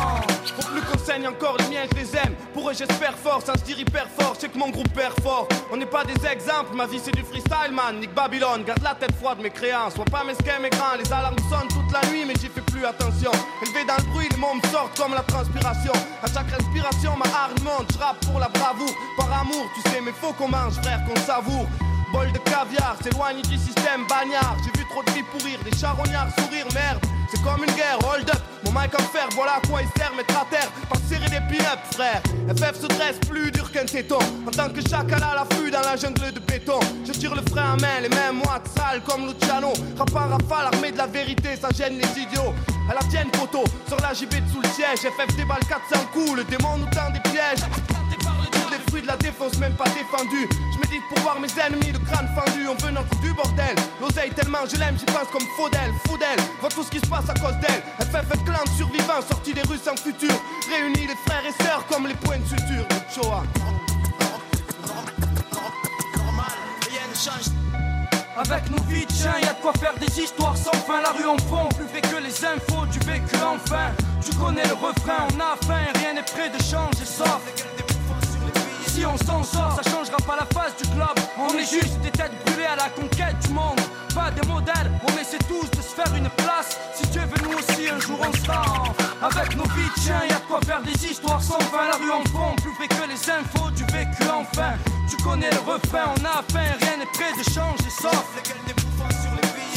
Faut 0.55 0.67
plus 0.71 0.81
qu'on 0.81 0.97
saigne 0.97 1.27
encore 1.27 1.57
les 1.59 1.67
miens, 1.67 1.85
je 1.91 1.97
les 1.97 2.15
aime. 2.17 2.35
Pour 2.53 2.69
eux, 2.69 2.73
j'espère 2.73 3.15
fort, 3.17 3.41
ça 3.41 3.53
se 3.53 3.71
hyper 3.71 4.07
fort. 4.17 4.33
Je 4.35 4.41
sais 4.41 4.49
que 4.49 4.57
mon 4.57 4.69
groupe 4.69 4.91
perd 4.93 5.19
fort. 5.21 5.47
On 5.71 5.77
n'est 5.77 5.85
pas 5.85 6.03
des 6.03 6.25
exemples, 6.25 6.75
ma 6.75 6.85
vie 6.85 6.99
c'est 7.03 7.15
du 7.15 7.23
freestyle, 7.23 7.71
man. 7.73 7.99
Nick 7.99 8.13
Babylone, 8.13 8.63
garde 8.63 8.83
la 8.83 8.95
tête 8.95 9.15
froide, 9.15 9.39
mes 9.41 9.49
créances. 9.49 9.95
Sois 9.95 10.05
pas 10.05 10.23
mesquin, 10.23 10.59
mes 10.61 10.69
grands. 10.69 10.95
Les 10.97 11.11
alarmes 11.11 11.37
sonnent 11.49 11.69
toute 11.69 11.91
la 11.91 12.07
nuit, 12.09 12.25
mais 12.25 12.33
j'y 12.39 12.47
fais 12.47 12.61
plus 12.61 12.85
attention. 12.85 13.31
Élevé 13.61 13.85
dans 13.85 13.97
le 13.97 14.11
bruit, 14.11 14.27
les 14.29 14.37
mots 14.37 14.55
me 14.55 14.67
sortent 14.69 14.97
comme 14.97 15.13
la 15.13 15.23
transpiration. 15.23 15.93
À 16.21 16.27
chaque 16.27 16.51
respiration, 16.51 17.15
ma 17.17 17.25
hargne 17.25 17.63
monte. 17.63 17.91
Je 17.93 18.27
pour 18.27 18.39
la 18.39 18.49
bravoure, 18.49 18.93
par 19.17 19.31
amour. 19.41 19.65
Tu 19.75 19.89
sais, 19.89 20.01
mais 20.01 20.11
faut 20.11 20.33
qu'on 20.33 20.47
mange, 20.47 20.73
frère, 20.81 21.01
qu'on 21.05 21.19
savoure. 21.21 21.67
Bol 22.11 22.31
de 22.31 22.37
caviar, 22.37 22.95
s'éloigne 23.01 23.41
du 23.41 23.57
système 23.57 24.05
bagnard. 24.07 24.55
J'ai 24.63 24.79
vu 24.79 24.85
trop 24.87 25.01
de 25.03 25.09
filles 25.09 25.25
pourrir, 25.31 25.57
des 25.63 25.75
charognards 25.75 26.29
sourire, 26.37 26.67
merde. 26.75 26.99
C'est 27.31 27.41
comme 27.41 27.63
une 27.63 27.73
guerre, 27.73 27.97
hold 28.07 28.29
up, 28.29 28.41
mon 28.73 28.81
mic 28.81 28.93
en 28.99 29.03
fer, 29.03 29.27
voilà 29.35 29.53
à 29.53 29.67
quoi 29.67 29.81
il 29.81 30.01
sert, 30.01 30.13
mettre 30.15 30.39
à 30.39 30.45
terre, 30.45 30.69
pas 30.89 30.97
serrer 31.07 31.29
des 31.29 31.41
pin-up, 31.47 31.79
frère. 31.91 32.21
FF 32.49 32.81
se 32.81 32.87
dresse 32.87 33.19
plus 33.29 33.51
dur 33.51 33.71
qu'un 33.71 33.85
téton, 33.85 34.19
en 34.47 34.51
tant 34.51 34.69
que 34.69 34.81
chacal 34.81 35.21
à 35.23 35.35
l'affût 35.35 35.71
dans 35.71 35.81
la 35.81 35.95
jungle 35.95 36.31
de 36.31 36.39
béton. 36.39 36.79
Je 37.05 37.11
tire 37.11 37.35
le 37.35 37.41
frein 37.51 37.73
à 37.73 37.77
main, 37.77 38.01
les 38.01 38.09
mêmes 38.09 38.37
moites 38.43 38.67
sales 38.75 39.01
comme 39.01 39.27
Luciano. 39.27 39.73
Rappant 39.97 40.27
rafale, 40.27 40.73
armé 40.73 40.91
de 40.91 40.97
la 40.97 41.07
vérité, 41.07 41.55
ça 41.59 41.69
gêne 41.75 41.97
les 41.97 42.21
idiots. 42.21 42.53
À 42.89 42.95
la 42.95 43.01
tienne, 43.09 43.29
poteau, 43.31 43.63
sur 43.87 43.97
la 44.01 44.13
JB 44.13 44.33
sous 44.51 44.61
le 44.61 44.69
siège, 44.69 44.99
FF 44.99 45.35
déballe 45.35 45.63
400 45.67 46.05
coups, 46.13 46.33
le 46.33 46.43
démon 46.43 46.77
nous 46.77 46.89
tend 46.91 47.09
des 47.11 47.19
pièges. 47.31 47.63
Les 48.93 48.99
fruits 48.99 49.01
de 49.01 49.07
la 49.07 49.17
défense, 49.17 49.57
même 49.57 49.73
pas 49.73 49.89
défendu. 49.89 50.47
Je 50.71 50.77
médite 50.77 51.01
pour 51.09 51.17
voir 51.23 51.39
mes 51.39 51.47
ennemis, 51.59 51.91
le 51.91 51.99
crâne 51.99 52.29
fendu. 52.35 52.67
On 52.67 52.75
veut 52.75 52.91
notre 52.91 53.09
du 53.21 53.33
bordel. 53.33 53.75
L'oseille 53.99 54.29
tellement 54.31 54.59
je 54.71 54.77
l'aime, 54.77 54.95
j'y 54.99 55.05
pense 55.05 55.29
comme 55.31 55.47
Faudel, 55.57 55.91
Faudel. 56.05 56.37
Vois 56.59 56.69
tout 56.69 56.83
ce 56.83 56.91
qui 56.91 56.99
se 56.99 57.07
passe 57.07 57.27
à 57.27 57.33
cause 57.33 57.55
d'elle. 57.57 57.81
FF 57.99 58.43
clan 58.45 58.63
de 58.63 58.69
survivants, 58.77 59.21
sorti 59.27 59.53
des 59.53 59.63
rues 59.63 59.79
sans 59.83 59.95
futur. 59.95 60.35
Réunis 60.69 61.07
les 61.07 61.15
frères 61.25 61.41
et 61.43 61.63
sœurs 61.63 61.83
comme 61.87 62.05
les 62.05 62.13
points 62.13 62.37
de 62.37 62.45
suture. 62.45 62.85
Shoah. 63.09 63.43
Avec 68.37 68.69
nos 68.69 68.83
vies 68.83 69.05
de 69.07 69.11
chiens, 69.11 69.39
y 69.41 69.45
a 69.45 69.53
de 69.53 69.61
quoi 69.61 69.73
faire 69.73 69.95
des 69.97 70.21
histoires 70.21 70.57
sans 70.57 70.77
fin. 70.85 71.01
La 71.01 71.13
rue 71.13 71.25
en 71.25 71.37
fond, 71.49 71.67
plus 71.69 71.87
fait 71.87 72.01
que 72.01 72.21
les 72.21 72.45
infos 72.45 72.85
du 72.91 72.99
vécu 72.99 73.37
enfin. 73.37 73.89
Tu 74.23 74.35
connais 74.35 74.67
le 74.67 74.73
refrain, 74.73 75.27
on 75.33 75.39
a 75.39 75.55
faim, 75.65 75.81
rien 75.95 76.13
n'est 76.13 76.21
prêt 76.21 76.49
de 76.49 76.61
changer, 76.61 77.05
sauf 77.05 77.41
si 78.93 79.05
on 79.05 79.17
s'en 79.17 79.43
sort, 79.43 79.79
ça 79.81 79.89
changera 79.89 80.17
pas 80.17 80.35
la 80.35 80.45
face 80.53 80.75
du 80.77 80.87
globe. 80.93 81.17
On 81.37 81.57
est 81.57 81.65
juste 81.65 81.99
des 82.01 82.11
têtes 82.11 82.31
brûlées 82.45 82.65
à 82.65 82.75
la 82.75 82.89
conquête 82.89 83.37
du 83.45 83.53
monde. 83.53 83.79
Pas 84.13 84.29
des 84.31 84.47
modèles, 84.47 84.91
on 85.03 85.19
essaie 85.19 85.39
tous 85.47 85.69
de 85.71 85.81
se 85.81 85.95
faire 85.95 86.13
une 86.15 86.29
place. 86.29 86.77
Si 86.93 87.07
Dieu 87.07 87.21
veut 87.21 87.49
nous 87.49 87.57
aussi, 87.57 87.89
un 87.89 87.99
jour 87.99 88.19
on 88.21 88.31
sera. 88.33 88.83
Avec 89.21 89.55
nos 89.55 89.63
vies 89.75 89.89
de 89.95 90.01
chiens, 90.01 90.21
y 90.29 90.33
a 90.33 90.39
de 90.39 90.47
quoi 90.47 90.59
faire 90.65 90.81
des 90.83 91.05
histoires 91.05 91.41
sans 91.41 91.59
fin. 91.71 91.87
La 91.89 91.97
rue 91.97 92.11
en 92.11 92.23
fond, 92.29 92.55
plus 92.61 92.73
fait 92.75 92.87
que 92.87 93.07
les 93.09 93.21
infos 93.29 93.71
du 93.71 93.83
vécu 93.85 94.23
enfin. 94.29 94.73
Tu 95.09 95.17
connais 95.23 95.49
le 95.49 95.59
refrain, 95.59 96.13
on 96.15 96.25
a 96.25 96.43
faim, 96.51 96.69
rien 96.81 96.97
n'est 96.97 97.11
prêt 97.13 97.33
de 97.37 97.43
changer, 97.43 97.89
sauf 97.89 98.25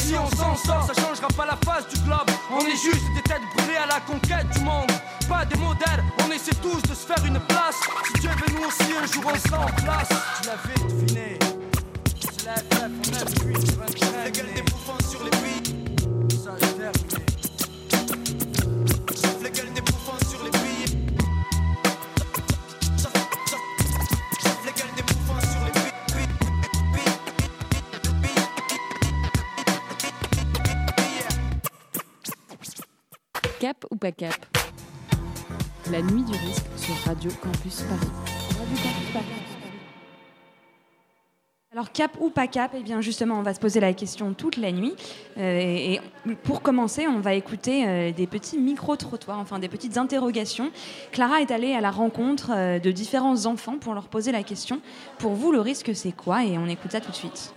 si 0.07 0.15
on 0.15 0.29
s'en 0.37 0.55
sort, 0.55 0.87
ça 0.87 0.93
changera 1.01 1.27
pas 1.35 1.45
la 1.45 1.57
face 1.65 1.85
du 1.89 1.99
globe. 2.01 2.29
On 2.49 2.61
est 2.61 2.77
juste 2.77 3.03
des 3.13 3.21
têtes 3.23 3.41
brûlées 3.57 3.75
à 3.75 3.87
la 3.87 3.99
conquête 3.99 4.47
du 4.51 4.61
monde. 4.61 4.89
Pas 5.27 5.43
des 5.43 5.57
modèles, 5.57 6.01
essaie 6.37 6.55
tous 6.61 6.81
de 6.83 6.93
se 6.93 7.05
faire 7.07 7.25
une 7.25 7.39
place. 7.39 7.81
Si 8.05 8.13
Dieu 8.21 8.29
veut 8.29 8.53
nous 8.55 8.67
aussi, 8.67 8.93
un 8.95 9.05
jour 9.07 9.23
on 9.25 9.39
sera 9.39 9.65
en 9.65 9.71
place. 9.81 10.09
Tu 10.41 10.47
l'avais 10.47 10.79
deviné. 10.87 11.39
C'est 12.19 12.45
la 12.45 12.53
on 12.53 13.13
a 13.15 13.25
depuis 13.25 13.53
25 13.53 14.25
Les 14.25 14.31
gueules 14.31 14.53
des 14.53 14.61
bouffons 14.61 14.99
sur 15.09 15.23
les 15.23 15.31
billes. 15.31 15.73
Ça 16.43 16.53
est 16.55 16.77
terminé. 16.77 17.25
Les 19.43 19.49
gueules 19.49 19.73
des 19.73 19.81
bouffons 19.81 20.19
sur 20.29 20.43
les. 20.43 20.51
Les 24.65 24.73
gueules 24.73 24.93
des 24.95 25.03
bouffons 25.03 25.41
sur 25.41 25.61
les. 25.65 25.71
Cap 33.59 33.85
ou 33.89 33.95
pas 33.95 34.11
cap? 34.11 34.35
La 35.91 36.01
nuit 36.01 36.23
du 36.23 36.33
risque 36.33 36.65
sur 36.75 36.95
Radio 37.05 37.31
Campus 37.41 37.83
Paris. 37.83 38.11
Radio 38.59 38.75
Campus 38.83 39.13
Paris. 39.13 39.25
Alors 41.71 41.91
cap 41.93 42.11
ou 42.19 42.29
pas 42.29 42.47
cap 42.47 42.71
Eh 42.75 42.81
bien 42.81 42.99
justement, 42.99 43.39
on 43.39 43.41
va 43.41 43.53
se 43.53 43.59
poser 43.59 43.79
la 43.79 43.93
question 43.93 44.33
toute 44.33 44.57
la 44.57 44.73
nuit. 44.73 44.95
Euh, 45.37 45.59
et, 45.61 45.93
et 45.93 46.35
pour 46.43 46.61
commencer, 46.61 47.07
on 47.07 47.21
va 47.21 47.35
écouter 47.35 47.87
euh, 47.87 48.11
des 48.11 48.27
petits 48.27 48.57
micro-trottoirs, 48.57 49.39
enfin 49.39 49.59
des 49.59 49.69
petites 49.69 49.97
interrogations. 49.97 50.71
Clara 51.13 51.39
est 51.39 51.51
allée 51.51 51.73
à 51.73 51.79
la 51.79 51.91
rencontre 51.91 52.51
euh, 52.53 52.79
de 52.79 52.91
différents 52.91 53.45
enfants 53.45 53.77
pour 53.77 53.93
leur 53.93 54.09
poser 54.09 54.33
la 54.33 54.43
question. 54.43 54.81
Pour 55.19 55.33
vous, 55.33 55.53
le 55.53 55.61
risque, 55.61 55.95
c'est 55.95 56.11
quoi? 56.11 56.43
Et 56.43 56.57
on 56.57 56.67
écoute 56.67 56.91
ça 56.91 56.99
tout 56.99 57.11
de 57.11 57.15
suite. 57.15 57.53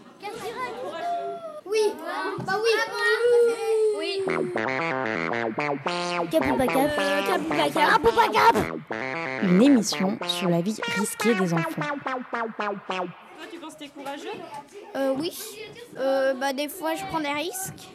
Oui, 1.66 1.92
bah 2.46 2.54
oui. 2.62 2.70
Une 9.42 9.62
émission 9.62 10.18
sur 10.26 10.48
la 10.48 10.60
vie 10.60 10.76
risquée 10.96 11.34
des 11.34 11.54
enfants. 11.54 11.66
Toi, 12.04 13.46
tu 13.50 13.58
penses 13.58 13.74
que 13.74 13.78
t'es 13.78 13.88
courageux? 13.88 14.28
Euh, 14.96 15.14
oui. 15.18 15.32
Euh, 15.98 16.34
bah 16.34 16.52
des 16.52 16.68
fois 16.68 16.94
je 16.94 17.04
prends 17.06 17.20
des 17.20 17.28
risques. 17.28 17.88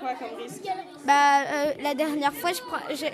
quoi 0.00 0.14
comme 0.14 0.36
risque? 0.38 0.64
Bah, 1.04 1.42
euh, 1.42 1.72
la 1.82 1.94
dernière 1.94 2.32
fois, 2.32 2.50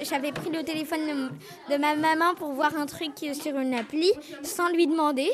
j'avais 0.02 0.32
pris 0.32 0.50
le 0.50 0.62
téléphone 0.64 1.30
de, 1.68 1.74
de 1.74 1.78
ma 1.80 1.94
maman 1.94 2.34
pour 2.34 2.52
voir 2.52 2.74
un 2.76 2.86
truc 2.86 3.12
sur 3.18 3.58
une 3.58 3.74
appli 3.74 4.10
sans 4.42 4.68
lui 4.70 4.86
demander. 4.86 5.30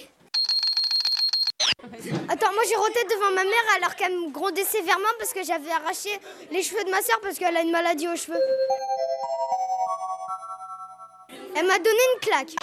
Attends, 2.29 2.53
moi 2.53 2.63
j'ai 2.69 2.77
roté 2.77 3.01
devant 3.11 3.31
ma 3.35 3.45
mère 3.45 3.67
alors 3.77 3.95
qu'elle 3.97 4.13
me 4.13 4.31
grondait 4.31 4.65
sévèrement 4.65 5.09
parce 5.19 5.33
que 5.33 5.43
j'avais 5.43 5.71
arraché 5.71 6.11
les 6.51 6.63
cheveux 6.63 6.85
de 6.85 6.91
ma 6.91 7.01
soeur 7.03 7.19
parce 7.23 7.39
qu'elle 7.39 7.57
a 7.57 7.63
une 7.63 7.71
maladie 7.73 8.09
aux 8.09 8.17
cheveux. 8.17 8.39
Elle 11.57 11.67
m'a 11.67 11.79
donné 11.79 11.99
une 12.15 12.21
claque. 12.21 12.55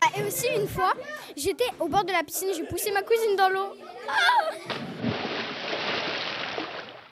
Ah, 0.00 0.08
Et 0.18 0.22
aussi 0.26 0.46
une 0.48 0.68
fois, 0.68 0.92
j'étais 1.36 1.68
au 1.78 1.86
bord 1.88 2.04
de 2.04 2.12
la 2.12 2.22
piscine, 2.22 2.48
j'ai 2.54 2.64
poussé 2.64 2.90
ma 2.92 3.02
cousine 3.02 3.36
dans 3.36 3.48
l'eau. 3.48 3.74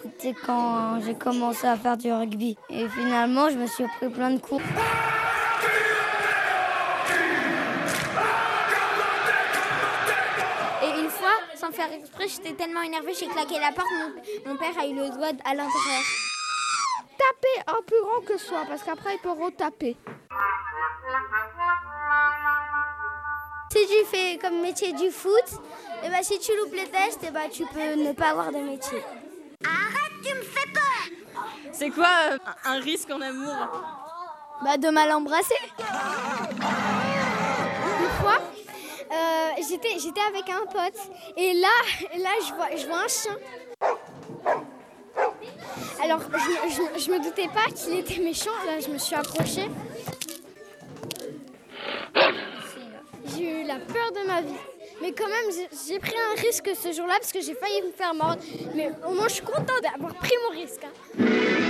C'était 0.03 0.35
quand 0.45 1.01
j'ai 1.05 1.15
commencé 1.15 1.67
à 1.67 1.77
faire 1.77 1.97
du 1.97 2.13
rugby. 2.13 2.57
Et 2.69 2.89
finalement, 2.89 3.49
je 3.49 3.57
me 3.57 3.67
suis 3.67 3.85
pris 3.99 4.09
plein 4.11 4.31
de 4.31 4.39
coups. 4.41 4.63
Sans 11.71 11.77
faire 11.77 11.93
exprès, 11.93 12.29
j'étais 12.29 12.53
tellement 12.53 12.83
énervée, 12.83 13.13
j'ai 13.19 13.27
claqué 13.27 13.59
la 13.59 13.73
porte. 13.73 13.89
Mon, 13.93 14.51
mon 14.53 14.57
père 14.57 14.79
a 14.79 14.87
eu 14.87 14.95
le 14.95 15.11
doigt 15.11 15.33
à 15.45 15.55
l'intérieur. 15.55 16.03
Taper 17.19 17.71
un 17.79 17.83
plus 17.83 18.01
grand 18.03 18.21
que 18.23 18.39
soi, 18.39 18.65
parce 18.69 18.83
qu'après, 18.83 19.15
il 19.15 19.21
peut 19.21 19.31
retaper. 19.31 19.97
Si 23.73 23.87
tu 23.87 24.05
fais 24.07 24.39
comme 24.39 24.61
métier 24.63 24.93
du 24.93 25.11
foot, 25.11 25.61
et 26.03 26.09
bah, 26.09 26.23
si 26.23 26.39
tu 26.39 26.53
loupes 26.57 26.75
les 26.75 26.89
tests, 26.89 27.23
et 27.25 27.31
bah, 27.31 27.49
tu 27.51 27.65
peux 27.67 27.95
ne 27.95 28.13
pas 28.13 28.31
avoir 28.31 28.51
de 28.51 28.59
métier. 28.59 29.03
Arrête, 29.65 30.13
tu 30.25 30.35
me 30.35 30.43
fais 30.43 30.69
peur 30.73 31.43
C'est 31.73 31.91
quoi 31.91 32.09
euh, 32.33 32.39
un 32.65 32.81
risque 32.81 33.11
en 33.11 33.21
amour? 33.21 33.55
Bah 34.65 34.77
de 34.77 34.89
mal 34.89 35.13
embrasser. 35.13 35.55
Euh, 39.13 39.51
j'étais, 39.69 39.99
j'étais 39.99 40.21
avec 40.29 40.49
un 40.49 40.65
pote 40.67 40.99
et 41.37 41.53
là, 41.55 41.69
là 42.19 42.31
je, 42.47 42.55
vois, 42.55 42.69
je 42.77 42.87
vois 42.87 42.99
un 43.05 43.09
chien. 43.09 43.37
Alors 46.03 46.21
je, 46.21 47.01
je, 47.05 47.11
me 47.11 47.23
doutais 47.23 47.49
pas 47.49 47.67
qu'il 47.75 47.99
était 47.99 48.21
méchant, 48.21 48.51
là 48.67 48.79
je 48.81 48.89
me 48.89 48.99
suis 48.99 49.15
approchée. 49.17 49.69
J'ai 53.37 53.63
eu 53.63 53.65
la 53.67 53.77
peur 53.77 54.13
de 54.13 54.27
ma 54.27 54.41
vie. 54.43 54.55
Mais 55.03 55.13
quand 55.13 55.29
même, 55.29 55.51
j'ai- 55.55 55.69
j'ai 55.89 55.99
pris 55.99 56.15
un 56.15 56.41
risque 56.41 56.71
ce 56.75 56.93
jour-là 56.93 57.15
parce 57.19 57.33
que 57.33 57.41
j'ai 57.41 57.55
failli 57.55 57.81
me 57.83 57.91
faire 57.93 58.13
mordre. 58.15 58.43
Mais 58.75 58.91
au 59.09 59.15
moins, 59.15 59.29
je 59.29 59.35
suis 59.35 59.45
contente 59.45 59.81
d'avoir 59.83 60.15
pris 60.15 60.35
mon 60.45 60.61
risque. 60.61 60.85
hein. 60.85 61.70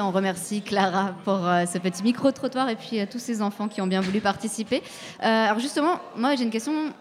On 0.00 0.10
remercie 0.10 0.62
Clara 0.62 1.14
pour 1.24 1.46
euh, 1.46 1.66
ce 1.66 1.78
petit 1.78 2.02
micro-trottoir 2.02 2.68
et 2.68 2.76
puis 2.76 3.00
euh, 3.00 3.06
tous 3.10 3.18
ces 3.18 3.42
enfants 3.42 3.68
qui 3.68 3.80
ont 3.80 3.86
bien 3.86 4.00
voulu 4.00 4.20
participer. 4.20 4.82
Euh, 5.22 5.46
alors 5.46 5.58
justement, 5.58 5.98
moi 6.16 6.36
j'ai 6.36 6.44
une 6.44 6.50
question, 6.50 6.92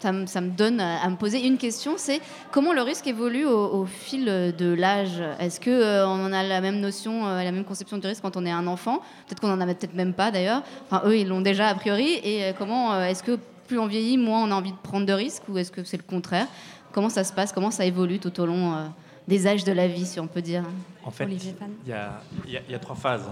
ça 0.00 0.12
me, 0.12 0.50
donne 0.50 0.80
à, 0.80 1.08
me 1.08 1.16
poser 1.16 1.44
une 1.44 1.58
question, 1.58 1.94
c'est 1.96 2.20
comment 2.50 2.72
le 2.72 2.82
risque 2.82 3.06
évolue 3.06 3.46
au, 3.46 3.86
fil 3.86 4.24
de 4.24 4.72
l'âge? 4.72 5.22
Est-ce 5.40 5.60
qu'on 5.60 5.70
on 5.70 6.32
a 6.32 6.42
la 6.42 6.60
même 6.60 6.80
notion, 6.80 7.26
euh, 7.26 7.42
la 7.42 7.52
même 7.52 7.64
conception 7.64 7.98
du 7.98 8.06
risque 8.06 8.22
quand 8.22 8.36
on 8.36 8.46
est 8.46 8.50
un 8.50 8.66
enfant? 8.66 9.00
Peut-être 9.26 9.40
qu'on 9.40 9.50
en 9.50 9.60
a 9.60 9.66
peut-être 9.66 9.94
même 9.94 10.12
pas 10.12 10.30
d'ailleurs. 10.30 10.62
Enfin, 10.90 11.02
eux, 11.06 11.18
ils 11.18 11.28
l'ont 11.28 11.40
déjà 11.40 11.68
a 11.68 11.74
priori. 11.74 12.20
Et 12.22 12.44
euh, 12.44 12.52
comment 12.56 12.92
euh, 12.92 13.04
est-ce 13.04 13.22
que 13.22 13.38
plus 13.66 13.78
on 13.78 13.86
vieillit, 13.86 14.18
moins 14.18 14.44
on 14.44 14.50
a 14.50 14.54
envie 14.54 14.72
de 14.72 14.76
prendre 14.82 15.06
de 15.06 15.12
risques 15.12 15.42
ou 15.48 15.58
est-ce 15.58 15.72
que 15.72 15.82
c'est 15.84 15.96
le 15.96 16.02
contraire? 16.02 16.46
Comment 16.92 17.08
ça 17.08 17.24
se 17.24 17.32
passe? 17.32 17.52
Comment 17.52 17.70
ça 17.70 17.84
évolue 17.84 18.18
tout 18.18 18.38
au 18.40 18.46
long 18.46 18.74
euh, 18.74 18.86
des 19.28 19.46
âges 19.46 19.64
de 19.64 19.72
la 19.72 19.88
vie, 19.88 20.06
si 20.06 20.20
on 20.20 20.26
peut 20.26 20.42
dire 20.42 20.64
En 21.04 21.10
fait, 21.10 21.24
il 21.26 21.88
y 21.88 21.92
a, 21.92 22.20
y 22.46 22.56
a- 22.56 22.60
il 22.66 22.70
y 22.72 22.74
a 22.74 22.78
trois 22.78 22.96
phases. 22.96 23.24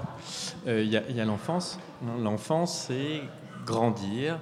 Euh, 0.66 0.82
Il 0.82 0.90
y 1.16 1.20
a, 1.20 1.24
l'enfance. 1.24 1.78
L'enfance, 2.20 2.86
c'est 2.88 3.22
grandir 3.64 4.38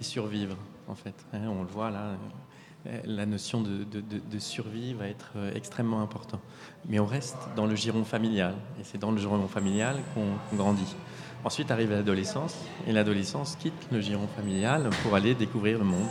et 0.00 0.04
survivre, 0.04 0.56
en 0.88 0.94
fait. 0.94 1.14
Hein, 1.32 1.42
on 1.48 1.62
le 1.62 1.68
voit 1.68 1.90
là. 1.90 2.16
euh, 2.86 3.00
La 3.04 3.26
notion 3.26 3.60
de, 3.62 3.84
de- 3.84 4.00
de- 4.00 4.20
de 4.30 4.38
survie 4.38 4.94
va 4.94 5.08
être 5.08 5.32
euh, 5.36 5.50
extrêmement 5.54 6.00
importante. 6.02 6.40
Mais 6.88 6.98
on 7.00 7.06
reste 7.06 7.36
dans 7.56 7.66
le 7.66 7.74
giron 7.74 8.04
familial. 8.04 8.54
Et 8.80 8.84
c'est 8.84 8.98
dans 8.98 9.10
le 9.10 9.18
giron 9.18 9.48
familial 9.48 9.96
qu'on 10.14 10.26
qu'on 10.50 10.56
grandit. 10.56 10.94
Ensuite 11.44 11.70
arrive 11.70 11.90
l'adolescence. 11.90 12.54
Et 12.86 12.92
l'adolescence 12.92 13.56
quitte 13.56 13.88
le 13.90 14.00
giron 14.00 14.26
familial 14.36 14.88
pour 15.02 15.14
aller 15.14 15.34
découvrir 15.34 15.78
le 15.78 15.84
monde. 15.84 16.08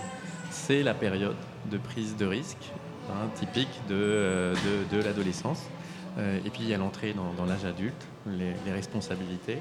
C'est 0.51 0.83
la 0.83 0.93
période 0.93 1.35
de 1.71 1.77
prise 1.77 2.15
de 2.17 2.25
risque 2.25 2.71
hein, 3.09 3.29
typique 3.35 3.81
de, 3.87 3.95
euh, 3.95 4.53
de- 4.53 4.97
de 4.97 5.03
l'adolescence. 5.03 5.63
Euh, 6.17 6.39
et 6.45 6.49
puis 6.49 6.61
il 6.63 6.69
y 6.69 6.73
a 6.73 6.77
l'entrée 6.77 7.13
dans, 7.13 7.45
l'âge 7.45 7.65
adulte, 7.65 8.07
les, 8.25 8.71
responsabilités, 8.71 9.57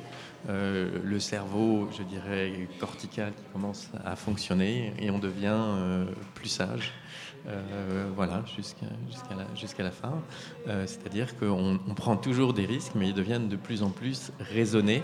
euh, 0.48 1.00
le 1.02 1.18
cerveau, 1.18 1.88
je 1.90 2.04
dirais, 2.04 2.68
cortical 2.78 3.32
qui 3.34 3.42
commence 3.52 3.88
à 4.04 4.14
fonctionner 4.14 4.94
et 5.00 5.10
on 5.10 5.18
devient 5.18 5.58
plus 6.34 6.48
sage. 6.48 6.92
Voilà, 8.16 8.42
jusqu'à 8.56 8.86
la, 9.34 9.84
la 9.84 9.90
fin. 9.90 10.22
C'est-à-dire 10.86 11.36
qu'on 11.36 11.78
on 11.88 11.94
prend 11.94 12.16
toujours 12.16 12.54
des 12.54 12.64
risques, 12.66 12.92
mais 12.94 13.08
ils 13.08 13.14
deviennent 13.14 13.48
de 13.48 13.56
plus 13.56 13.82
en 13.82 13.90
plus 13.90 14.30
raisonnés, 14.38 15.02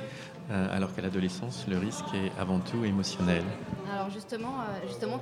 alors 0.49 0.95
qu'à 0.95 1.03
l'adolescence, 1.03 1.67
le 1.69 1.79
risque 1.79 2.15
est 2.15 2.31
avant 2.41 2.61
tout 2.61 2.85
émotionnel. 2.85 3.43
Alors 3.93 4.09
justement, 4.09 4.55
justement 4.87 5.19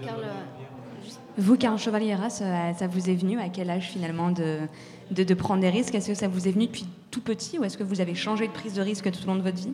Vous, 1.37 1.57
Karl 1.57 1.79
Chevalier-Ras, 1.79 2.31
ça, 2.31 2.75
ça 2.75 2.87
vous 2.87 3.11
est 3.11 3.15
venu 3.15 3.39
à 3.39 3.49
quel 3.49 3.71
âge 3.71 3.89
finalement 3.89 4.31
de, 4.31 5.35
prendre 5.35 5.61
des 5.61 5.71
risques? 5.71 5.95
Est-ce 5.95 6.09
que 6.09 6.15
ça 6.15 6.29
vous 6.29 6.49
est 6.49 6.53
venu 6.53 6.67
depuis 6.67 6.87
tout 7.11 7.21
petit 7.21 7.59
ou 7.59 7.65
est-ce 7.65 7.79
que 7.79 7.85
vous 7.85 8.01
avez 8.01 8.15
changé 8.15 8.47
de 8.47 8.53
prise 8.53 8.75
de 8.75 8.83
risque 8.83 9.11
tout 9.11 9.23
au 9.25 9.27
long 9.27 9.37
de 9.37 9.43
votre 9.43 9.57
vie? 9.57 9.73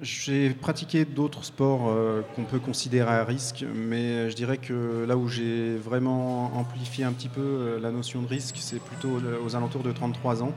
J'ai 0.00 0.50
pratiqué 0.50 1.04
d'autres 1.04 1.44
sports 1.44 1.88
euh, 1.88 2.22
qu'on 2.36 2.44
peut 2.44 2.60
considérer 2.60 3.10
à 3.10 3.24
risque, 3.24 3.64
mais 3.74 4.30
je 4.30 4.36
dirais 4.36 4.58
que 4.58 5.04
là 5.08 5.16
où 5.16 5.26
j'ai 5.26 5.76
vraiment 5.76 6.56
amplifié 6.56 7.04
un 7.04 7.12
petit 7.12 7.28
peu 7.28 7.40
euh, 7.40 7.80
la 7.80 7.90
notion 7.90 8.22
de 8.22 8.28
risque, 8.28 8.58
c'est 8.60 8.80
plutôt 8.80 9.18
aux 9.44 9.56
alentours 9.56 9.82
de 9.82 9.90
33 9.90 10.44
ans. 10.44 10.52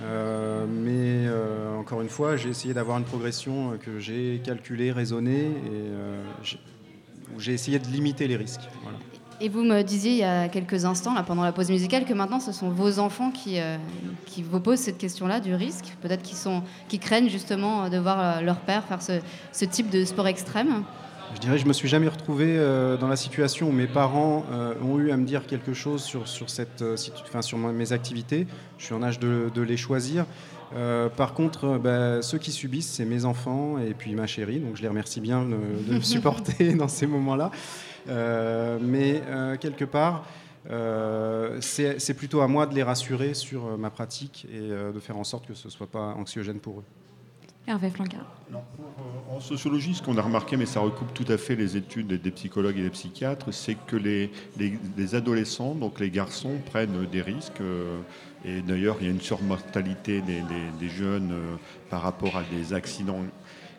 Euh, 0.00 0.66
mais 0.66 1.28
euh, 1.28 1.76
encore 1.78 2.00
une 2.00 2.08
fois, 2.08 2.36
j'ai 2.36 2.48
essayé 2.48 2.72
d'avoir 2.72 2.98
une 2.98 3.04
progression 3.04 3.72
euh, 3.72 3.76
que 3.76 3.98
j'ai 3.98 4.40
calculée, 4.42 4.90
raisonnée, 4.90 5.46
et 5.46 5.70
euh, 5.70 6.22
où 7.36 7.40
j'ai 7.40 7.52
essayé 7.52 7.78
de 7.78 7.86
limiter 7.88 8.26
les 8.26 8.36
risques. 8.36 8.62
Voilà. 8.82 8.98
Et 9.40 9.48
vous 9.48 9.64
me 9.64 9.82
disiez 9.82 10.12
il 10.12 10.18
y 10.18 10.22
a 10.22 10.48
quelques 10.48 10.84
instants, 10.84 11.14
là, 11.14 11.24
pendant 11.24 11.42
la 11.42 11.50
pause 11.50 11.68
musicale, 11.68 12.04
que 12.04 12.14
maintenant 12.14 12.38
ce 12.38 12.52
sont 12.52 12.70
vos 12.70 13.00
enfants 13.00 13.32
qui, 13.32 13.58
euh, 13.58 13.76
qui 14.26 14.42
vous 14.42 14.60
posent 14.60 14.78
cette 14.78 14.98
question-là 14.98 15.40
du 15.40 15.54
risque. 15.54 15.96
Peut-être 16.00 16.22
qu'ils 16.22 16.36
sont, 16.36 16.62
qui 16.88 17.00
craignent 17.00 17.28
justement 17.28 17.88
de 17.88 17.98
voir 17.98 18.20
euh, 18.20 18.40
leur 18.40 18.60
père 18.60 18.84
faire 18.84 19.02
ce, 19.02 19.20
ce 19.52 19.64
type 19.64 19.90
de 19.90 20.04
sport 20.04 20.28
extrême. 20.28 20.84
Je 21.34 21.40
dirais 21.40 21.56
que 21.56 21.62
je 21.62 21.66
me 21.66 21.72
suis 21.72 21.88
jamais 21.88 22.06
retrouvé 22.08 22.56
euh, 22.56 22.96
dans 22.96 23.08
la 23.08 23.16
situation 23.16 23.68
où 23.68 23.72
mes 23.72 23.88
parents 23.88 24.44
euh, 24.52 24.74
ont 24.84 24.98
eu 25.00 25.10
à 25.10 25.16
me 25.16 25.24
dire 25.24 25.46
quelque 25.46 25.72
chose 25.72 26.04
sur, 26.04 26.28
sur, 26.28 26.48
cette, 26.48 26.84
enfin, 27.26 27.42
sur 27.42 27.58
mes 27.58 27.92
activités. 27.92 28.46
Je 28.78 28.84
suis 28.84 28.94
en 28.94 29.02
âge 29.02 29.18
de, 29.18 29.50
de 29.52 29.62
les 29.62 29.76
choisir. 29.76 30.24
Euh, 30.74 31.08
par 31.08 31.34
contre, 31.34 31.64
euh, 31.64 31.78
bah, 31.78 32.22
ceux 32.22 32.38
qui 32.38 32.52
subissent, 32.52 32.90
c'est 32.90 33.04
mes 33.04 33.24
enfants 33.24 33.78
et 33.78 33.94
puis 33.94 34.14
ma 34.14 34.26
chérie. 34.26 34.58
Donc 34.60 34.76
je 34.76 34.82
les 34.82 34.88
remercie 34.88 35.20
bien 35.20 35.42
de, 35.44 35.56
de 35.88 35.94
me 35.96 36.00
supporter 36.00 36.74
dans 36.74 36.88
ces 36.88 37.06
moments-là. 37.06 37.50
Euh, 38.08 38.78
mais 38.80 39.22
euh, 39.28 39.56
quelque 39.56 39.84
part, 39.84 40.24
euh, 40.70 41.58
c'est 41.60 42.14
plutôt 42.14 42.40
à 42.40 42.48
moi 42.48 42.66
de 42.66 42.74
les 42.74 42.82
rassurer 42.82 43.34
sur 43.34 43.76
ma 43.78 43.90
pratique 43.90 44.46
et 44.50 44.56
euh, 44.60 44.92
de 44.92 45.00
faire 45.00 45.16
en 45.16 45.24
sorte 45.24 45.46
que 45.46 45.54
ce 45.54 45.68
ne 45.68 45.72
soit 45.72 45.86
pas 45.86 46.14
anxiogène 46.18 46.58
pour 46.60 46.80
eux. 46.80 46.84
Hervé 47.68 47.90
Flancard. 47.90 48.26
En 49.30 49.38
sociologie, 49.38 49.94
ce 49.94 50.02
qu'on 50.02 50.16
a 50.18 50.22
remarqué, 50.22 50.56
mais 50.56 50.66
ça 50.66 50.80
recoupe 50.80 51.14
tout 51.14 51.24
à 51.28 51.36
fait 51.38 51.54
les 51.54 51.76
études 51.76 52.08
des 52.20 52.30
psychologues 52.32 52.76
et 52.78 52.82
des 52.82 52.90
psychiatres, 52.90 53.52
c'est 53.54 53.76
que 53.86 53.94
les, 53.94 54.32
les- 54.58 54.78
les 54.96 55.14
adolescents, 55.14 55.76
donc 55.76 56.00
les 56.00 56.10
garçons, 56.10 56.56
prennent 56.66 57.06
des 57.06 57.22
risques. 57.22 57.60
Et 58.44 58.60
d'ailleurs, 58.60 58.96
il 59.00 59.06
y 59.06 59.08
a 59.08 59.12
une 59.12 59.20
surmortalité 59.20 60.20
des, 60.20 60.88
jeunes 60.88 61.32
euh, 61.32 61.54
par 61.90 62.02
rapport 62.02 62.36
à 62.36 62.42
des 62.42 62.74
accidents. 62.74 63.20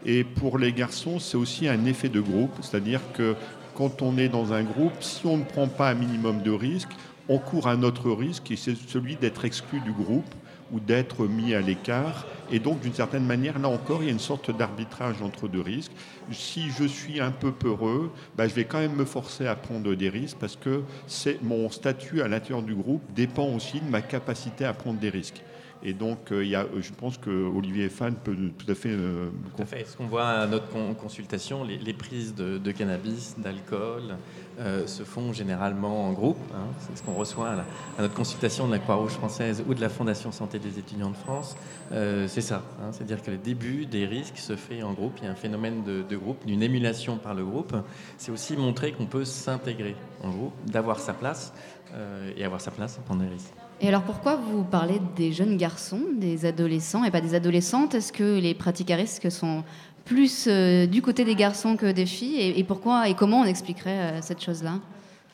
Et 0.06 0.24
pour 0.24 0.58
les 0.58 0.72
garçons, 0.72 1.20
c'est 1.20 1.38
aussi 1.38 1.68
un 1.68 1.86
effet 1.86 2.10
de 2.10 2.22
groupe, 2.22 2.52
c'est-à-dire 2.62 3.02
que 3.14 3.36
quand 3.76 4.02
on 4.02 4.18
est 4.18 4.30
dans 4.30 4.54
un 4.54 4.64
groupe, 4.64 4.94
si 5.02 5.26
on 5.26 5.38
ne 5.38 5.44
prend 5.44 5.68
pas 5.68 5.90
un 5.90 5.96
minimum 5.96 6.42
de 6.42 6.52
risques, 6.52 6.92
on 7.28 7.40
court 7.40 7.68
un 7.68 7.84
autre 7.84 8.12
risque, 8.12 8.52
et 8.52 8.56
c'est 8.56 8.76
celui 8.76 9.16
d'être 9.16 9.46
exclu 9.46 9.80
du 9.80 9.92
groupe 9.92 10.26
ou 10.74 10.80
d'être 10.80 11.28
mis 11.28 11.54
à 11.54 11.62
l'écart. 11.62 12.26
Et 12.52 12.60
donc, 12.60 12.82
d'une 12.82 12.94
certaine 12.94 13.26
manière, 13.26 13.60
là 13.60 13.70
encore, 13.70 14.02
il 14.02 14.08
y 14.08 14.10
a 14.10 14.12
une 14.12 14.20
sorte 14.20 14.56
d'arbitrage 14.56 15.22
entre 15.22 15.48
deux 15.48 15.62
risques. 15.62 15.92
Si 16.32 16.70
je 16.72 16.84
suis 16.84 17.22
un 17.22 17.32
peu 17.32 17.52
peureux, 17.52 18.12
bah, 18.36 18.48
je 18.48 18.54
vais 18.54 18.66
quand 18.66 18.80
même 18.80 18.96
me 18.96 19.06
forcer 19.06 19.48
à 19.48 19.56
prendre 19.56 19.94
des 19.94 20.10
risques 20.10 20.38
parce 20.40 20.56
que 20.56 20.82
c'est 21.08 21.42
mon 21.42 21.70
statut 21.70 22.22
à 22.22 22.28
l'intérieur 22.28 22.64
du 22.64 22.76
groupe 22.76 23.02
dépend 23.16 23.48
aussi 23.48 23.80
de 23.80 23.90
ma 23.90 24.02
capacité 24.02 24.66
à 24.66 24.74
prendre 24.74 25.00
des 25.00 25.10
risques. 25.10 25.42
Et 25.86 25.94
donc, 25.94 26.30
il 26.32 26.48
y 26.48 26.56
a, 26.56 26.66
je 26.80 26.92
pense 26.94 27.18
que 27.18 27.30
Olivier 27.30 27.90
Fan 27.90 28.16
peut 28.16 28.36
tout 28.58 28.72
à 28.72 28.74
fait. 28.74 28.96
tout 28.96 29.62
à 29.62 29.66
fait. 29.66 29.86
Ce 29.86 29.98
qu'on 29.98 30.08
voit 30.08 30.28
à 30.28 30.48
notre 30.48 30.70
consultation, 30.96 31.66
les, 31.66 31.94
prises 31.94 32.34
de 32.34 32.72
cannabis, 32.72 33.36
d'alcool, 33.38 34.16
euh, 34.60 34.86
se 34.86 35.04
font 35.04 35.34
généralement 35.34 36.08
en 36.08 36.14
groupe. 36.14 36.38
Hein. 36.54 36.68
C'est 36.80 36.98
ce 36.98 37.04
qu'on 37.04 37.14
reçoit 37.14 37.50
à, 37.50 38.02
notre 38.02 38.14
consultation 38.14 38.68
de 38.68 38.72
la 38.72 38.80
Croix-Rouge 38.80 39.14
française 39.14 39.64
ou 39.68 39.74
de 39.74 39.82
la 39.82 39.90
Fondation 39.90 40.32
Santé 40.32 40.60
des 40.60 40.78
étudiants 40.78 41.10
de 41.10 41.16
France. 41.16 41.56
Euh, 41.92 42.28
c'est 42.28 42.42
ça. 42.42 42.64
Hein. 42.80 42.92
C'est-à-dire 42.92 43.22
que 43.22 43.32
le 43.32 43.38
début 43.38 43.86
des 43.86 44.06
risques 44.06 44.38
se 44.38 44.56
fait 44.56 44.84
en 44.84 44.94
groupe. 44.94 45.14
Il 45.22 45.26
y 45.26 45.28
a 45.28 45.32
un 45.32 45.36
phénomène 45.36 45.84
de, 45.84 46.16
groupe, 46.16 46.46
d'une 46.46 46.62
émulation 46.62 47.18
par 47.18 47.34
le 47.34 47.44
groupe. 47.44 47.76
C'est 48.18 48.32
aussi 48.32 48.56
montrer 48.56 48.92
qu'on 48.92 49.08
peut 49.08 49.26
s'intégrer 49.26 49.96
en 50.24 50.30
groupe, 50.30 50.54
d'avoir 50.66 51.00
sa 51.00 51.14
place 51.14 51.54
euh, 51.94 52.32
et 52.38 52.46
avoir 52.46 52.62
sa 52.62 52.72
place 52.72 53.00
pendant 53.08 53.24
les 53.24 53.30
risques. 53.30 53.54
Et 53.82 53.88
alors 53.88 54.04
pourquoi 54.04 54.36
vous 54.36 54.64
parlez 54.64 55.02
des 55.16 55.34
jeunes 55.34 55.58
garçons, 55.58 56.02
des 56.16 56.46
adolescents 56.46 57.04
et 57.04 57.12
pas 57.12 57.22
des 57.22 57.36
adolescentes? 57.36 57.96
Est-ce 57.96 58.14
que 58.14 58.40
les 58.40 58.54
pratiques 58.54 58.92
à 58.92 58.96
risque 58.96 59.30
sont 59.32 59.64
plus 60.06 60.46
euh, 60.48 60.86
du 60.86 61.02
côté 61.02 61.26
des 61.26 61.36
garçons 61.36 61.78
que 61.78 61.92
des 61.92 62.06
filles 62.06 62.54
et, 62.58 62.64
pourquoi 62.64 63.10
et 63.10 63.16
comment 63.16 63.42
on 63.42 63.46
expliquerait 63.46 64.00
euh, 64.00 64.22
cette 64.22 64.42
chose-là? 64.42 64.80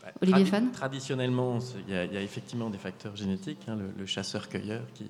Bah, 0.03 0.11
Olivier 0.21 0.45
Fan? 0.45 0.71
Traditionnellement, 0.71 1.59
il 1.87 1.93
y, 1.93 2.17
a 2.17 2.21
effectivement 2.21 2.69
des 2.69 2.77
facteurs 2.77 3.15
génétiques, 3.15 3.61
hein, 3.67 3.77
le, 3.97 4.05
chasseur-cueilleur 4.05 4.81
qui, 4.93 5.05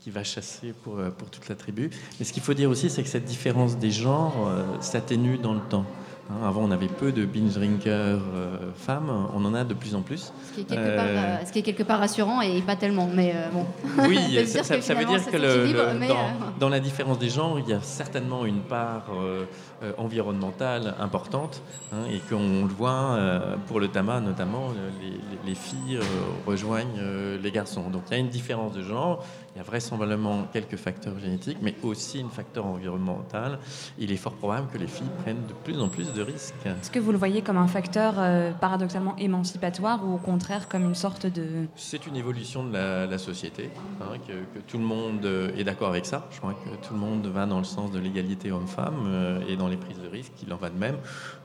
qui, 0.00 0.10
va 0.10 0.24
chasser 0.24 0.72
pour, 0.82 0.98
euh, 0.98 1.10
pour, 1.10 1.30
toute 1.30 1.48
la 1.48 1.54
tribu. 1.54 1.90
Mais 2.18 2.24
ce 2.24 2.32
qu'il 2.32 2.42
faut 2.42 2.54
dire 2.54 2.70
aussi, 2.70 2.90
c'est 2.90 3.02
que 3.02 3.08
cette 3.08 3.24
différence 3.24 3.76
des 3.78 3.90
genres 3.90 4.50
s'atténue 4.80 5.38
dans 5.38 5.54
le 5.54 5.60
temps. 5.60 5.86
Hein, 6.30 6.46
avant, 6.46 6.62
on 6.62 6.70
avait 6.70 6.88
peu 6.88 7.12
de 7.12 7.26
binge 7.26 7.52
drinkers 7.52 7.92
euh, 8.34 8.56
femmes, 8.74 9.28
on 9.34 9.44
en 9.44 9.52
a 9.52 9.62
de 9.62 9.74
plus 9.74 9.94
en 9.94 10.00
plus. 10.00 10.32
Ce 10.48 10.54
qui 10.54 10.62
est 10.62 10.64
quelque, 10.64 10.96
part, 10.96 11.04
euh, 11.06 11.36
ce 11.44 11.52
qui 11.52 11.58
est 11.58 11.62
quelque 11.62 11.82
part, 11.82 11.98
rassurant 11.98 12.40
et 12.40 12.62
pas 12.62 12.76
tellement, 12.76 13.10
mais 13.12 13.34
euh, 13.34 13.50
bon. 13.52 13.66
Oui, 14.08 14.18
ça, 14.46 14.94
veut 14.94 15.04
dire 15.04 15.24
que 15.30 15.36
le, 15.36 16.58
dans, 16.58 16.70
la 16.70 16.80
différence 16.80 17.18
des 17.18 17.28
genres, 17.28 17.58
il 17.58 17.68
y 17.68 17.74
a 17.74 17.80
certainement 17.82 18.46
une 18.46 18.60
part 18.60 19.10
environnementale 19.98 20.94
importante 20.98 21.62
hein, 21.92 22.06
et 22.10 22.20
qu'on 22.20 22.64
le 22.64 22.72
voit 22.72 23.18
pour 23.66 23.78
le 23.78 23.88
tabac 23.88 24.20
notamment, 24.20 24.68
les, 25.02 25.20
les 25.46 25.54
filles 25.54 25.98
rejoignent 26.46 27.02
les 27.42 27.50
garçons. 27.50 27.90
Donc 27.90 28.04
il 28.08 28.12
y 28.12 28.16
a 28.16 28.20
une 28.20 28.28
différence 28.28 28.72
de 28.72 28.82
genre. 28.82 29.24
Il 29.54 29.58
y 29.58 29.60
a 29.60 29.64
vraisemblablement 29.64 30.48
quelques 30.52 30.74
facteurs 30.74 31.16
génétiques, 31.20 31.58
mais 31.62 31.76
aussi 31.84 32.20
un 32.20 32.28
facteur 32.28 32.66
environnemental. 32.66 33.60
Il 33.98 34.10
est 34.10 34.16
fort 34.16 34.32
probable 34.32 34.66
que 34.72 34.78
les 34.78 34.88
filles 34.88 35.06
prennent 35.22 35.46
de 35.46 35.52
plus 35.52 35.80
en 35.80 35.88
plus 35.88 36.12
de 36.12 36.22
risques. 36.22 36.54
Est-ce 36.66 36.90
que 36.90 36.98
vous 36.98 37.12
le 37.12 37.18
voyez 37.18 37.40
comme 37.40 37.56
un 37.56 37.68
facteur 37.68 38.14
euh, 38.18 38.50
paradoxalement 38.50 39.14
émancipatoire 39.16 40.04
ou 40.04 40.14
au 40.14 40.18
contraire 40.18 40.68
comme 40.68 40.82
une 40.82 40.96
sorte 40.96 41.26
de... 41.26 41.68
C'est 41.76 42.04
une 42.08 42.16
évolution 42.16 42.64
de 42.64 42.72
la, 42.72 43.18
société, 43.18 43.70
hein, 44.00 44.18
que, 44.26 44.58
tout 44.66 44.78
le 44.78 44.84
monde 44.84 45.24
euh, 45.24 45.56
est 45.56 45.62
d'accord 45.62 45.88
avec 45.88 46.06
ça. 46.06 46.26
Je 46.32 46.38
crois 46.38 46.54
que 46.54 46.86
tout 46.86 46.92
le 46.92 46.98
monde 46.98 47.24
va 47.28 47.46
dans 47.46 47.58
le 47.58 47.64
sens 47.64 47.92
de 47.92 48.00
l'égalité 48.00 48.50
homme-femme 48.50 49.04
euh, 49.06 49.40
et 49.48 49.54
dans 49.54 49.68
les 49.68 49.76
prises 49.76 50.00
de 50.00 50.08
risques, 50.08 50.32
il 50.44 50.52
en 50.52 50.56
va 50.56 50.68
de 50.68 50.78
même. 50.78 50.96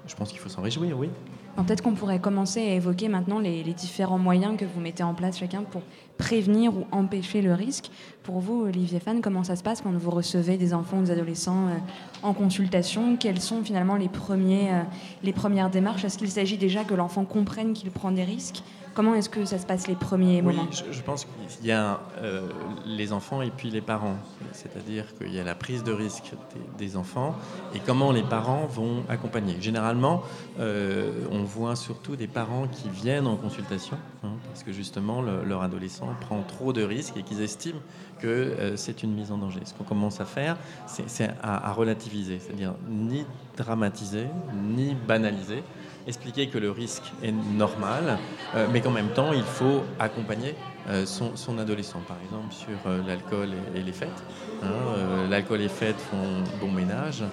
Je 0.08 0.16
pense 0.16 0.30
qu'il 0.30 0.40
faut 0.40 0.50
s'en 0.50 0.64
réjouir, 0.64 0.98
oui. 0.98 1.10
Peut-être 1.58 1.82
qu'on 1.84 1.94
pourrait 1.94 2.20
commencer 2.20 2.62
à 2.62 2.74
évoquer 2.74 3.10
maintenant 3.10 3.40
les, 3.40 3.64
différents 3.74 4.18
moyens 4.18 4.58
que 4.58 4.66
vous 4.66 4.80
mettez 4.80 5.04
en 5.04 5.14
place 5.14 5.38
chacun 5.38 5.64
pour 5.64 5.84
prévenir 6.20 6.76
ou 6.78 6.86
empêcher 6.92 7.42
le 7.42 7.54
risque. 7.54 7.90
Pour 8.24 8.40
vous, 8.40 8.66
Olivier 8.66 9.00
Fan, 9.00 9.22
comment 9.22 9.44
ça 9.44 9.56
se 9.56 9.64
passe 9.64 9.82
quand 9.82 9.92
vous 9.92 10.12
recevez 10.12 10.58
des 10.58 10.74
enfants 10.74 11.00
ou 11.00 11.04
des 11.04 11.12
adolescents 11.12 11.68
euh, 11.70 11.78
en 12.22 12.34
consultation? 12.34 13.16
Quelles 13.18 13.42
sont 13.42 13.64
finalement 13.64 13.96
les, 13.96 14.10
premiers, 14.10 14.70
euh, 14.72 14.82
les 15.24 15.34
premières 15.34 15.72
démarches? 15.72 16.04
Est-ce 16.04 16.18
qu'il 16.18 16.30
s'agit 16.30 16.58
déjà 16.58 16.84
que 16.84 16.94
l'enfant 16.94 17.26
comprenne 17.26 17.74
qu'il 17.74 17.90
prend 17.90 18.12
des 18.12 18.26
risques? 18.26 18.62
Comment 19.00 19.16
est-ce 19.16 19.30
que 19.30 19.46
ça 19.46 19.58
se 19.58 19.66
passe 19.66 19.88
les 19.88 19.96
premiers 19.96 20.42
moments? 20.42 20.68
Oui, 20.70 20.84
je, 20.92 21.02
pense 21.02 21.24
qu'il 21.24 21.66
y 21.66 21.72
a 21.72 22.02
euh, 22.18 22.50
les 22.86 23.14
enfants 23.14 23.42
et 23.42 23.50
puis 23.50 23.70
les 23.70 23.80
parents. 23.80 24.18
C'est-à-dire 24.52 25.06
qu'il 25.16 25.34
y 25.34 25.40
a 25.40 25.44
la 25.46 25.56
prise 25.56 25.86
de 25.86 25.94
risque 25.94 26.34
des, 26.78 26.98
enfants 26.98 27.34
et 27.74 27.80
comment 27.80 28.12
les 28.12 28.24
parents 28.24 28.66
vont 28.66 29.06
accompagner. 29.08 29.56
Généralement, 29.62 30.22
euh, 30.60 31.14
on 31.32 31.44
voit 31.44 31.78
surtout 31.78 32.18
des 32.18 32.28
parents 32.28 32.68
qui 32.68 32.90
viennent 32.90 33.26
en 33.26 33.38
consultation 33.38 33.96
hein, 34.26 34.34
parce 34.50 34.64
que 34.64 34.74
justement 34.74 35.22
leur 35.22 35.62
adolescent 35.62 36.10
prend 36.20 36.42
trop 36.42 36.74
de 36.74 36.84
risques 36.84 37.16
et 37.16 37.24
qu'ils 37.24 37.42
estiment 37.42 37.80
que 38.20 38.28
euh, 38.28 38.76
c'est 38.76 39.02
une 39.02 39.14
mise 39.14 39.32
en 39.32 39.38
danger. 39.38 39.62
Ce 39.64 39.74
qu'on 39.74 39.86
commence 39.86 40.20
à 40.20 40.26
faire, 40.26 40.58
c'est 40.88 41.30
à 41.42 41.72
relativiser, 41.72 42.40
c'est-à-dire 42.40 42.74
ni 42.90 43.26
dramatiser, 43.56 44.26
ni 44.54 44.94
banaliser 44.94 45.64
expliquer 46.10 46.48
que 46.48 46.58
le 46.58 46.72
risque 46.72 47.14
est 47.24 47.32
normal, 47.32 48.18
euh, 48.56 48.68
mais 48.72 48.82
qu'en 48.82 48.92
même 48.92 49.10
temps, 49.10 49.32
il 49.32 49.44
faut 49.44 49.84
accompagner 50.00 50.56
euh, 50.90 51.06
son, 51.06 51.58
adolescent, 51.58 52.02
par 52.08 52.18
exemple, 52.26 52.54
sur 52.54 52.78
euh, 52.86 53.02
l'alcool 53.08 53.50
et, 53.76 53.82
les 53.82 53.94
fêtes. 53.94 54.24
Hein. 54.64 55.28
l'alcool 55.30 55.60
et 55.60 55.64
les 55.64 55.70
fêtes 55.70 56.00
font 56.00 56.44
bon 56.60 56.72
ménage, 56.72 57.24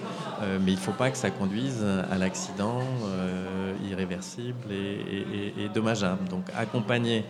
mais 0.41 0.71
il 0.71 0.75
ne 0.75 0.79
faut 0.79 0.91
pas 0.91 1.09
que 1.09 1.17
ça 1.17 1.29
conduise 1.29 1.85
à 2.11 2.17
l'accident 2.17 2.81
irréversible 3.89 4.71
et, 4.71 5.69
dommageable. 5.73 6.27
Donc 6.29 6.45
accompagner 6.57 7.25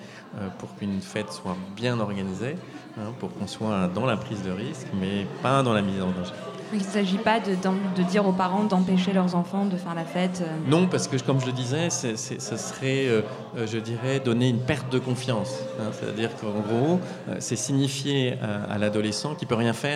pour 0.59 0.75
qu'une 0.75 1.01
fête 1.01 1.31
soit 1.31 1.57
bien 1.75 1.99
organisée, 1.99 2.55
hein, 2.97 3.13
pour 3.19 3.33
qu'on 3.33 3.47
soit 3.47 3.87
dans 3.93 4.05
la 4.05 4.17
prise 4.17 4.43
de 4.43 4.51
risque, 4.51 4.87
mais 4.99 5.25
pas 5.41 5.63
dans 5.63 5.73
la 5.73 5.81
mise 5.81 6.01
en 6.01 6.11
danger. 6.11 6.33
Il 6.73 6.79
ne 6.79 6.83
s'agit 6.83 7.17
pas 7.17 7.39
de, 7.39 7.51
de, 7.51 8.03
dire 8.03 8.27
aux 8.27 8.33
parents 8.33 8.65
d'empêcher 8.65 9.13
leurs 9.13 9.35
enfants 9.35 9.65
de 9.65 9.77
faire 9.77 9.95
la 9.95 10.03
fête 10.03 10.43
euh. 10.45 10.69
Non, 10.69 10.87
parce 10.87 11.07
que 11.07 11.15
comme 11.17 11.39
je 11.39 11.45
le 11.45 11.53
disais, 11.53 11.89
ce 11.89 12.15
serait, 12.17 13.07
euh, 13.07 13.21
euh, 13.57 13.65
je 13.65 13.77
dirais, 13.77 14.19
donner 14.19 14.49
une 14.49 14.59
perte 14.59 14.91
de 14.91 14.99
confiance. 14.99 15.59
Hein. 15.79 15.91
C'est-à-dire 15.93 16.31
qu'en 16.35 16.59
gros, 16.59 16.99
c'est 17.39 17.55
signifier 17.55 18.37
à, 18.69 18.77
l'adolescent 18.77 19.35
qu'il 19.35 19.47
peut 19.47 19.55
rien 19.55 19.73
faire 19.73 19.86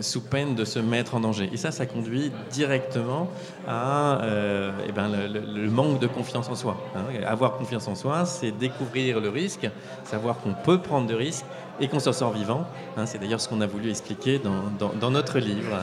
sous 0.00 0.20
peine 0.20 0.54
de 0.54 0.64
se 0.64 0.78
mettre 0.78 1.14
en 1.14 1.20
danger. 1.20 1.48
Et 1.52 1.56
ça, 1.56 1.70
ça 1.70 1.86
conduit 1.86 2.30
directement 2.50 3.28
à 3.66 4.20
eh 4.86 4.92
ben, 4.92 5.08
le, 5.08 5.70
manque 5.70 5.98
de 5.98 6.06
confiance 6.06 6.48
en 6.48 6.54
soi. 6.54 6.76
Hein. 6.96 7.02
Avoir 7.26 7.56
confiance 7.56 7.88
en 7.88 7.94
soi, 7.94 8.24
c'est 8.24 8.50
découvrir 8.50 9.20
le 9.20 9.28
risque, 9.28 9.68
savoir 10.04 10.38
qu'on 10.38 10.54
peut 10.54 10.80
prendre 10.80 11.06
de 11.06 11.14
risques 11.14 11.46
et 11.80 11.88
qu'on 11.88 12.00
s'en 12.00 12.12
sort 12.12 12.32
vivant. 12.32 12.66
Hein. 12.96 13.06
c'est 13.06 13.18
d'ailleurs 13.18 13.40
ce 13.40 13.48
qu'on 13.48 13.60
a 13.60 13.66
voulu 13.66 13.90
expliquer 13.90 14.38
dans, 14.38 14.90
dans 14.94 15.10
notre 15.10 15.38
livre. 15.38 15.78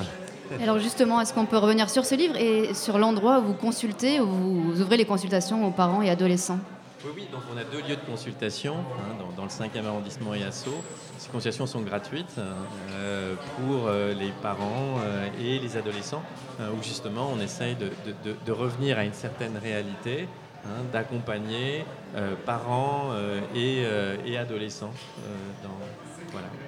Alors 0.62 0.80
justement, 0.80 1.22
est-ce 1.22 1.34
qu'on 1.34 1.45
peut 1.45 1.58
revenir 1.58 1.89
sur 1.89 2.06
ce 2.06 2.16
livre 2.16 2.36
et 2.38 2.74
sur 2.74 2.97
l'endroit 2.97 3.39
où 3.39 3.47
vous 3.47 3.53
consultez, 3.53 4.20
où 4.20 4.28
vous 4.28 4.82
ouvrez 4.82 4.97
les 4.97 5.06
consultations 5.06 5.66
aux 5.68 5.72
parents 5.72 6.01
et 6.01 6.10
adolescents? 6.10 6.60
Oui, 7.04 7.12
oui, 7.16 7.28
donc 7.32 7.41
on 7.54 7.58
a 7.58 7.64
deux 7.64 7.80
lieux 7.88 7.96
de 7.96 8.06
consultation 8.10 8.76
hein, 8.78 9.26
dans, 9.36 9.43
le 9.43 9.50
5e 9.50 9.86
arrondissement 9.86 10.34
et 10.34 10.43
à 10.43 10.52
Sceaux. 10.52 10.84
Ces 11.18 11.30
consultations 11.30 11.66
sont 11.66 11.82
gratuites 11.82 12.36
euh, 12.38 13.36
pour 13.58 13.88
euh, 13.88 14.14
les 14.14 14.32
parents 14.41 15.00
euh, 15.04 15.28
et 15.39 15.60
les 15.60 15.78
adolescents, 15.78 16.24
où 16.60 16.84
justement 16.84 17.30
on 17.34 17.39
essaye 17.39 17.76
de, 17.76 18.52
revenir 18.52 18.98
à 18.98 19.04
une 19.04 19.14
certaine 19.14 19.58
réalité, 19.58 20.28
hein, 20.66 20.84
d'accompagner 20.93 21.86
parents 22.46 23.12
et, 23.54 24.38
adolescents 24.38 24.93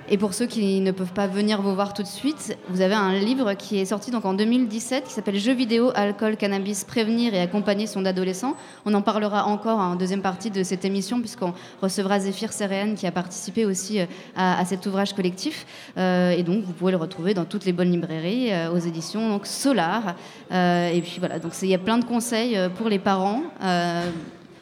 et 0.09 0.18
pour 0.18 0.34
ceux 0.34 0.45
qui 0.45 0.80
ne 0.80 0.91
peuvent 0.91 1.11
pas 1.11 1.28
venir 1.28 1.61
vous 1.61 1.76
voir 1.76 1.93
tout 1.93 2.01
de 2.01 2.07
suite, 2.07 2.57
vous 2.70 2.80
avez 2.80 2.93
un 2.93 3.13
livre 3.13 3.53
qui 3.55 3.78
est 3.78 3.86
sorti 3.86 4.09
donc 4.09 4.24
en 4.24 4.34
2017 4.34 5.03
qui 5.03 5.11
s'appelle 5.11 5.38
Jeux 5.38 5.53
vidéo, 5.53 5.91
alcool, 5.95 6.38
cannabis, 6.38 6.86
prévenir 6.86 7.34
et 7.34 7.41
accompagner 7.41 7.88
son 7.88 8.05
adolescent. 8.05 8.55
On 8.86 8.93
en 8.93 9.01
parlera 9.01 9.45
encore 9.45 9.80
en 9.80 9.95
deuxième 9.95 10.22
partie 10.22 10.49
de 10.49 10.63
cette 10.63 10.86
émission 10.86 11.20
puisqu'on 11.20 11.53
recevra 11.82 12.22
Zéphyr 12.22 12.53
Séréenne 12.53 12.95
qui 12.95 13.05
a 13.05 13.11
participé 13.11 13.65
aussi 13.65 13.99
euh, 13.99 14.05
à, 14.38 14.63
cet 14.63 14.86
ouvrage 14.86 15.13
collectif. 15.13 15.65
Euh, 15.97 16.32
et 16.32 16.43
donc 16.43 16.63
vous 16.63 16.72
pouvez 16.72 16.91
le 16.91 16.97
retrouver 16.97 17.34
dans 17.34 17.45
toutes 17.45 17.65
les 17.65 17.74
bonnes 17.74 17.91
librairies 17.91 18.53
euh, 18.53 18.72
aux 18.72 18.80
éditions 18.80 19.28
donc 19.28 19.45
Solar. 19.45 20.15
et 20.49 21.01
puis 21.03 21.18
voilà, 21.20 21.39
donc 21.39 21.51
il 21.61 21.68
y 21.68 21.76
a 21.76 21.80
plein 21.80 21.97
de 21.97 22.05
conseils 22.05 22.57
pour 22.78 22.88
les 22.88 22.99
parents 22.99 23.43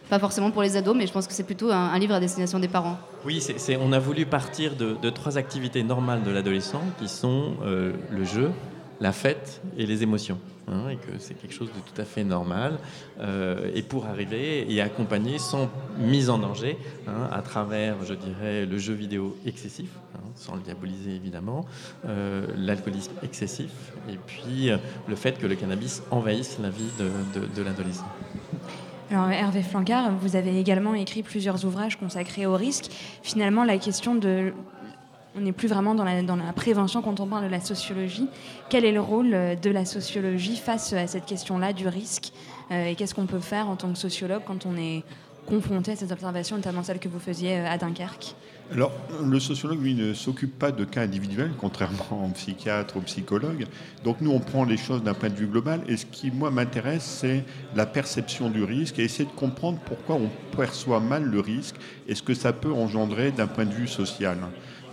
pas 0.10 0.20
forcément 0.20 0.52
pour 0.52 0.62
les 0.62 0.78
ados, 0.78 0.96
mais 0.96 1.08
je 1.08 1.14
pense 1.14 1.28
que 1.28 1.34
c'est 1.34 1.44
plutôt 1.44 1.72
un, 1.72 1.98
livre 1.98 2.14
à 2.14 2.20
destination 2.20 2.60
des 2.60 2.68
parents. 2.68 2.98
Oui, 3.26 3.46
on 3.80 3.92
a 3.92 4.00
voulu 4.00 4.26
partir 4.26 4.76
de, 4.76 5.10
trois 5.10 5.38
activités 5.38 5.84
normales 5.84 6.24
de 6.24 6.32
l'adolescent, 6.32 6.82
qui 7.00 7.08
sont 7.08 7.54
euh, 7.64 7.94
le 8.12 8.24
jeu, 8.24 8.52
la 9.00 9.12
fête 9.12 9.62
et 9.78 9.86
les 9.86 10.04
émotions. 10.04 10.40
Hein, 10.68 10.90
et 10.90 10.96
que 10.96 11.20
c'est 11.20 11.36
quelque 11.36 11.54
chose 11.54 11.68
de 11.68 11.80
tout 11.80 12.02
à 12.02 12.06
fait 12.06 12.24
normal. 12.24 12.80
Euh, 13.20 13.70
et 13.76 13.84
pour 13.84 14.08
arriver 14.08 14.66
et 14.72 14.82
accompagner 14.82 15.38
sans 15.38 15.70
mise 16.00 16.30
en 16.32 16.40
danger, 16.40 16.78
hein, 17.08 17.30
à 17.32 17.42
travers, 17.44 18.04
je 18.04 18.16
dirais, 18.16 18.66
le 18.66 18.78
jeu 18.80 18.94
vidéo 18.94 19.38
excessif, 19.46 19.90
hein, 20.16 20.22
sans 20.34 20.56
le 20.56 20.62
diaboliser 20.62 21.12
évidemment, 21.12 21.66
euh, 22.08 22.48
l'alcoolisme 22.58 23.14
excessif, 23.22 23.70
et 24.10 24.18
puis 24.26 24.72
le 25.08 25.16
fait 25.16 25.38
que 25.38 25.46
le 25.46 25.56
cannabis 25.56 26.02
envahisse 26.10 26.58
la 26.60 26.70
vie 26.70 26.90
de 26.98 27.62
l'adolescent. 27.62 28.08
Alors, 29.16 29.32
Hervé 29.32 29.64
Flancard, 29.64 30.12
vous 30.20 30.36
avez 30.36 30.60
également 30.60 30.94
écrit 30.94 31.24
plusieurs 31.24 31.64
ouvrages 31.64 31.96
consacrés 31.96 32.46
au 32.46 32.56
risque. 32.56 32.92
Finalement, 33.24 33.64
la 33.64 33.78
question 33.78 34.14
de. 34.14 34.52
On 35.38 35.40
n'est 35.40 35.54
plus 35.54 35.70
vraiment 35.70 35.96
dans 35.96 36.04
la, 36.04 36.54
prévention 36.54 37.02
quand 37.02 37.22
on 37.22 37.26
parle 37.26 37.46
de 37.46 37.50
la 37.50 37.62
sociologie. 37.62 38.28
Quel 38.70 38.84
est 38.84 38.92
le 38.92 39.00
rôle 39.00 39.32
de 39.32 39.70
la 39.70 39.86
sociologie 39.86 40.58
face 40.58 40.92
à 40.92 41.08
cette 41.08 41.26
question-là 41.26 41.72
du 41.72 41.88
risque 41.88 42.34
euh, 42.72 42.88
Et 42.88 42.96
qu'est-ce 42.96 43.16
qu'on 43.16 43.26
peut 43.26 43.40
faire 43.40 43.70
en 43.70 43.78
tant 43.78 43.90
que 43.90 43.98
sociologue 43.98 44.42
quand 44.46 44.66
on 44.66 44.76
est 44.76 45.06
confronté 45.46 45.92
à 45.92 45.96
ces 45.96 46.12
observations, 46.12 46.56
notamment 46.56 46.84
celles 46.84 47.00
que 47.00 47.08
vous 47.08 47.20
faisiez 47.20 47.58
euh, 47.58 47.70
à 47.70 47.78
Dunkerque 47.78 48.36
Alors, 48.72 48.92
le 49.24 49.40
sociologue, 49.40 49.82
lui, 49.82 49.94
ne 49.94 50.14
s'occupe 50.14 50.58
pas 50.58 50.72
de 50.72 50.84
cas 50.84 51.02
individuels, 51.02 51.52
contrairement 51.60 52.26
au 52.26 52.30
psychiatre, 52.30 52.98
au 52.98 53.02
psychologue. 53.02 53.66
Donc, 54.04 54.22
nous, 54.22 54.32
on 54.32 54.40
prend 54.40 54.66
les 54.66 54.78
choses 54.78 55.04
d'un 55.04 55.14
point 55.14 55.30
de 55.30 55.36
vue 55.36 55.48
global. 55.48 55.82
Et 55.88 55.98
ce 55.98 56.06
qui, 56.06 56.32
moi, 56.32 56.52
m'intéresse, 56.52 57.04
c'est 57.04 57.44
la 57.76 57.86
perception 57.86 58.50
du 58.50 58.64
risque 58.64 59.00
et 59.00 59.04
essayer 59.04 59.26
de 59.26 59.36
comprendre 59.36 59.80
pourquoi 59.86 60.16
on 60.16 60.30
perçoit 60.56 61.00
mal 61.00 61.24
le 61.24 61.40
risque 61.40 61.76
et 62.08 62.16
ce 62.16 62.24
que 62.24 62.34
ça 62.34 62.54
peut 62.54 62.74
engendrer 62.74 63.32
d'un 63.32 63.48
point 63.48 63.66
de 63.66 63.74
vue 63.74 63.88
social. 63.88 64.38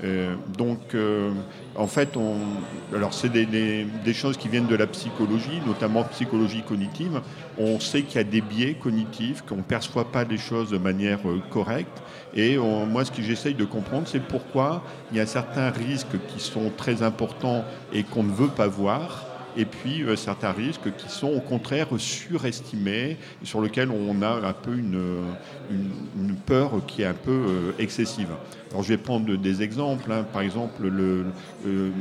Euh, 0.04 0.34
donc, 0.56 0.94
euh, 0.94 1.30
en 1.76 1.86
fait, 1.86 2.16
on, 2.16 2.34
alors 2.94 3.14
c'est 3.14 3.28
des, 3.28 3.86
choses 4.12 4.36
qui 4.36 4.48
viennent 4.48 4.66
de 4.66 4.74
la 4.74 4.86
psychologie, 4.86 5.60
notamment 5.66 6.04
psychologie 6.04 6.62
cognitive. 6.62 7.20
On 7.56 7.78
sait 7.78 8.02
qu'il 8.02 8.16
y 8.16 8.20
a 8.20 8.24
des 8.24 8.40
biais 8.40 8.74
cognitifs, 8.74 9.42
qu'on 9.42 9.58
ne 9.58 9.62
perçoit 9.62 10.10
pas 10.10 10.24
les 10.24 10.38
choses 10.38 10.70
de 10.70 10.78
manière 10.78 11.20
euh, 11.26 11.40
correcte. 11.50 12.02
Et 12.34 12.56
moi, 12.56 13.04
ce 13.04 13.12
que 13.12 13.20
j'essaye 13.20 13.52
de 13.52 13.66
comprendre, 13.66 14.08
c'est 14.08 14.22
pourquoi 14.22 14.82
il 15.10 15.18
y 15.18 15.20
a 15.20 15.26
certains 15.26 15.68
risques 15.68 16.16
qui 16.28 16.40
sont 16.40 16.72
très 16.74 17.02
importants 17.02 17.62
et 17.92 18.04
qu'on 18.04 18.22
ne 18.22 18.32
veut 18.32 18.48
pas 18.48 18.68
voir 18.68 19.26
et 19.54 19.66
puis 19.66 20.02
certains 20.16 20.52
risques 20.52 20.96
qui 20.96 21.10
sont 21.10 21.28
au 21.28 21.40
contraire 21.40 21.88
surestimés, 21.98 23.18
sur 23.42 23.60
lesquels 23.60 23.90
on 23.90 24.22
a 24.22 24.48
un 24.48 24.54
peu 24.54 24.74
une, 24.74 25.26
peur 26.46 26.80
qui 26.86 27.02
est 27.02 27.06
un 27.06 27.12
peu 27.12 27.74
excessive. 27.78 28.30
Alors 28.72 28.82
je 28.82 28.88
vais 28.88 28.96
prendre 28.98 29.36
des 29.36 29.62
exemples. 29.62 30.10
Hein. 30.10 30.24
Par 30.32 30.42
exemple, 30.42 30.88
le, 30.88 31.26
le, 31.64 31.92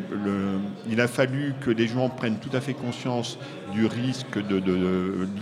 il 0.89 1.01
a 1.01 1.07
fallu 1.07 1.53
que 1.59 1.69
les 1.69 1.87
gens 1.87 2.09
prennent 2.09 2.39
tout 2.39 2.55
à 2.55 2.61
fait 2.61 2.73
conscience 2.73 3.37
du 3.73 3.85
risque 3.85 4.37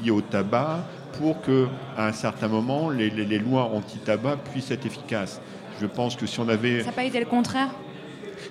lié 0.03 0.11
au 0.11 0.21
tabac 0.21 0.83
pour 1.19 1.41
que, 1.41 1.67
à 1.97 2.07
un 2.07 2.13
certain 2.13 2.47
moment, 2.47 2.89
les, 2.89 3.09
les, 3.09 3.25
les 3.25 3.39
lois 3.39 3.71
anti-tabac 3.73 4.37
puissent 4.51 4.71
être 4.71 4.85
efficaces. 4.85 5.39
Je 5.79 5.85
pense 5.85 6.15
que 6.15 6.25
si 6.25 6.39
on 6.39 6.49
avait... 6.49 6.79
Ça 6.79 6.87
n'a 6.87 6.91
pas 6.93 7.03
été 7.03 7.19
le 7.19 7.25
contraire? 7.25 7.69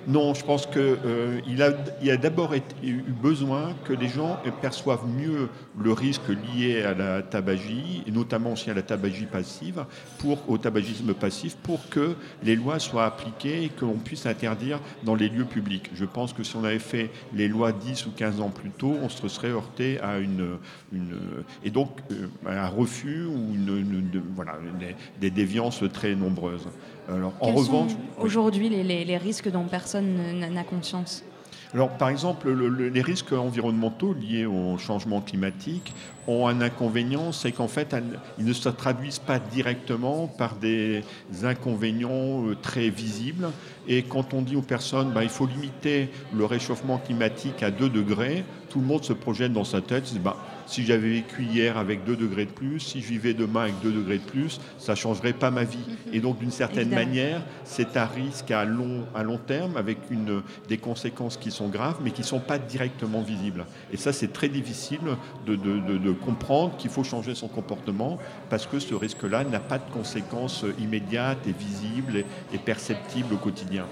Non, 0.07 0.33
je 0.33 0.43
pense 0.43 0.65
qu'il 0.65 0.79
euh, 0.81 1.39
a, 1.59 1.71
il 2.01 2.11
a 2.11 2.17
d'abord 2.17 2.53
eu 2.83 3.01
besoin 3.21 3.73
que 3.85 3.93
les 3.93 4.07
gens 4.07 4.39
perçoivent 4.61 5.07
mieux 5.07 5.49
le 5.79 5.93
risque 5.93 6.29
lié 6.29 6.83
à 6.83 6.93
la 6.93 7.21
tabagie, 7.21 8.03
et 8.07 8.11
notamment 8.11 8.53
aussi 8.53 8.69
à 8.69 8.73
la 8.73 8.81
tabagie 8.81 9.25
passive, 9.25 9.85
pour, 10.17 10.37
au 10.49 10.57
tabagisme 10.57 11.13
passif, 11.13 11.55
pour 11.57 11.87
que 11.89 12.15
les 12.43 12.55
lois 12.55 12.79
soient 12.79 13.05
appliquées 13.05 13.63
et 13.63 13.69
que 13.69 13.85
l'on 13.85 13.97
puisse 13.97 14.25
interdire 14.25 14.79
dans 15.03 15.15
les 15.15 15.29
lieux 15.29 15.45
publics. 15.45 15.89
Je 15.93 16.05
pense 16.05 16.33
que 16.33 16.43
si 16.43 16.55
on 16.55 16.63
avait 16.63 16.79
fait 16.79 17.09
les 17.33 17.47
lois 17.47 17.71
10 17.71 18.07
ou 18.07 18.11
15 18.11 18.41
ans 18.41 18.49
plus 18.49 18.71
tôt, 18.71 18.95
on 19.01 19.09
se 19.09 19.27
serait 19.27 19.49
heurté 19.49 19.99
à 20.01 20.19
une... 20.19 20.57
une 20.93 21.17
et 21.63 21.71
donc 21.71 21.89
euh, 22.11 22.27
un 22.47 22.67
refus 22.67 23.25
ou 23.25 23.53
une, 23.53 24.21
voilà, 24.35 24.57
des, 24.79 24.95
des 25.19 25.31
déviances 25.31 25.83
très 25.93 26.15
nombreuses. 26.15 26.67
Alors, 27.09 27.33
en 27.39 27.51
revanche, 27.53 27.91
aujourd'hui 28.19 28.69
les, 28.69 29.03
les, 29.03 29.17
risques 29.17 29.49
dont 29.49 29.63
personne 29.63 29.88
n'a 29.95 30.63
conscience 30.63 31.23
alors, 31.71 31.89
par 31.89 32.09
exemple, 32.09 32.49
les 32.51 33.01
risques 33.01 33.31
environnementaux 33.31 34.13
liés 34.13 34.47
au 34.47 34.79
changement 34.79 35.21
climatique 35.21 35.93
ont 36.27 36.47
un 36.47 36.61
inconvénient, 36.61 37.31
c'est 37.31 37.51
qu'en 37.51 37.67
fait, 37.67 37.95
ils 38.39 38.45
ne 38.45 38.53
se 38.53 38.69
traduisent 38.69 39.19
pas 39.19 39.37
directement 39.37 40.25
par 40.27 40.55
des 40.55 41.03
inconvénients 41.43 42.47
euh, 42.47 42.55
très 42.59 42.89
visibles. 42.89 43.49
Et 43.87 44.01
quand 44.01 44.33
on 44.33 44.41
dit 44.41 44.55
aux 44.55 44.63
personnes, 44.63 45.11
bah, 45.11 45.23
il 45.23 45.29
faut 45.29 45.45
limiter 45.45 46.09
le 46.35 46.45
réchauffement 46.45 46.97
climatique 46.97 47.61
à 47.61 47.69
2 47.69 47.89
degrés, 47.89 48.43
tout 48.69 48.79
le 48.79 48.85
monde 48.85 49.03
se 49.03 49.13
projette 49.13 49.53
dans 49.53 49.63
sa 49.63 49.81
tête, 49.81 50.11
bah, 50.23 50.37
si 50.69 50.85
j'avais 50.85 51.09
vécu 51.09 51.43
hier 51.43 51.77
avec 51.77 52.03
2 52.05 52.15
degrés 52.15 52.45
de 52.45 52.51
plus, 52.51 52.79
si 52.79 53.01
je 53.01 53.07
vivais 53.07 53.33
demain 53.33 53.63
avec 53.63 53.79
2 53.81 53.91
degrés 53.91 54.19
de 54.19 54.23
plus, 54.23 54.61
ça 54.77 54.93
ne 54.93 54.97
changerait 54.97 55.33
pas 55.33 55.49
ma 55.49 55.63
vie. 55.63 55.77
Mhm. 55.77 56.13
Et 56.13 56.19
donc, 56.19 56.39
d'une 56.39 56.51
certaine 56.51 56.89
manière, 56.89 57.41
c'est 57.63 57.97
un 57.97 58.05
risque 58.05 58.51
à 58.51 58.65
long, 58.65 59.05
à 59.15 59.23
long 59.23 59.39
terme 59.39 59.77
avec 59.77 59.97
une, 60.11 60.41
des 60.67 60.77
conséquences 60.77 61.37
qui 61.37 61.49
sont 61.49 61.69
graves, 61.69 61.97
mais 62.03 62.11
qui 62.11 62.21
ne 62.21 62.27
sont 62.27 62.39
pas 62.39 62.59
directement 62.59 63.21
visibles. 63.21 63.65
Et 63.91 63.97
ça, 63.97 64.13
c'est 64.13 64.31
très 64.31 64.49
difficile 64.49 64.99
de, 65.45 65.55
de, 65.55 65.97
de, 65.97 66.11
comprendre 66.11 66.77
qu'il 66.77 66.91
faut 66.91 67.03
changer 67.03 67.33
son 67.33 67.47
comportement 67.47 68.19
parce 68.49 68.67
que 68.67 68.79
ce 68.79 68.93
risque-là 68.93 69.43
n'a 69.45 69.59
pas 69.59 69.79
de 69.79 69.89
conséquences 69.91 70.65
immédiates 70.79 71.47
et 71.47 71.51
visibles 71.51 72.23
et 72.53 72.57
perceptibles 72.57 73.33
au 73.33 73.37
quotidien. 73.37 73.85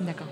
D'accord. 0.00 0.28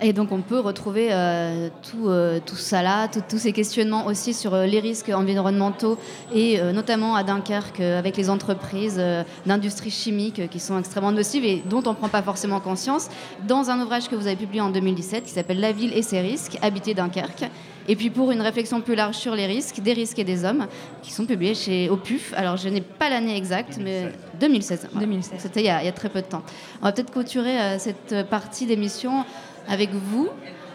Et 0.00 0.12
donc 0.12 0.30
on 0.30 0.42
peut 0.42 0.60
retrouver 0.60 1.08
euh, 1.10 1.68
tout, 1.90 2.08
euh, 2.08 2.38
tout, 2.44 2.56
ça 2.56 2.82
là, 2.82 3.08
tous 3.08 3.38
ces 3.38 3.52
questionnements 3.52 4.06
aussi 4.06 4.34
sur 4.34 4.52
euh, 4.52 4.66
les 4.66 4.80
risques 4.80 5.08
environnementaux 5.08 5.98
et 6.34 6.60
notamment 6.72 7.14
à 7.14 7.22
Dunkerque 7.22 7.80
avec 7.80 8.16
les 8.16 8.28
entreprises 8.28 9.00
d'industrie 9.46 9.90
chimique 9.90 10.48
qui 10.50 10.60
sont 10.60 10.78
extrêmement 10.78 11.12
nocives 11.12 11.44
et 11.44 11.62
dont 11.64 11.82
on 11.86 11.90
ne 11.90 11.94
prend 11.94 12.08
pas 12.08 12.22
forcément 12.22 12.60
conscience 12.60 13.08
dans 13.46 13.70
un 13.70 13.80
ouvrage 13.80 14.08
que 14.08 14.14
vous 14.14 14.26
avez 14.26 14.36
publié 14.36 14.60
en 14.60 14.70
2017 14.70 15.24
qui 15.24 15.30
s'appelle 15.30 15.60
La 15.60 15.72
ville 15.72 15.92
et 15.94 16.02
ses 16.02 16.20
risques, 16.20 16.58
habiter 16.62 16.94
Dunkerque. 16.94 17.48
Et 17.88 17.94
puis 17.94 18.10
pour 18.10 18.32
une 18.32 18.40
réflexion 18.40 18.80
plus 18.80 18.96
large 18.96 19.14
sur 19.14 19.34
les 19.34 19.46
risques, 19.46 19.80
des 19.80 19.92
risques 19.92 20.18
et 20.18 20.24
des 20.24 20.44
hommes, 20.44 20.66
qui 21.02 21.12
sont 21.12 21.24
publiés 21.24 21.54
chez 21.54 21.88
Opuf. 21.88 22.32
Alors 22.36 22.56
je 22.56 22.68
n'ai 22.68 22.80
pas 22.80 23.08
l'année 23.08 23.36
exacte, 23.36 23.78
mais 23.80 24.12
2016. 24.40 24.88
2016. 24.94 25.38
C'était 25.38 25.60
il, 25.60 25.66
y 25.66 25.68
a 25.68 25.92
très 25.92 26.08
peu 26.08 26.20
de 26.20 26.26
temps. 26.26 26.42
On 26.82 26.86
va 26.86 26.92
peut-être 26.92 27.12
clôturer 27.12 27.78
cette 27.78 28.28
partie 28.28 28.66
d'émission 28.66 29.24
avec 29.68 29.90
vous, 29.92 30.28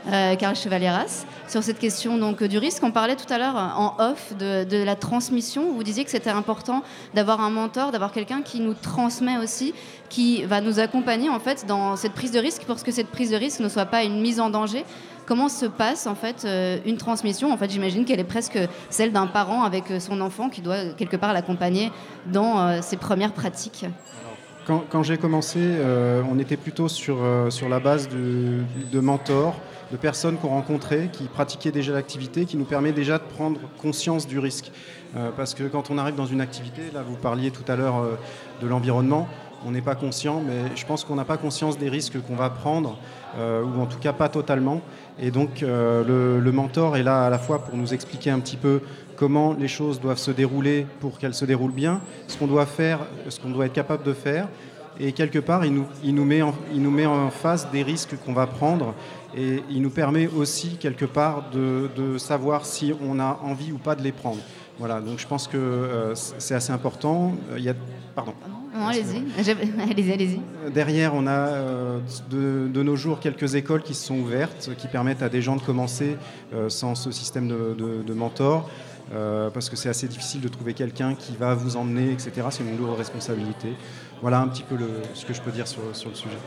euh, 0.08 0.36
Carl 0.36 0.56
Chevalieras, 0.56 1.26
sur 1.48 1.62
cette 1.62 1.78
question 1.78 2.18
donc, 2.18 2.44
du 2.44 2.58
risque. 2.58 2.84
On 2.84 2.92
parlait 2.92 3.16
tout 3.16 3.32
à 3.32 3.38
l'heure 3.38 3.56
en 3.56 3.96
off 4.00 4.34
de, 4.38 4.84
la 4.84 4.96
transmission. 4.96 5.74
Vous 5.74 5.84
disiez 5.84 6.04
que 6.04 6.10
c'était 6.10 6.32
important 6.32 6.82
d'avoir 7.14 7.42
un 7.42 7.52
mentor, 7.52 7.92
d'avoir 7.92 8.12
quelqu'un 8.12 8.42
qui 8.42 8.60
nous 8.60 8.74
transmet 8.74 9.38
aussi, 9.38 9.74
qui 10.10 10.44
va 10.44 10.60
nous 10.60 10.80
accompagner 10.80 11.30
en 11.30 11.40
fait 11.40 11.66
dans 11.68 11.96
cette 11.96 12.14
prise 12.14 12.32
de 12.32 12.40
risque 12.40 12.64
pour 12.64 12.82
que 12.82 12.92
cette 12.92 13.10
prise 13.10 13.32
de 13.32 13.36
risque 13.36 13.60
ne 13.60 13.70
soit 13.70 13.86
pas 13.86 14.04
une 14.04 14.22
mise 14.22 14.40
en 14.40 14.50
danger. 14.50 14.86
Comment 15.28 15.50
se 15.50 15.68
passe 15.68 16.08
en 16.08 16.16
fait 16.16 16.46
euh, 16.46 16.80
une 16.86 16.98
transmission? 16.98 17.54
En 17.54 17.58
fait, 17.58 17.70
j'imagine 17.70 18.06
qu'elle 18.06 18.20
est 18.20 18.24
presque 18.24 18.58
celle 18.90 19.12
d'un 19.12 19.28
parent 19.28 19.64
avec 19.64 19.84
son 20.00 20.20
enfant 20.20 20.50
qui 20.50 20.62
doit 20.62 20.94
quelque 20.98 21.16
part 21.16 21.32
l'accompagner 21.32 21.92
dans 22.26 22.60
euh, 22.60 22.80
ses 22.82 22.98
premières 22.98 23.34
pratiques. 23.34 23.86
Quand, 24.66 25.02
j'ai 25.02 25.18
commencé, 25.18 25.60
euh, 25.60 26.22
on 26.30 26.38
était 26.38 26.56
plutôt 26.56 26.88
sur, 26.88 27.18
euh, 27.20 27.50
sur 27.50 27.68
la 27.68 27.80
base 27.80 28.10
de, 28.10 29.00
mentors, 29.00 29.60
de 29.92 29.98
personnes 29.98 30.38
qu'on 30.38 30.50
rencontrait, 30.50 31.10
qui 31.12 31.24
pratiquaient 31.24 31.72
déjà 31.72 31.94
l'activité, 31.94 32.46
qui 32.46 32.58
nous 32.58 32.66
permet 32.66 32.92
déjà 32.92 33.18
de 33.18 33.24
prendre 33.24 33.60
conscience 33.82 34.28
du 34.28 34.38
risque. 34.38 34.72
Euh, 35.18 35.32
parce 35.36 35.56
que 35.56 35.64
quand 35.64 35.90
on 35.90 35.98
arrive 35.98 36.16
dans 36.16 36.28
une 36.28 36.42
activité, 36.42 36.84
là 36.94 37.02
vous 37.02 37.16
parliez 37.16 37.50
tout 37.50 37.70
à 37.70 37.76
l'heure 37.76 38.06
de 38.62 38.68
l'environnement, 38.68 39.28
on 39.66 39.72
n'est 39.72 39.82
pas 39.82 39.96
conscient, 39.96 40.44
mais 40.46 40.76
je 40.76 40.86
pense 40.86 41.06
qu'on 41.06 41.16
n'a 41.16 41.26
pas 41.26 41.38
conscience 41.38 41.80
des 41.80 41.90
risques 41.90 42.22
qu'on 42.22 42.36
va 42.36 42.52
prendre, 42.52 42.98
ou 43.38 43.82
en 43.82 43.86
tout 43.88 44.00
cas 44.00 44.14
pas 44.14 44.30
totalement. 44.30 44.82
Et 45.20 45.32
donc 45.32 45.62
le, 45.62 46.40
le, 46.40 46.52
mentor 46.52 46.98
est 46.98 47.04
là 47.04 47.26
à 47.26 47.30
la 47.30 47.38
fois 47.38 47.60
pour 47.64 47.76
nous 47.78 47.94
expliquer 47.94 48.32
un 48.32 48.40
petit 48.40 48.58
peu 48.58 48.82
comment 49.22 49.54
les 49.54 49.68
choses 49.68 50.02
doivent 50.02 50.18
se 50.18 50.32
dérouler 50.32 50.88
pour 51.00 51.20
qu'elles 51.20 51.36
se 51.36 51.46
déroulent 51.46 51.72
bien, 51.72 52.02
ce 52.28 52.36
qu'on 52.36 52.48
doit 52.48 52.66
faire, 52.66 53.02
ce 53.30 53.40
qu'on 53.40 53.52
doit 53.52 53.68
être 53.68 53.74
capable 53.74 54.02
de 54.04 54.14
faire. 54.14 54.48
Et 55.00 55.12
quelque 55.12 55.38
part, 55.38 55.64
il 55.64 55.76
nous, 55.76 55.86
il 56.04 56.16
nous, 56.16 56.26
met, 56.26 56.42
en, 56.42 56.56
il 56.74 56.82
nous 56.82 56.90
met 56.90 57.06
en 57.06 57.30
face 57.30 57.70
des 57.70 57.84
risques 57.84 58.16
qu'on 58.26 58.34
va 58.34 58.48
prendre. 58.48 58.96
Et 59.38 59.62
il 59.70 59.84
nous 59.84 59.92
permet 59.92 60.26
aussi, 60.28 60.78
quelque 60.78 61.06
part, 61.06 61.52
de, 61.52 61.92
de, 61.96 62.18
savoir 62.18 62.66
si 62.66 62.96
on 63.00 63.20
a 63.20 63.40
envie 63.44 63.72
ou 63.72 63.78
pas 63.78 63.94
de 63.94 64.02
les 64.02 64.12
prendre. 64.12 64.40
Voilà, 64.80 65.02
donc 65.02 65.20
je 65.20 65.28
pense 65.28 65.48
que 65.48 65.56
euh, 65.56 66.16
c'est 66.16 66.56
assez 66.56 66.74
important. 66.74 67.36
Euh, 67.52 67.60
il 67.60 67.64
y 67.64 67.70
a... 67.70 67.76
Pardon. 68.16 68.34
allez-y, 68.76 69.24
allez-y, 69.38 70.12
allez-y. 70.12 70.72
Derrière, 70.74 71.14
on 71.14 71.28
a 71.28 71.32
euh, 71.32 72.00
de, 72.32 72.68
de, 72.68 72.84
nos 72.84 72.96
jours 72.96 73.20
quelques 73.20 73.54
écoles 73.54 73.84
qui 73.84 73.94
se 73.94 74.08
sont 74.08 74.18
ouvertes, 74.18 74.72
qui 74.80 74.88
permettent 74.88 75.22
à 75.22 75.30
des 75.30 75.44
gens 75.44 75.56
de 75.56 75.62
commencer 75.62 76.18
sans 76.68 76.96
ce 76.96 77.12
système 77.12 77.48
de, 77.48 78.04
de 78.04 78.14
mentor. 78.14 78.68
Euh, 79.14 79.50
parce 79.50 79.70
que 79.70 79.76
c'est 79.76 79.90
assez 79.90 80.08
difficile 80.08 80.42
de 80.42 80.48
trouver 80.48 80.74
quelqu'un 80.74 81.16
qui 81.16 81.36
va 81.36 81.54
vous 81.54 81.76
emmener, 81.76 82.12
etc. 82.12 82.32
C'est 82.50 82.64
une 82.64 82.78
lourde 82.78 82.98
responsabilité. 82.98 83.74
Voilà 84.22 84.40
un 84.40 84.48
petit 84.48 84.64
peu 84.64 84.78
ce 85.14 85.26
que 85.26 85.34
je 85.34 85.42
peux 85.42 85.52
dire 85.52 85.68
sur, 85.68 85.82
sur 85.94 86.10
le 86.10 86.16
sujet. 86.16 86.38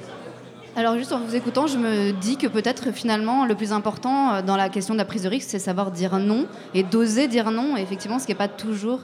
Alors 0.77 0.97
juste 0.97 1.13
en 1.13 1.21
vous 1.21 1.37
écoutant, 1.37 1.69
je 1.69 1.79
me 1.79 2.11
dis 2.11 2.37
que 2.37 2.49
peut-être 2.49 2.91
finalement 2.91 3.45
le 3.45 3.55
plus 3.55 3.73
important 3.73 4.35
euh, 4.35 4.43
dans 4.43 4.57
la 4.57 4.69
question 4.69 4.95
de 4.95 4.99
la 4.99 5.05
prise 5.05 5.23
de 5.23 5.29
risque, 5.29 5.49
c'est 5.49 5.61
savoir 5.61 5.93
dire 5.93 6.19
non 6.19 6.47
et 6.75 6.83
d'oser 6.83 7.29
dire 7.29 7.53
non. 7.53 7.77
Effectivement, 7.77 8.19
ce 8.19 8.27
qui 8.27 8.33
n'est 8.33 8.39
pas 8.39 8.49
toujours 8.49 9.01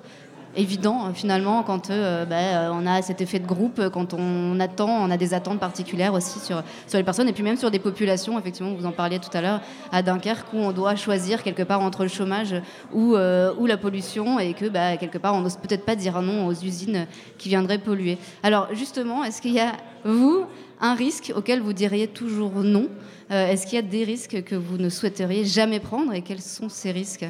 évident 0.56 1.06
euh, 1.06 1.12
finalement 1.12 1.62
quand 1.62 1.90
euh, 1.90 2.24
bah, 2.24 2.36
euh, 2.36 2.70
on 2.72 2.86
a 2.86 3.02
cet 3.02 3.20
effet 3.20 3.38
de 3.38 3.46
groupe, 3.46 3.88
quand 3.90 4.14
on 4.14 4.58
attend, 4.60 4.88
on 4.88 5.10
a 5.10 5.16
des 5.16 5.34
attentes 5.34 5.60
particulières 5.60 6.14
aussi 6.14 6.38
sur, 6.38 6.62
sur 6.86 6.98
les 6.98 7.04
personnes 7.04 7.28
et 7.28 7.32
puis 7.32 7.42
même 7.42 7.56
sur 7.56 7.70
des 7.70 7.78
populations, 7.78 8.38
effectivement, 8.38 8.72
vous 8.74 8.86
en 8.86 8.92
parliez 8.92 9.18
tout 9.18 9.34
à 9.36 9.40
l'heure 9.40 9.60
à 9.92 10.02
Dunkerque 10.02 10.52
où 10.52 10.58
on 10.58 10.72
doit 10.72 10.96
choisir 10.96 11.42
quelque 11.42 11.62
part 11.62 11.80
entre 11.80 12.02
le 12.02 12.08
chômage 12.08 12.54
ou, 12.92 13.14
ou 13.14 13.66
la 13.66 13.76
pollution 13.76 14.38
et 14.38 14.54
que 14.54 14.66
bah, 14.68 14.96
quelque 14.96 15.18
part 15.18 15.34
on 15.34 15.40
n'ose 15.40 15.56
peut-être 15.56 15.84
pas 15.84 15.96
dire 15.96 16.20
non 16.22 16.46
aux 16.46 16.52
usines 16.52 17.06
qui 17.38 17.48
viendraient 17.48 17.78
polluer. 17.78 18.18
Alors 18.42 18.68
justement, 18.72 19.24
est-ce 19.24 19.40
qu'il 19.40 19.52
y 19.52 19.60
a, 19.60 19.72
vous, 20.04 20.44
un 20.80 20.94
risque 20.94 21.32
auquel 21.36 21.60
vous 21.60 21.72
diriez 21.72 22.08
toujours 22.08 22.52
non? 22.62 22.88
Est-ce 23.30 23.66
qu'il 23.66 23.76
y 23.76 23.78
a 23.78 23.82
des 23.82 24.04
risques 24.04 24.42
que 24.42 24.56
vous 24.56 24.76
ne 24.76 24.88
souhaiteriez 24.88 25.44
jamais 25.44 25.78
prendre 25.78 26.12
et 26.12 26.22
quels 26.22 26.40
sont 26.40 26.68
ces 26.68 26.90
risques? 26.90 27.26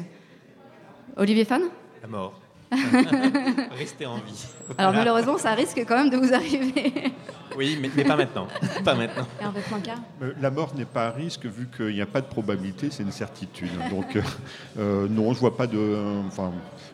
Olivier 1.15 1.45
Fan? 1.45 1.61
La 2.01 2.07
mort. 2.07 2.40
Restez 3.77 4.05
en 4.05 4.15
vie. 4.17 4.45
Alors 4.77 4.93
malheureusement, 4.93 5.37
ça 5.37 5.53
risque 5.53 5.83
quand 5.87 5.97
même 5.97 6.09
de 6.09 6.17
vous 6.17 6.33
arriver. 6.33 6.93
Oui, 7.57 7.77
mais, 7.81 7.89
mais 7.95 8.03
pas 8.03 8.15
maintenant. 8.15 8.47
Pas 8.83 8.95
maintenant. 8.95 9.27
Hervé 9.41 9.59
Euh, 10.21 10.33
La 10.39 10.51
mort 10.51 10.73
n'est 10.75 10.85
pas 10.85 11.07
un 11.07 11.11
risque 11.11 11.45
vu 11.45 11.67
qu'il 11.75 11.93
n'y 11.93 12.01
a 12.01 12.05
pas 12.05 12.21
de 12.21 12.25
probabilité, 12.25 12.89
c'est 12.89 13.03
une 13.03 13.11
certitude. 13.11 13.69
Donc 13.89 14.15
euh, 14.15 14.21
euh, 14.79 15.07
non, 15.09 15.33
je 15.33 15.39
vois 15.39 15.57
pas 15.57 15.67
de. 15.67 16.21
Enfin, 16.27 16.51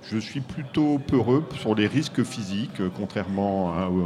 je 0.09 0.17
suis 0.17 0.39
plutôt 0.39 0.99
peureux 0.99 1.43
sur 1.59 1.75
les 1.75 1.87
risques 1.87 2.23
physiques, 2.23 2.81
contrairement 2.95 3.73
à, 3.73 3.83
euh, 3.83 4.03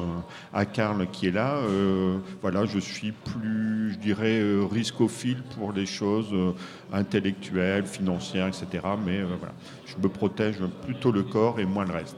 à 0.54 0.66
Karl 0.66 1.08
qui 1.12 1.28
est 1.28 1.32
là. 1.32 1.56
Euh, 1.58 2.18
voilà, 2.42 2.66
je 2.66 2.80
suis 2.80 3.12
plus, 3.12 3.94
je 3.94 3.98
dirais, 4.00 4.42
riscophile 4.70 5.42
pour 5.58 5.72
les 5.72 5.86
choses 5.86 6.30
euh, 6.34 6.54
intellectuelles, 6.92 7.86
financières, 7.86 8.48
etc. 8.48 8.66
Mais 9.06 9.20
euh, 9.20 9.26
voilà, 9.38 9.54
je 9.96 10.02
me 10.02 10.10
protège 10.10 10.58
plutôt 10.86 11.12
le 11.12 11.24
corps 11.24 11.60
et 11.60 11.66
moins 11.66 11.86
le 11.86 11.94
reste. 11.94 12.16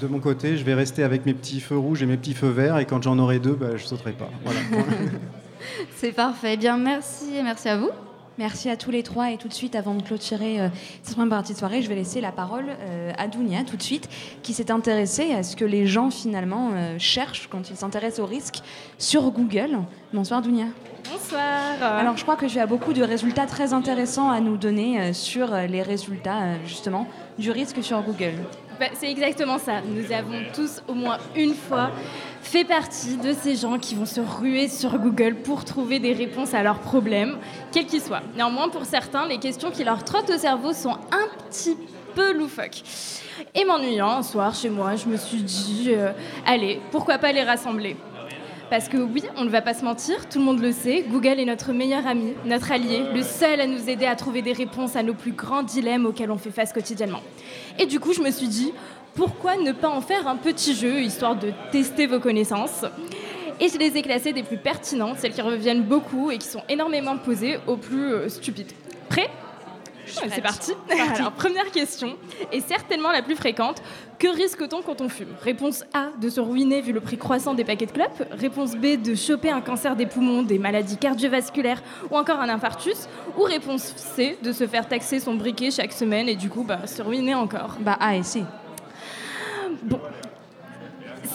De 0.00 0.06
mon 0.06 0.20
côté, 0.20 0.56
je 0.56 0.64
vais 0.64 0.74
rester 0.74 1.02
avec 1.02 1.24
mes 1.24 1.34
petits 1.34 1.60
feux 1.60 1.78
rouges 1.78 2.02
et 2.02 2.06
mes 2.06 2.16
petits 2.16 2.34
feux 2.34 2.50
verts, 2.50 2.78
et 2.78 2.84
quand 2.84 3.02
j'en 3.02 3.18
aurai 3.18 3.38
deux, 3.38 3.54
bah, 3.54 3.76
je 3.76 3.84
sauterai 3.84 4.12
pas. 4.12 4.30
Voilà. 4.44 4.60
C'est 5.96 6.12
parfait. 6.12 6.56
Bien, 6.56 6.76
merci, 6.76 7.26
merci 7.42 7.68
à 7.68 7.76
vous. 7.76 7.90
Merci 8.38 8.70
à 8.70 8.76
tous 8.76 8.92
les 8.92 9.02
trois. 9.02 9.32
Et 9.32 9.36
tout 9.36 9.48
de 9.48 9.52
suite, 9.52 9.74
avant 9.74 9.94
de 9.94 10.02
clôturer 10.02 10.60
euh, 10.60 10.68
cette 11.02 11.16
première 11.16 11.30
partie 11.30 11.54
de 11.54 11.58
soirée, 11.58 11.82
je 11.82 11.88
vais 11.88 11.96
laisser 11.96 12.20
la 12.20 12.30
parole 12.30 12.66
euh, 12.68 13.12
à 13.18 13.26
Dounia, 13.26 13.64
tout 13.64 13.76
de 13.76 13.82
suite, 13.82 14.08
qui 14.44 14.54
s'est 14.54 14.70
intéressée 14.70 15.32
à 15.32 15.42
ce 15.42 15.56
que 15.56 15.64
les 15.64 15.88
gens, 15.88 16.10
finalement, 16.10 16.70
euh, 16.72 16.94
cherchent 16.98 17.48
quand 17.50 17.68
ils 17.68 17.76
s'intéressent 17.76 18.20
au 18.20 18.26
risque 18.26 18.62
sur 18.96 19.28
Google. 19.32 19.80
Bonsoir, 20.12 20.40
Dounia. 20.40 20.66
Bonsoir. 21.10 21.42
Alors, 21.82 22.16
je 22.16 22.22
crois 22.22 22.36
que 22.36 22.46
tu 22.46 22.60
as 22.60 22.66
beaucoup 22.66 22.92
de 22.92 23.02
résultats 23.02 23.46
très 23.46 23.72
intéressants 23.72 24.30
à 24.30 24.38
nous 24.38 24.56
donner 24.56 25.12
sur 25.12 25.54
les 25.54 25.82
résultats, 25.82 26.58
justement, 26.66 27.06
du 27.38 27.50
risque 27.50 27.82
sur 27.82 28.02
Google. 28.02 28.34
Bah, 28.78 28.86
c'est 28.94 29.10
exactement 29.10 29.58
ça. 29.58 29.80
Nous 29.80 30.12
avons 30.12 30.40
tous 30.54 30.82
au 30.86 30.94
moins 30.94 31.18
une 31.34 31.54
fois 31.54 31.90
fait 32.42 32.64
partie 32.64 33.16
de 33.16 33.32
ces 33.32 33.56
gens 33.56 33.78
qui 33.78 33.94
vont 33.94 34.06
se 34.06 34.20
ruer 34.20 34.68
sur 34.68 34.98
Google 34.98 35.34
pour 35.34 35.64
trouver 35.64 35.98
des 35.98 36.12
réponses 36.12 36.54
à 36.54 36.62
leurs 36.62 36.78
problèmes, 36.78 37.38
quels 37.72 37.86
qu'ils 37.86 38.00
soient. 38.00 38.22
Néanmoins, 38.36 38.68
pour 38.68 38.84
certains, 38.84 39.26
les 39.26 39.38
questions 39.38 39.70
qui 39.70 39.82
leur 39.82 40.04
trottent 40.04 40.30
au 40.30 40.38
cerveau 40.38 40.72
sont 40.72 40.92
un 40.92 41.48
petit 41.48 41.76
peu 42.14 42.32
loufoques. 42.32 42.82
Et 43.54 43.64
m'ennuyant, 43.64 44.10
un 44.10 44.22
soir 44.22 44.54
chez 44.54 44.70
moi, 44.70 44.96
je 44.96 45.06
me 45.06 45.16
suis 45.16 45.42
dit, 45.42 45.88
euh, 45.88 46.12
allez, 46.46 46.80
pourquoi 46.90 47.18
pas 47.18 47.32
les 47.32 47.42
rassembler? 47.42 47.96
Parce 48.70 48.88
que 48.88 48.96
oui, 48.96 49.22
on 49.36 49.44
ne 49.44 49.50
va 49.50 49.62
pas 49.62 49.74
se 49.74 49.84
mentir, 49.84 50.28
tout 50.28 50.38
le 50.38 50.44
monde 50.44 50.60
le 50.60 50.72
sait, 50.72 51.04
Google 51.08 51.40
est 51.40 51.44
notre 51.44 51.72
meilleur 51.72 52.06
ami, 52.06 52.34
notre 52.44 52.70
allié, 52.70 53.02
le 53.14 53.22
seul 53.22 53.60
à 53.60 53.66
nous 53.66 53.88
aider 53.88 54.06
à 54.06 54.14
trouver 54.16 54.42
des 54.42 54.52
réponses 54.52 54.96
à 54.96 55.02
nos 55.02 55.14
plus 55.14 55.32
grands 55.32 55.62
dilemmes 55.62 56.06
auxquels 56.06 56.30
on 56.30 56.38
fait 56.38 56.50
face 56.50 56.72
quotidiennement. 56.72 57.22
Et 57.78 57.86
du 57.86 58.00
coup, 58.00 58.12
je 58.12 58.20
me 58.20 58.30
suis 58.30 58.48
dit, 58.48 58.72
pourquoi 59.14 59.56
ne 59.56 59.72
pas 59.72 59.88
en 59.88 60.00
faire 60.00 60.28
un 60.28 60.36
petit 60.36 60.74
jeu, 60.74 61.00
histoire 61.00 61.36
de 61.36 61.52
tester 61.72 62.06
vos 62.06 62.20
connaissances? 62.20 62.84
Et 63.60 63.68
je 63.68 63.78
les 63.78 63.96
ai 63.96 64.02
classées 64.02 64.32
des 64.32 64.44
plus 64.44 64.58
pertinentes, 64.58 65.18
celles 65.18 65.32
qui 65.32 65.40
reviennent 65.40 65.82
beaucoup 65.82 66.30
et 66.30 66.38
qui 66.38 66.46
sont 66.46 66.62
énormément 66.68 67.16
posées 67.16 67.58
aux 67.66 67.76
plus 67.76 68.12
euh, 68.12 68.28
stupides. 68.28 68.72
Prêt? 69.08 69.28
C'est 70.10 70.40
parti. 70.42 70.72
Alors, 71.14 71.32
première 71.32 71.70
question, 71.70 72.16
et 72.52 72.60
certainement 72.60 73.10
la 73.10 73.22
plus 73.22 73.36
fréquente. 73.36 73.82
Que 74.18 74.26
risque-t-on 74.28 74.82
quand 74.82 75.00
on 75.00 75.08
fume? 75.08 75.28
Réponse 75.42 75.84
A, 75.94 76.08
de 76.20 76.28
se 76.28 76.40
ruiner 76.40 76.80
vu 76.80 76.92
le 76.92 77.00
prix 77.00 77.16
croissant 77.16 77.54
des 77.54 77.64
paquets 77.64 77.86
de 77.86 77.92
clopes. 77.92 78.24
Réponse 78.32 78.74
B, 78.74 79.00
de 79.00 79.14
choper 79.14 79.50
un 79.50 79.60
cancer 79.60 79.94
des 79.94 80.06
poumons, 80.06 80.42
des 80.42 80.58
maladies 80.58 80.96
cardiovasculaires 80.96 81.82
ou 82.10 82.16
encore 82.16 82.40
un 82.40 82.48
infarctus. 82.48 83.08
Ou 83.38 83.42
réponse 83.42 83.94
C, 83.96 84.36
de 84.42 84.52
se 84.52 84.66
faire 84.66 84.88
taxer 84.88 85.20
son 85.20 85.34
briquet 85.34 85.70
chaque 85.70 85.92
semaine 85.92 86.28
et 86.28 86.34
du 86.34 86.48
coup 86.50 86.64
bah, 86.64 86.86
se 86.86 87.00
ruiner 87.00 87.36
encore. 87.36 87.76
Bah 87.80 87.96
A 88.00 88.16
et 88.16 88.24
C. 88.24 88.42
Bon. 89.82 90.00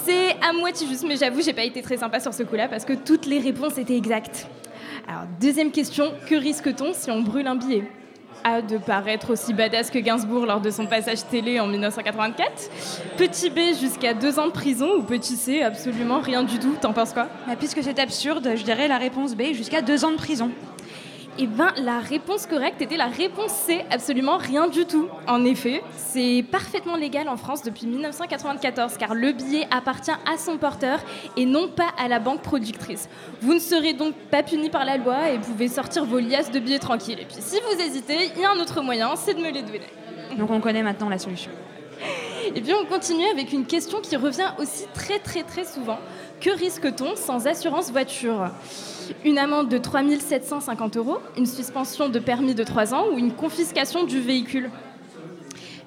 C'est 0.04 0.36
à 0.42 0.52
moitié 0.52 0.86
juste, 0.88 1.06
mais 1.08 1.16
j'avoue, 1.16 1.42
j'ai 1.42 1.54
pas 1.54 1.64
été 1.64 1.82
très 1.82 1.96
sympa 1.96 2.20
sur 2.20 2.34
ce 2.34 2.44
coup-là 2.44 2.68
parce 2.68 2.84
que 2.84 2.94
toutes 2.94 3.26
les 3.26 3.40
réponses 3.40 3.78
étaient 3.78 3.96
exactes. 3.96 4.48
Alors, 5.08 5.24
deuxième 5.40 5.72
question, 5.72 6.14
que 6.28 6.36
risque-t-on 6.36 6.94
si 6.94 7.12
on 7.12 7.22
brûle 7.22 7.48
un 7.48 7.56
billet? 7.56 7.90
A. 8.44 8.62
De 8.62 8.78
paraître 8.78 9.32
aussi 9.32 9.54
badass 9.54 9.90
que 9.90 10.00
Gainsbourg 10.00 10.46
lors 10.46 10.62
de 10.62 10.70
son 10.70 10.86
passage 10.86 11.26
télé 11.28 11.60
en 11.60 11.68
1984. 11.68 12.70
Petit 13.18 13.50
B, 13.50 13.60
jusqu'à 13.80 14.14
deux 14.14 14.40
ans 14.40 14.48
de 14.48 14.52
prison. 14.52 14.90
Ou 14.98 15.04
petit 15.04 15.36
C, 15.36 15.62
absolument 15.62 16.20
rien 16.20 16.44
du 16.44 16.60
tout. 16.60 16.76
T'en 16.80 16.94
penses 16.94 17.14
quoi? 17.14 17.28
Bah, 17.48 17.56
Puisque 17.58 17.84
c'est 17.84 18.00
absurde, 18.00 18.52
je 18.56 18.64
dirais 18.64 18.88
la 18.88 18.98
réponse 18.98 19.36
B, 19.36 19.54
jusqu'à 19.54 19.82
deux 19.82 20.06
ans 20.06 20.12
de 20.12 20.18
prison. 20.18 20.52
Eh 21.40 21.48
ben, 21.48 21.74
la 21.78 22.00
réponse 22.00 22.46
correcte 22.46 22.80
était 22.84 22.96
la 22.96 23.08
réponse 23.08 23.52
C, 23.52 23.84
absolument 23.90 24.38
rien 24.38 24.68
du 24.68 24.86
tout. 24.86 25.08
En 25.28 25.44
effet, 25.46 25.82
c'est 25.96 26.46
parfaitement 26.52 26.96
légal 26.96 27.28
en 27.28 27.38
France 27.38 27.64
depuis 27.64 27.88
1994, 27.88 28.98
car 28.98 29.16
le 29.16 29.32
billet 29.32 29.68
appartient 29.72 30.12
à 30.12 30.38
son 30.38 30.58
porteur 30.58 31.00
et 31.36 31.48
non 31.48 31.70
pas 31.70 31.90
à 31.98 32.08
la 32.08 32.20
banque 32.20 32.44
productrice. 32.44 33.10
Vous 33.42 33.56
ne 33.56 33.60
serez 33.60 33.94
donc 33.94 34.14
pas 34.30 34.44
puni 34.44 34.70
par 34.70 34.86
la 34.86 34.98
loi 34.98 35.32
et 35.32 35.40
pouvez 35.40 35.70
sortir 35.70 36.06
vos 36.06 36.20
liasses 36.20 36.52
de 36.52 36.60
billets 36.60 36.78
tranquilles. 36.78 37.20
Et 37.20 37.26
puis 37.26 37.38
si 37.40 37.58
vous 37.60 37.82
hésitez, 37.82 38.30
il 38.36 38.42
y 38.42 38.46
a 38.46 38.52
un 38.52 38.60
autre 38.60 38.82
moyen, 38.84 39.16
c'est 39.16 39.34
de 39.34 39.40
me 39.40 39.50
les 39.50 39.64
donner. 39.64 39.82
Donc 40.38 40.52
on 40.52 40.62
connaît 40.62 40.84
maintenant 40.84 41.10
la 41.10 41.18
solution. 41.18 41.50
Et 42.54 42.62
bien 42.62 42.76
on 42.80 42.86
continue 42.86 43.26
avec 43.32 43.54
une 43.54 43.66
question 43.66 44.02
qui 44.02 44.16
revient 44.18 44.52
aussi 44.60 44.86
très 44.94 45.18
très 45.18 45.42
très 45.42 45.66
souvent. 45.66 45.98
Que 46.40 46.52
risque-t-on 46.52 47.16
sans 47.16 47.48
assurance 47.48 47.92
voiture? 47.92 48.52
Une 49.26 49.38
amende 49.38 49.70
de 49.70 49.78
3 49.78 50.02
750 50.20 50.98
euros, 50.98 51.18
une 51.38 51.46
suspension 51.46 52.10
de 52.10 52.20
permis 52.20 52.56
de 52.56 52.64
3 52.64 52.94
ans 52.94 53.06
ou 53.12 53.18
une 53.18 53.34
confiscation 53.34 54.04
du 54.04 54.20
véhicule 54.20 54.70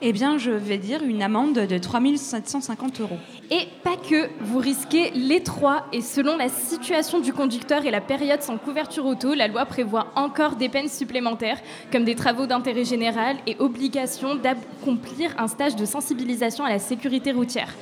Eh 0.03 0.13
bien, 0.13 0.39
je 0.39 0.51
vais 0.51 0.79
dire 0.79 1.03
une 1.03 1.23
amende 1.23 1.55
de 1.55 1.79
3750 1.79 3.01
euros. 3.01 3.19
Et 3.51 3.69
pas 3.83 3.97
que, 3.97 4.29
vous 4.41 4.59
risquez 4.59 5.11
les 5.13 5.43
trois. 5.43 5.87
Et 5.93 6.01
selon 6.01 6.37
la 6.37 6.49
situation 6.49 7.21
du 7.21 7.33
conducteur 7.33 7.87
et 7.87 7.91
la 7.91 8.01
période 8.01 8.43
sans 8.43 8.59
couverture 8.59 9.07
auto, 9.07 9.35
la 9.35 9.49
loi 9.49 9.65
prévoit 9.67 10.09
encore 10.17 10.57
des 10.57 10.69
peines 10.69 10.89
supplémentaires, 10.89 11.61
comme 11.93 12.05
des 12.05 12.15
travaux 12.15 12.47
d'intérêt 12.47 12.85
général 12.85 13.37
et 13.47 13.57
obligation 13.59 14.35
d'accomplir 14.35 15.35
un 15.39 15.49
stage 15.49 15.77
de 15.77 15.85
sensibilisation 15.85 16.65
à 16.65 16.71
la 16.71 16.79
sécurité 16.79 17.33
routière. 17.33 17.73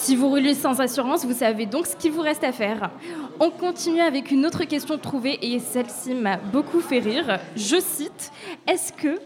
Si 0.00 0.16
vous 0.16 0.30
roulez 0.30 0.54
sans 0.54 0.80
assurance, 0.80 1.26
vous 1.26 1.34
savez 1.34 1.66
donc 1.66 1.86
ce 1.86 1.94
qu'il 1.94 2.12
vous 2.12 2.22
reste 2.22 2.42
à 2.42 2.52
faire. 2.52 2.90
On 3.38 3.50
continue 3.50 4.00
avec 4.00 4.30
une 4.30 4.46
autre 4.46 4.64
question 4.64 4.96
trouvée 4.96 5.38
et 5.42 5.58
celle-ci 5.58 6.14
m'a 6.14 6.38
beaucoup 6.38 6.80
fait 6.80 7.00
rire. 7.00 7.38
Je 7.54 7.78
cite 7.78 8.32
Est-ce 8.66 8.94
que 8.94 9.20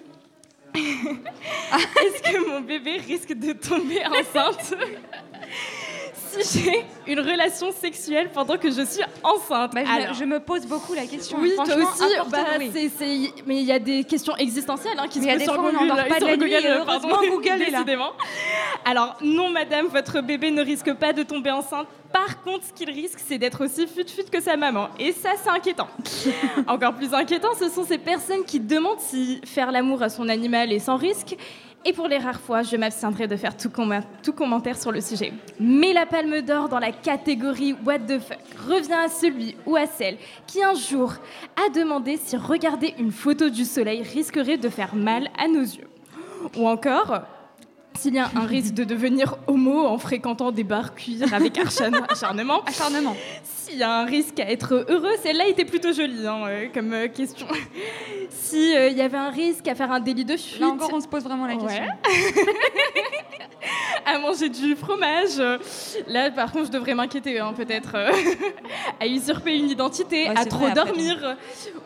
est-ce 0.75 2.22
que 2.25 2.51
mon 2.51 2.61
bébé 2.61 2.97
risque 2.97 3.33
de 3.35 3.53
tomber 3.53 4.03
enceinte? 4.05 4.75
Si 6.43 6.61
j'ai 6.64 6.85
une 7.12 7.20
relation 7.20 7.70
sexuelle 7.72 8.30
pendant 8.32 8.57
que 8.57 8.70
je 8.70 8.82
suis 8.85 9.03
enceinte 9.22 9.72
Bah, 9.74 9.82
je, 9.85 9.91
Alors, 9.91 10.14
je 10.14 10.24
me 10.24 10.41
pose 10.41 10.66
beaucoup 10.66 10.95
la 10.95 11.07
question. 11.07 11.39
oui, 11.41 11.53
toi 11.57 11.64
aussi. 11.64 12.03
bah, 12.30 12.39
oui. 12.59 12.70
Mais 13.47 13.57
il 13.57 13.64
y 13.64 13.72
a 13.72 13.78
des 13.78 14.05
questions 14.05 14.37
existentielles 14.37 14.99
hein, 14.99 15.07
qui 15.09 15.20
Mais 15.20 15.32
se 15.39 15.45
posent 15.45 15.45
sur 15.45 15.55
fois, 15.55 15.70
on 15.74 15.87
Google. 15.87 16.09
pas 16.09 16.20
de 16.20 16.24
la 16.26 16.37
nuit, 16.37 16.51
Google, 16.51 16.82
pardon, 16.87 17.09
heureusement, 17.11 17.30
Google 17.37 17.49
est 17.62 17.70
là. 17.70 17.78
décidément. 17.78 18.11
Alors, 18.85 19.16
non, 19.22 19.51
madame, 19.51 19.87
votre 19.87 20.20
bébé 20.20 20.51
ne 20.51 20.62
risque 20.62 20.93
pas 20.95 21.12
de 21.12 21.22
tomber 21.22 21.51
enceinte. 21.51 21.87
Par 22.12 22.43
contre, 22.43 22.64
ce 22.66 22.72
qu'il 22.72 22.91
risque, 22.91 23.18
c'est 23.26 23.39
d'être 23.39 23.64
aussi 23.64 23.87
fut-fut 23.89 24.30
que 24.30 24.41
sa 24.41 24.57
maman. 24.57 24.89
Et 25.01 25.12
ça, 25.12 25.30
c'est 25.43 25.51
inquiétant. 25.51 25.89
Encore 26.68 26.95
plus 26.95 27.12
inquiétant, 27.12 27.49
ce 27.59 27.68
sont 27.68 27.85
ces 27.85 27.99
personnes 27.99 28.45
qui 28.45 28.61
demandent 28.61 29.01
si 29.01 29.41
faire 29.45 29.72
l'amour 29.72 30.01
à 30.03 30.09
son 30.09 30.28
animal 30.28 30.72
est 30.72 30.78
sans 30.78 30.97
risque. 30.97 31.37
Et 31.87 31.93
pour 31.93 32.09
les 32.09 32.16
rares 32.18 32.41
fois, 32.41 32.62
je 32.62 32.76
m'abstiendrai 32.76 33.26
de 33.28 33.37
faire 33.37 33.55
tout, 33.57 33.70
commentaire 34.32 34.80
sur 34.80 34.91
le 34.91 35.01
sujet. 35.03 35.32
Mais 35.61 35.93
la 35.93 36.07
palme 36.07 36.41
d'or 36.41 36.68
dans 36.70 36.78
la 36.78 36.93
catégorie 36.93 37.74
What 37.85 37.99
the 38.01 38.18
fuck 38.20 38.39
revient 38.66 38.93
à 39.05 39.09
celui 39.09 39.55
ou 39.66 39.76
à 39.76 39.87
celle 39.87 40.16
qui 40.47 40.62
un 40.62 40.74
jour 40.74 41.12
a 41.57 41.68
demandé 41.70 42.16
si 42.16 42.37
regarder 42.39 42.95
une 42.99 43.12
photo 43.12 43.51
du 43.51 43.64
soleil 43.66 44.03
risquerait 44.03 44.57
de 44.57 44.68
faire 44.70 44.95
mal 44.95 45.28
à 45.39 45.47
nos 45.47 45.61
yeux. 45.61 45.89
Ou 46.57 46.66
encore, 46.66 47.20
s'il 47.99 48.14
y 48.14 48.18
a 48.18 48.30
un 48.35 48.47
risque 48.47 48.74
de 48.74 48.85
devenir 48.85 49.37
homo 49.47 49.87
en 49.87 49.99
fréquentant 49.99 50.53
des 50.53 50.64
bars 50.64 50.95
cuir 50.95 51.32
avec 51.35 51.57
acharn- 51.59 52.03
acharnement. 52.09 52.62
Acharnement. 52.64 53.14
S'il 53.67 53.79
y 53.79 53.83
a 53.83 54.01
un 54.01 54.05
risque 54.05 54.39
à 54.41 54.51
être 54.51 54.85
heureux, 54.89 55.15
celle-là 55.23 55.47
était 55.49 55.65
plutôt 55.65 55.93
jolie 55.93 56.27
hein, 56.27 56.43
euh, 56.47 56.67
comme 56.73 56.93
euh, 56.93 57.09
question. 57.09 57.47
S'il 58.31 58.93
y 58.97 59.01
avait 59.01 59.17
un 59.17 59.31
risque 59.31 59.67
à 59.69 59.75
faire 59.75 59.91
un 59.91 60.01
délit 60.01 60.25
de 60.25 60.37
fuite. 60.37 60.61
Là 60.61 60.69
encore, 60.69 60.91
on 60.93 61.01
se 61.01 61.09
pose 61.09 61.23
vraiment 61.25 61.47
la 61.47 61.55
question. 61.57 61.83
Ouais. 61.85 62.45
à 64.07 64.19
manger 64.19 64.49
du 64.49 64.77
fromage. 64.77 65.39
Là, 66.09 66.31
par 66.31 66.53
contre, 66.53 66.67
je 66.67 66.71
devrais 66.73 66.95
m'inquiéter, 66.95 67.39
hein, 67.41 67.53
peut-être. 67.57 67.93
euh, 67.95 68.11
à 69.01 69.07
usurper 69.07 69.57
une 69.57 69.71
identité, 69.71 70.29
Ouais, 70.29 70.35
à 70.37 70.45
trop 70.45 70.59
vrai, 70.67 70.73
dormir, 70.75 71.37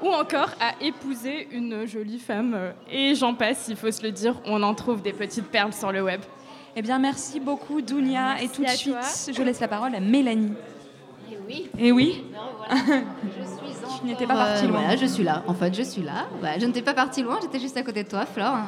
ou 0.02 0.08
encore 0.08 0.50
à 0.60 0.72
épouser 0.82 1.48
une 1.52 1.86
jolie 1.86 2.18
femme. 2.18 2.54
euh, 2.56 2.72
Et 2.90 3.14
j'en 3.14 3.34
passe, 3.34 3.66
il 3.68 3.76
faut 3.76 3.90
se 3.90 4.02
le 4.02 4.10
dire, 4.10 4.34
on 4.46 4.62
en 4.62 4.74
trouve 4.74 5.00
des 5.02 5.12
petites 5.12 5.46
perles 5.46 5.72
sur 5.72 5.92
le 5.92 6.02
web. 6.02 6.20
Eh 6.76 6.82
bien, 6.82 6.98
merci 6.98 7.40
beaucoup, 7.40 7.80
Dounia. 7.80 8.34
Merci 8.34 8.44
et 8.44 8.48
tout 8.48 8.62
de 8.64 8.68
suite, 8.68 8.92
toi. 8.94 9.32
je 9.36 9.42
laisse 9.42 9.60
la 9.60 9.68
parole 9.68 9.94
à 9.94 10.00
Mélanie. 10.00 10.52
Oui. 11.48 11.68
Et 11.78 11.92
oui. 11.92 12.24
Je 14.00 14.06
n'étais 14.06 14.26
pas 14.26 14.34
partie 14.34 14.66
loin. 14.66 14.80
Voilà, 14.80 14.96
je 14.96 15.06
suis 15.06 15.24
là. 15.24 15.42
En 15.48 15.54
fait, 15.54 15.74
je 15.74 15.82
suis 15.82 16.02
là. 16.02 16.26
Voilà, 16.38 16.58
je 16.58 16.66
n'étais 16.66 16.82
pas 16.82 16.94
partie 16.94 17.22
loin, 17.22 17.38
j'étais 17.42 17.58
juste 17.58 17.76
à 17.76 17.82
côté 17.82 18.04
de 18.04 18.08
toi, 18.08 18.24
Flore. 18.26 18.58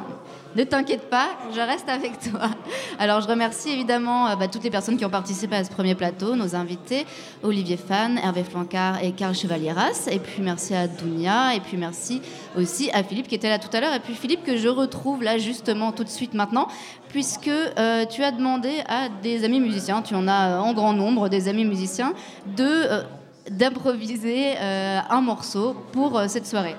Ne 0.56 0.64
t'inquiète 0.64 1.08
pas, 1.08 1.28
je 1.54 1.60
reste 1.60 1.88
avec 1.88 2.18
toi. 2.18 2.50
Alors, 2.98 3.20
je 3.20 3.28
remercie 3.28 3.70
évidemment 3.70 4.26
euh, 4.26 4.34
bah, 4.34 4.48
toutes 4.48 4.64
les 4.64 4.70
personnes 4.70 4.96
qui 4.96 5.04
ont 5.04 5.10
participé 5.10 5.54
à 5.54 5.62
ce 5.62 5.70
premier 5.70 5.94
plateau, 5.94 6.34
nos 6.34 6.56
invités, 6.56 7.06
Olivier 7.44 7.76
Fan, 7.76 8.18
Hervé 8.18 8.42
Flancard 8.42 9.00
et 9.04 9.12
Karl 9.12 9.32
Chevalieras. 9.32 10.08
Et 10.10 10.18
puis, 10.18 10.42
merci 10.42 10.74
à 10.74 10.88
Dounia. 10.88 11.54
Et 11.54 11.60
puis, 11.60 11.76
merci 11.76 12.20
aussi 12.56 12.90
à 12.90 13.04
Philippe 13.04 13.28
qui 13.28 13.36
était 13.36 13.48
là 13.48 13.60
tout 13.60 13.68
à 13.72 13.80
l'heure. 13.80 13.94
Et 13.94 14.00
puis, 14.00 14.14
Philippe, 14.14 14.42
que 14.42 14.56
je 14.56 14.66
retrouve 14.66 15.22
là 15.22 15.38
justement 15.38 15.92
tout 15.92 16.02
de 16.02 16.08
suite 16.08 16.34
maintenant, 16.34 16.66
puisque 17.10 17.46
euh, 17.46 18.04
tu 18.06 18.24
as 18.24 18.32
demandé 18.32 18.72
à 18.88 19.08
des 19.22 19.44
amis 19.44 19.60
musiciens, 19.60 20.02
tu 20.02 20.16
en 20.16 20.26
as 20.26 20.50
euh, 20.50 20.58
en 20.58 20.72
grand 20.72 20.94
nombre, 20.94 21.28
des 21.28 21.46
amis 21.46 21.64
musiciens, 21.64 22.12
de. 22.56 23.04
d'improviser 23.50 24.56
un 24.58 25.20
morceau 25.20 25.74
pour 25.92 26.20
cette 26.28 26.46
soirée. 26.46 26.76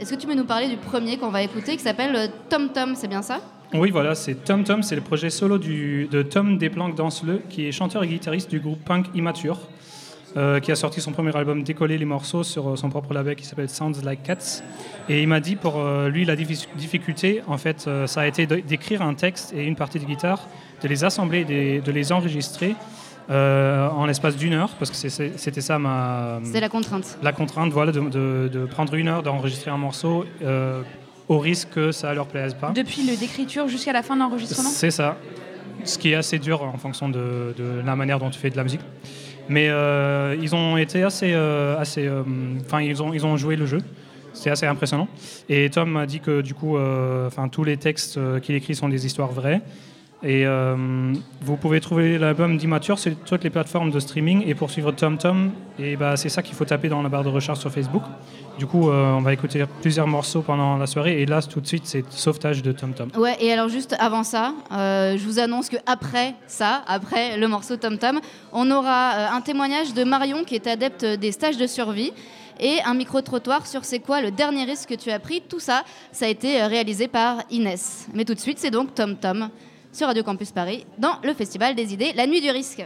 Est-ce 0.00 0.10
que, 0.14 0.20
tu 0.20 0.26
peux 0.26 0.34
nous 0.34 0.44
parler 0.44 0.68
du 0.68 0.76
premier 0.76 1.16
qu'on 1.18 1.30
va 1.30 1.42
écouter 1.42 1.76
qui 1.76 1.82
s'appelle 1.82 2.14
euh, 2.16 2.26
Tom 2.48 2.70
Tom, 2.72 2.94
c'est 2.96 3.08
bien 3.08 3.22
ça? 3.22 3.40
Oui, 3.72 3.90
voilà, 3.90 4.14
c'est 4.14 4.34
Tom 4.44 4.62
Tom, 4.64 4.82
c'est 4.82 4.94
le 4.94 5.00
projet 5.02 5.30
solo 5.30 5.58
du, 5.58 6.06
de 6.10 6.22
Tom 6.22 6.58
Desplanques 6.58 6.94
Danseleux, 6.94 7.42
qui 7.48 7.66
est 7.66 7.72
chanteur 7.72 8.02
et 8.04 8.08
guitariste 8.08 8.48
du 8.50 8.60
groupe 8.60 8.84
punk 8.84 9.06
Immature, 9.14 9.58
euh, 10.36 10.60
qui 10.60 10.70
a 10.72 10.76
sorti 10.76 11.00
son 11.00 11.12
premier 11.12 11.34
album 11.36 11.62
Décoller 11.62 11.98
les 11.98 12.04
morceaux 12.04 12.42
sur 12.44 12.70
euh, 12.70 12.76
son 12.76 12.88
propre 12.90 13.12
label 13.14 13.34
qui 13.36 13.44
s'appelle 13.44 13.68
Sounds 13.68 14.02
Like 14.04 14.22
Cats. 14.22 14.62
Et 15.08 15.22
il 15.22 15.28
m'a 15.28 15.40
dit 15.40 15.56
pour 15.56 15.78
euh, 15.80 16.08
lui 16.08 16.24
la 16.24 16.36
diffi- 16.36 16.66
difficulté, 16.76 17.42
en 17.48 17.58
fait, 17.58 17.84
euh, 17.86 18.06
ça 18.06 18.22
a 18.22 18.26
été 18.26 18.46
de- 18.46 18.56
d'écrire 18.56 19.02
un 19.02 19.14
texte 19.14 19.52
et 19.56 19.64
une 19.64 19.76
partie 19.76 19.98
de 19.98 20.04
guitare, 20.04 20.46
de 20.82 20.88
les 20.88 21.02
assembler, 21.04 21.44
des- 21.44 21.80
de 21.80 21.92
les 21.92 22.12
enregistrer. 22.12 22.74
Euh, 23.30 23.88
en 23.88 24.06
l'espace 24.06 24.36
d'une 24.36 24.52
heure, 24.52 24.70
parce 24.78 24.90
que 24.90 24.96
c'était 24.96 25.60
ça 25.60 25.78
ma, 25.78 26.40
C'est 26.44 26.60
la 26.60 26.68
contrainte. 26.68 27.18
la 27.22 27.32
contrainte, 27.32 27.72
voilà, 27.72 27.90
de, 27.92 28.00
de- 28.00 28.50
de 28.52 28.64
prendre 28.66 28.94
une 28.94 29.08
heure 29.08 29.22
d'enregistrer 29.22 29.70
un 29.70 29.78
morceau 29.78 30.24
euh, 30.42 30.82
au 31.28 31.38
risque 31.38 31.70
que 31.70 31.90
ça 31.92 32.12
leur 32.12 32.26
plaise 32.26 32.54
pas. 32.54 32.70
Depuis 32.74 33.06
le 33.06 33.16
d'écriture 33.16 33.66
jusqu'à 33.68 33.92
la 33.92 34.02
fin 34.02 34.14
de 34.14 34.20
l'enregistrement? 34.20 34.68
C'est 34.68 34.90
ça. 34.90 35.16
Ce 35.84 35.96
qui 35.98 36.10
est 36.10 36.14
assez 36.14 36.38
dur 36.38 36.62
en 36.62 36.76
fonction 36.78 37.08
de, 37.08 37.54
de 37.56 37.80
la 37.84 37.96
manière 37.96 38.18
dont 38.18 38.30
tu 38.30 38.38
fais 38.38 38.50
de 38.50 38.56
la 38.56 38.62
musique. 38.62 38.80
Mais 39.48 39.68
euh, 39.68 40.36
ils 40.40 40.54
ont 40.54 40.76
été 40.78 41.02
assez. 41.02 41.32
euh, 41.34 41.78
assez 41.78 42.06
euh, 42.06 42.22
Enfin, 42.64 42.80
ils, 42.80 43.02
ont, 43.02 43.12
ils 43.12 43.26
ont 43.26 43.36
joué 43.36 43.56
le 43.56 43.66
jeu. 43.66 43.78
C'est 44.32 44.50
assez 44.50 44.66
impressionnant. 44.66 45.06
Et 45.48 45.68
Tom 45.70 45.90
m'a 45.90 46.06
dit 46.06 46.20
que 46.20 46.40
du 46.40 46.54
coup, 46.54 46.76
euh, 46.76 47.26
enfin, 47.28 47.48
tous 47.48 47.62
les 47.64 47.76
textes 47.76 48.18
qu'il 48.40 48.54
écrit 48.54 48.74
sont 48.74 48.88
des 48.88 49.04
histoires 49.06 49.30
vraies. 49.32 49.60
Et 50.24 50.46
euh, 50.46 51.12
vous 51.42 51.56
pouvez 51.58 51.80
trouver 51.80 52.16
l'album 52.16 52.56
d'Immature 52.56 52.98
sur 52.98 53.14
toutes 53.26 53.44
les 53.44 53.50
plateformes 53.50 53.90
de 53.90 54.00
streaming 54.00 54.42
et 54.46 54.54
pour 54.54 54.70
suivre 54.70 54.90
Tom 54.90 55.18
Tom, 55.18 55.50
et 55.78 55.96
bah, 55.96 56.16
c'est 56.16 56.30
ça 56.30 56.42
qu'il 56.42 56.54
faut 56.54 56.64
taper 56.64 56.88
dans 56.88 57.02
la 57.02 57.10
barre 57.10 57.24
de 57.24 57.28
recherche 57.28 57.58
sur 57.58 57.70
Facebook. 57.70 58.02
Du 58.58 58.66
coup, 58.66 58.88
euh, 58.88 59.12
on 59.12 59.20
va 59.20 59.34
écouter 59.34 59.62
plusieurs 59.82 60.06
morceaux 60.06 60.40
pendant 60.40 60.78
la 60.78 60.86
soirée 60.86 61.20
et 61.20 61.26
là, 61.26 61.42
tout 61.42 61.60
de 61.60 61.66
suite, 61.66 61.82
c'est 61.84 62.10
Sauvetage 62.10 62.62
de 62.62 62.72
Tom 62.72 62.94
Tom. 62.94 63.10
Ouais, 63.18 63.36
et 63.38 63.52
alors 63.52 63.68
juste 63.68 63.94
avant 63.98 64.22
ça, 64.22 64.54
euh, 64.72 65.18
je 65.18 65.24
vous 65.26 65.38
annonce 65.38 65.68
que 65.68 65.76
après 65.84 66.34
ça, 66.46 66.82
après 66.86 67.36
le 67.36 67.46
morceau 67.46 67.76
Tom 67.76 67.98
Tom, 67.98 68.18
on 68.52 68.70
aura 68.70 69.34
un 69.34 69.40
témoignage 69.42 69.92
de 69.92 70.04
Marion 70.04 70.44
qui 70.44 70.54
est 70.54 70.66
adepte 70.66 71.04
des 71.04 71.32
stages 71.32 71.58
de 71.58 71.66
survie 71.66 72.12
et 72.60 72.78
un 72.86 72.94
micro-trottoir 72.94 73.66
sur 73.66 73.84
c'est 73.84 73.98
quoi 73.98 74.22
le 74.22 74.30
dernier 74.30 74.64
risque 74.64 74.88
que 74.88 74.94
tu 74.94 75.10
as 75.10 75.18
pris. 75.18 75.42
Tout 75.46 75.60
ça, 75.60 75.82
ça 76.12 76.24
a 76.24 76.28
été 76.28 76.62
réalisé 76.62 77.08
par 77.08 77.42
Inès. 77.50 78.06
Mais 78.14 78.24
tout 78.24 78.34
de 78.34 78.40
suite, 78.40 78.58
c'est 78.58 78.70
donc 78.70 78.94
Tom 78.94 79.16
Tom 79.16 79.50
sur 79.94 80.08
Radio 80.08 80.24
Campus 80.24 80.50
Paris 80.50 80.84
dans 80.98 81.20
le 81.22 81.32
Festival 81.34 81.76
des 81.76 81.94
idées, 81.94 82.12
la 82.14 82.26
nuit 82.26 82.40
du 82.40 82.50
risque. 82.50 82.84